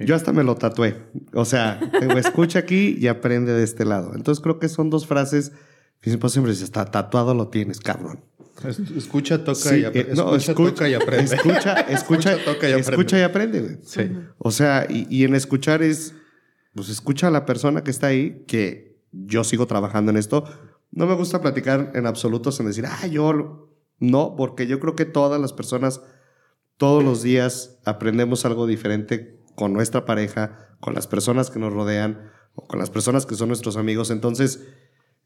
[0.00, 0.06] Sí.
[0.06, 0.96] Yo hasta me lo tatué.
[1.32, 4.12] O sea, tengo escucha aquí y aprende de este lado.
[4.14, 5.52] Entonces creo que son dos frases
[6.00, 8.24] que mi siempre dice, está tatuado lo tienes, cabrón.
[8.66, 10.12] Es- Escucha, toca Sí, y aprende.
[10.12, 11.34] eh, no, escucha, escucha, toca y aprende.
[11.34, 12.90] Escucha, escucha, toca y aprende.
[12.90, 13.60] escucha y aprende.
[13.60, 13.78] güey.
[13.84, 14.10] Sí.
[14.38, 16.14] O sea, y, y en escuchar es,
[16.74, 20.44] pues escucha a la persona que está ahí, que yo sigo trabajando en esto.
[20.92, 23.70] No me gusta platicar en absolutos en decir, ah, yo lo-".
[23.98, 26.00] no, porque yo creo que todas las personas,
[26.76, 32.30] todos los días aprendemos algo diferente con nuestra pareja, con las personas que nos rodean
[32.54, 34.10] o con las personas que son nuestros amigos.
[34.10, 34.66] Entonces,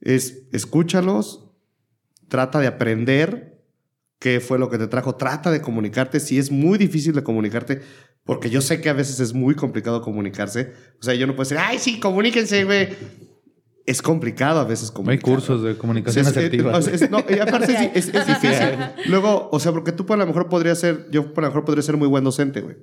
[0.01, 1.53] es escúchalos,
[2.29, 3.63] trata de aprender
[4.19, 6.19] qué fue lo que te trajo, trata de comunicarte.
[6.19, 7.81] Si es muy difícil de comunicarte,
[8.25, 10.73] porque yo sé que a veces es muy complicado comunicarse.
[10.99, 12.89] O sea, yo no puedo decir, ay, sí, comuníquense, güey.
[13.87, 15.25] es complicado a veces Hay comunicar.
[15.25, 16.77] cursos de comunicación es- asertiva.
[16.77, 18.79] es- no, y aparte sí, es, es difícil.
[19.07, 21.83] Luego, o sea, porque tú por lo mejor podrías ser, yo por lo mejor podría
[21.83, 22.77] ser muy buen docente, güey.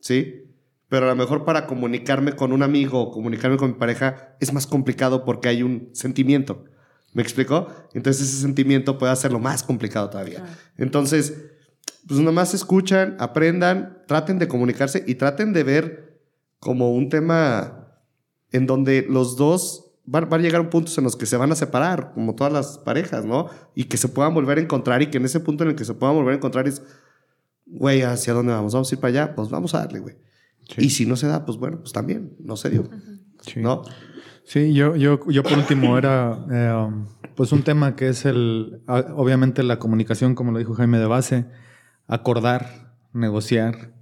[0.00, 0.44] ¿Sí?
[0.88, 4.52] Pero a lo mejor para comunicarme con un amigo o comunicarme con mi pareja es
[4.52, 6.64] más complicado porque hay un sentimiento.
[7.12, 7.68] ¿Me explicó?
[7.94, 10.44] Entonces ese sentimiento puede hacerlo más complicado todavía.
[10.76, 11.34] Entonces,
[12.06, 16.20] pues nomás escuchan, aprendan, traten de comunicarse y traten de ver
[16.58, 18.00] como un tema
[18.50, 21.52] en donde los dos van, van a llegar a puntos en los que se van
[21.52, 23.48] a separar, como todas las parejas, ¿no?
[23.74, 25.84] Y que se puedan volver a encontrar y que en ese punto en el que
[25.84, 26.82] se puedan volver a encontrar es,
[27.66, 28.72] güey, ¿hacia dónde vamos?
[28.72, 29.34] ¿Vamos a ir para allá?
[29.34, 30.16] Pues vamos a darle, güey.
[30.68, 30.84] Sí.
[30.84, 32.88] Y si no se da, pues bueno, pues también, no se dio,
[33.40, 33.60] Sí.
[33.60, 33.82] ¿no?
[34.44, 38.80] Sí, yo, yo, yo por último era eh, um, pues un tema que es el,
[38.86, 41.46] obviamente la comunicación, como lo dijo Jaime de base,
[42.06, 43.92] acordar, negociar,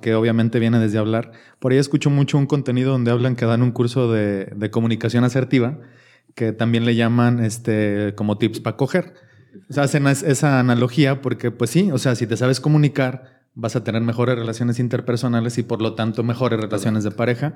[0.00, 1.32] que obviamente viene desde hablar.
[1.58, 5.24] Por ahí escucho mucho un contenido donde hablan que dan un curso de, de comunicación
[5.24, 5.80] asertiva,
[6.36, 9.14] que también le llaman este, como tips para coger.
[9.68, 13.33] O sea, hacen es- esa analogía porque, pues sí, o sea, si te sabes comunicar,
[13.54, 17.54] vas a tener mejores relaciones interpersonales y por lo tanto mejores relaciones de pareja.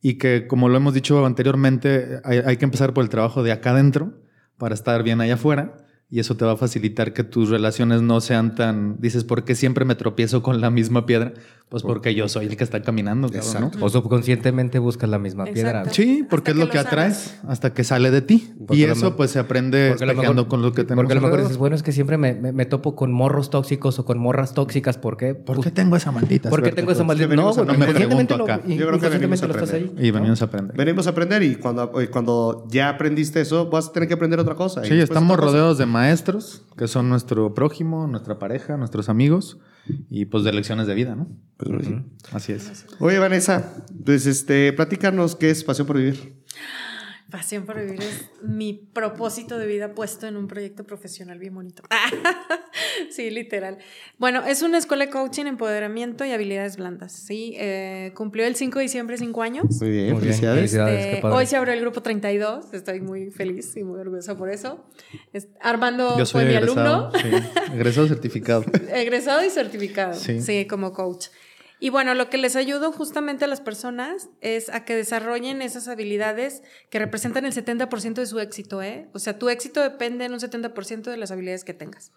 [0.00, 3.52] Y que, como lo hemos dicho anteriormente, hay, hay que empezar por el trabajo de
[3.52, 4.12] acá adentro
[4.58, 5.76] para estar bien allá afuera.
[6.10, 9.00] Y eso te va a facilitar que tus relaciones no sean tan.
[9.00, 11.32] Dices, ¿por qué siempre me tropiezo con la misma piedra?
[11.70, 13.84] Pues porque yo soy el que está caminando, cabrón, ¿no?
[13.84, 15.84] O subconscientemente buscas la misma piedra.
[15.90, 18.52] Sí, porque Hasta es lo que lo atraes hasta que sale de ti.
[18.64, 21.02] Porque y eso pues se aprende Porque mejor- con lo que tenemos.
[21.02, 23.50] Porque a lo mejor dices, bueno, es que siempre me, me- me topo con morros
[23.50, 24.98] tóxicos o con morras tóxicas.
[24.98, 25.34] ¿Por qué?
[25.34, 27.18] ¿Por Pues, qué tengo esa maldita ¿por qué tengo esa pues?
[27.18, 27.34] maldita?
[27.34, 27.88] No, a güey, aprender.
[27.88, 29.90] inconscientemente lo, Yo creo que venimos a inconscientemente lo estás aprender.
[29.98, 30.06] ahí.
[30.08, 30.14] Y ¿no?
[30.18, 30.76] venimos a aprender.
[30.76, 34.38] Venimos a aprender y cuando, y cuando ya aprendiste eso, vas a tener que aprender
[34.38, 34.84] otra cosa.
[34.84, 39.58] Sí, estamos rodeados de maestros que son nuestro prójimo, nuestra pareja, nuestros amigos
[40.10, 41.28] y pues de lecciones de vida, ¿no?
[41.56, 41.94] Pues, sí.
[42.32, 42.86] Así es.
[42.98, 46.42] Oye, Vanessa, pues este, platícanos qué es Pasión por Vivir.
[47.34, 51.82] Pasión por vivir es mi propósito de vida puesto en un proyecto profesional bien bonito.
[53.10, 53.78] sí, literal.
[54.18, 57.10] Bueno, es una escuela de coaching, empoderamiento y habilidades blandas.
[57.12, 59.64] Sí, Eh, cumplió el 5 de diciembre cinco años.
[59.80, 60.34] Muy bien, Muy bien.
[60.34, 60.72] felicidades.
[60.74, 61.36] Este, qué padre.
[61.36, 62.72] hoy se abrió el grupo 32.
[62.72, 64.84] Estoy muy feliz y muy orgullosa por eso.
[65.32, 67.08] Es- Armando Yo soy fue mi egresado.
[67.08, 67.18] alumno.
[67.40, 68.64] Sí, egresado certificado.
[68.94, 70.14] Egresado y certificado.
[70.14, 70.40] Sí.
[70.40, 70.66] Sí.
[70.68, 71.26] como coach.
[71.84, 75.86] Y bueno, lo que les ayudo justamente a las personas es a que desarrollen esas
[75.86, 79.10] habilidades que representan el 70% de su éxito, ¿eh?
[79.12, 82.10] O sea, tu éxito depende en un 70% de las habilidades que tengas.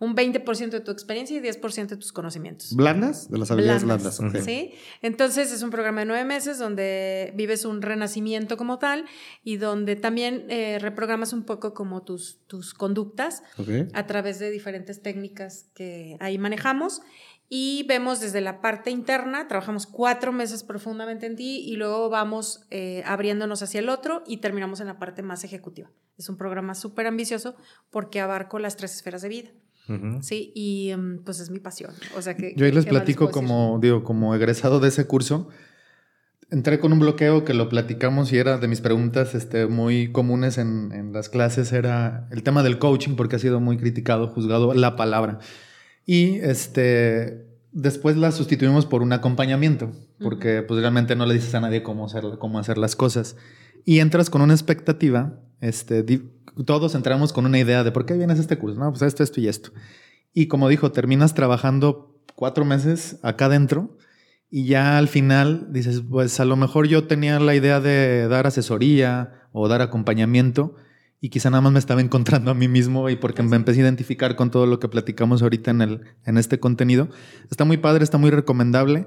[0.00, 2.74] Un 20% de tu experiencia y 10% de tus conocimientos.
[2.74, 3.30] ¿Blandas?
[3.30, 4.18] De las habilidades blandas.
[4.18, 4.34] ok.
[4.44, 4.74] ¿sí?
[5.00, 9.04] Entonces es un programa de nueve meses donde vives un renacimiento como tal
[9.44, 13.44] y donde también eh, reprogramas un poco como tus, tus conductas
[13.92, 17.00] a través de diferentes técnicas que ahí manejamos
[17.48, 22.66] y vemos desde la parte interna, trabajamos cuatro meses profundamente en ti y luego vamos
[22.70, 25.90] eh, abriéndonos hacia el otro y terminamos en la parte más ejecutiva.
[26.16, 27.54] Es un programa súper ambicioso
[27.90, 29.50] porque abarco las tres esferas de vida.
[30.22, 31.92] Sí, y em, pues es mi pasión.
[32.16, 32.54] O sea que...
[32.56, 35.50] Yo ahí les ¿qué más platico como, digo, como egresado de ese curso.
[36.50, 40.56] Entré con un bloqueo que lo platicamos y era de mis preguntas este, muy comunes
[40.56, 44.72] en, en las clases, era el tema del coaching, porque ha sido muy criticado, juzgado
[44.72, 45.40] la palabra.
[46.06, 51.60] Y este, después la sustituimos por un acompañamiento, porque pues realmente no le dices a
[51.60, 53.36] nadie cómo hacer, cómo hacer las cosas.
[53.84, 56.30] Y entras con una expectativa, este, di-
[56.66, 59.22] todos entramos con una idea de por qué vienes a este curso, no, pues esto,
[59.22, 59.70] esto y esto.
[60.32, 63.96] Y como dijo, terminas trabajando cuatro meses acá adentro
[64.50, 68.46] y ya al final dices, pues a lo mejor yo tenía la idea de dar
[68.46, 70.74] asesoría o dar acompañamiento
[71.20, 73.84] y quizá nada más me estaba encontrando a mí mismo y porque me empecé a
[73.84, 77.08] identificar con todo lo que platicamos ahorita en, el, en este contenido.
[77.50, 79.06] Está muy padre, está muy recomendable.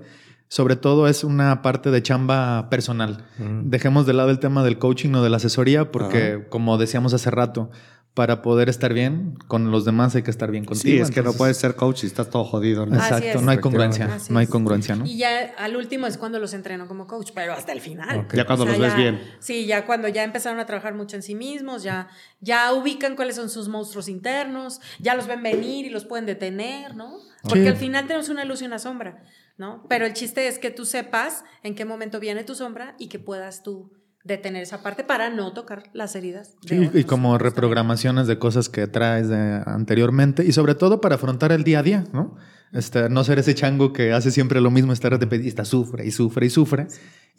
[0.49, 3.25] Sobre todo es una parte de chamba personal.
[3.63, 7.29] Dejemos de lado el tema del coaching o de la asesoría porque, como decíamos hace
[7.29, 7.69] rato,
[8.17, 10.81] para poder estar bien con los demás hay que estar bien contigo.
[10.95, 12.87] Sí, es que no puedes ser coach si estás todo jodido.
[12.87, 12.95] ¿no?
[12.95, 14.15] Exacto, no hay congruencia.
[14.15, 15.05] Así no hay congruencia, ¿no?
[15.05, 18.27] Y ya al último es cuando los entreno como coach, pero hasta el final.
[18.33, 19.21] Ya cuando los ves ya- bien.
[19.39, 22.07] Sí, ya cuando ya empezaron a trabajar mucho en sí mismos, ya,
[22.41, 26.95] ya ubican cuáles son sus monstruos internos, ya los ven venir y los pueden detener,
[26.95, 27.19] ¿no?
[27.43, 27.67] Porque Sí.
[27.67, 29.21] al final tenemos una luz y una sombra,
[29.59, 29.85] ¿no?
[29.87, 33.19] Pero el chiste es que tú sepas en qué momento viene tu sombra y que
[33.19, 33.91] puedas tú
[34.27, 36.55] detener esa parte para no tocar las heridas.
[36.61, 41.15] de Sí, y como reprogramaciones de cosas que traes de anteriormente y sobre todo para
[41.15, 42.35] afrontar el día a día, ¿no?
[42.73, 46.45] Este, no ser ese chango que hace siempre lo mismo, estar repetista, sufre y sufre
[46.45, 46.87] y sufre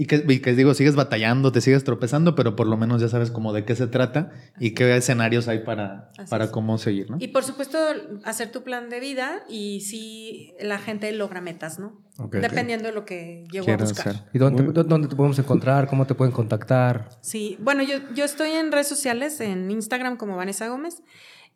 [0.00, 3.08] Y que, y que digo, sigues batallando, te sigues tropezando, pero por lo menos ya
[3.08, 4.30] sabes como de qué se trata
[4.60, 6.50] y qué escenarios hay para, Así para es.
[6.50, 7.16] cómo seguir, ¿no?
[7.18, 7.76] Y por supuesto,
[8.24, 12.00] hacer tu plan de vida y si la gente logra metas, ¿no?
[12.30, 14.08] Dependiendo de lo que llegó Quiero a buscar.
[14.10, 14.22] hacer.
[14.32, 15.88] ¿Y dónde, te- dónde te podemos encontrar?
[15.88, 17.08] ¿Cómo te pueden contactar?
[17.20, 21.02] Sí, bueno, yo, yo estoy en redes sociales, en Instagram como Vanessa Gómez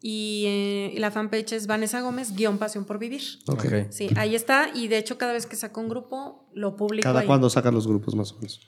[0.02, 0.44] y
[0.94, 3.22] eh, la fanpage es Vanessa Gómez, guion pasión por vivir.
[3.46, 3.64] Ok.
[3.90, 7.20] Sí, ahí está y de hecho cada vez que saco un grupo lo publico ¿Cada
[7.20, 7.26] ahí.
[7.26, 8.60] cuándo sacan los grupos más o menos?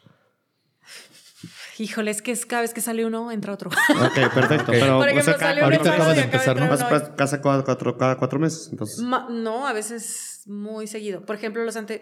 [1.77, 3.69] Híjole, es que es cada vez que sale uno entra otro.
[3.69, 4.71] Ok, perfecto.
[4.71, 6.67] Pero, Por o sea, ahorita acabas de empezar, ¿no?
[6.69, 8.69] más- cada cada cuatro, cada cuatro meses.
[8.71, 11.23] Entonces, Ma- no, a veces muy seguido.
[11.27, 12.01] Por ejemplo, los ante...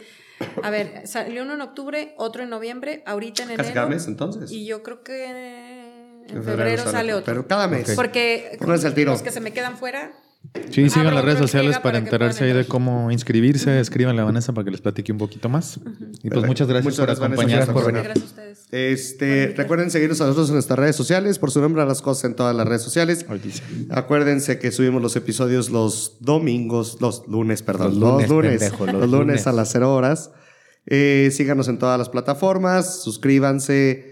[0.62, 3.62] A ver, salió uno en octubre, otro en noviembre, ahorita en enero.
[3.62, 4.50] casi cada mes, entonces.
[4.52, 5.26] Y yo creo que
[6.32, 7.24] en febrero, sale otro.
[7.26, 7.92] Pero cada mes.
[7.94, 9.12] Porque Pónganse al tiro.
[9.12, 10.12] los que se me quedan fuera,
[10.70, 13.78] Sí, sigan las redes sociales para enterarse ahí de cómo inscribirse.
[13.78, 15.76] Escríbanle a Vanessa para que les platique un poquito más.
[15.76, 15.92] Y pues
[16.22, 16.46] Perfecto.
[16.48, 17.66] muchas gracias Muchas por acompañarnos.
[17.68, 18.02] gracias por venir.
[18.02, 18.58] gracias a ustedes.
[18.72, 21.38] Este, recuerden seguirnos a nosotros en nuestras redes sociales.
[21.38, 23.24] Por su nombre a las cosas en todas las redes sociales.
[23.90, 28.94] Acuérdense que subimos los episodios los domingos, los lunes, perdón, Los los lunes, pendejo, los,
[28.96, 29.46] los lunes, lunes.
[29.46, 30.32] a las 0 horas.
[30.86, 34.11] Eh, síganos en todas las plataformas, suscríbanse,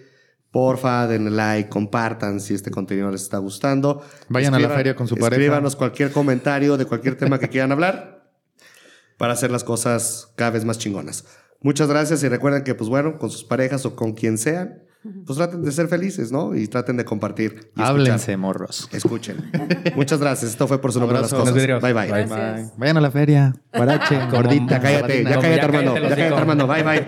[0.50, 4.02] porfa, denle like, compartan si este contenido les está gustando.
[4.28, 5.36] Vayan a la feria con su pareja.
[5.36, 8.30] Escríbanos cualquier comentario de cualquier tema que quieran hablar
[9.16, 11.24] para hacer las cosas cada vez más chingonas.
[11.60, 14.82] Muchas gracias y recuerden que, pues bueno, con sus parejas o con quien sean,
[15.26, 16.54] pues traten de ser felices, ¿no?
[16.54, 17.52] Y traten de compartir.
[17.52, 17.86] y escuchar.
[17.86, 18.88] Háblense, morros.
[18.92, 19.50] Escuchen.
[19.94, 20.52] Muchas gracias.
[20.52, 21.54] Esto fue por su nombre a las cosas.
[21.54, 21.92] Bye bye.
[21.92, 22.06] Bye.
[22.06, 22.72] Gracias.
[22.78, 23.54] Vayan a la feria.
[23.74, 25.94] Guarache, gordita, Ya cállate, ya cállate, hermano.
[25.94, 26.66] Ya cállate, hermano.
[26.66, 27.06] Bye bye.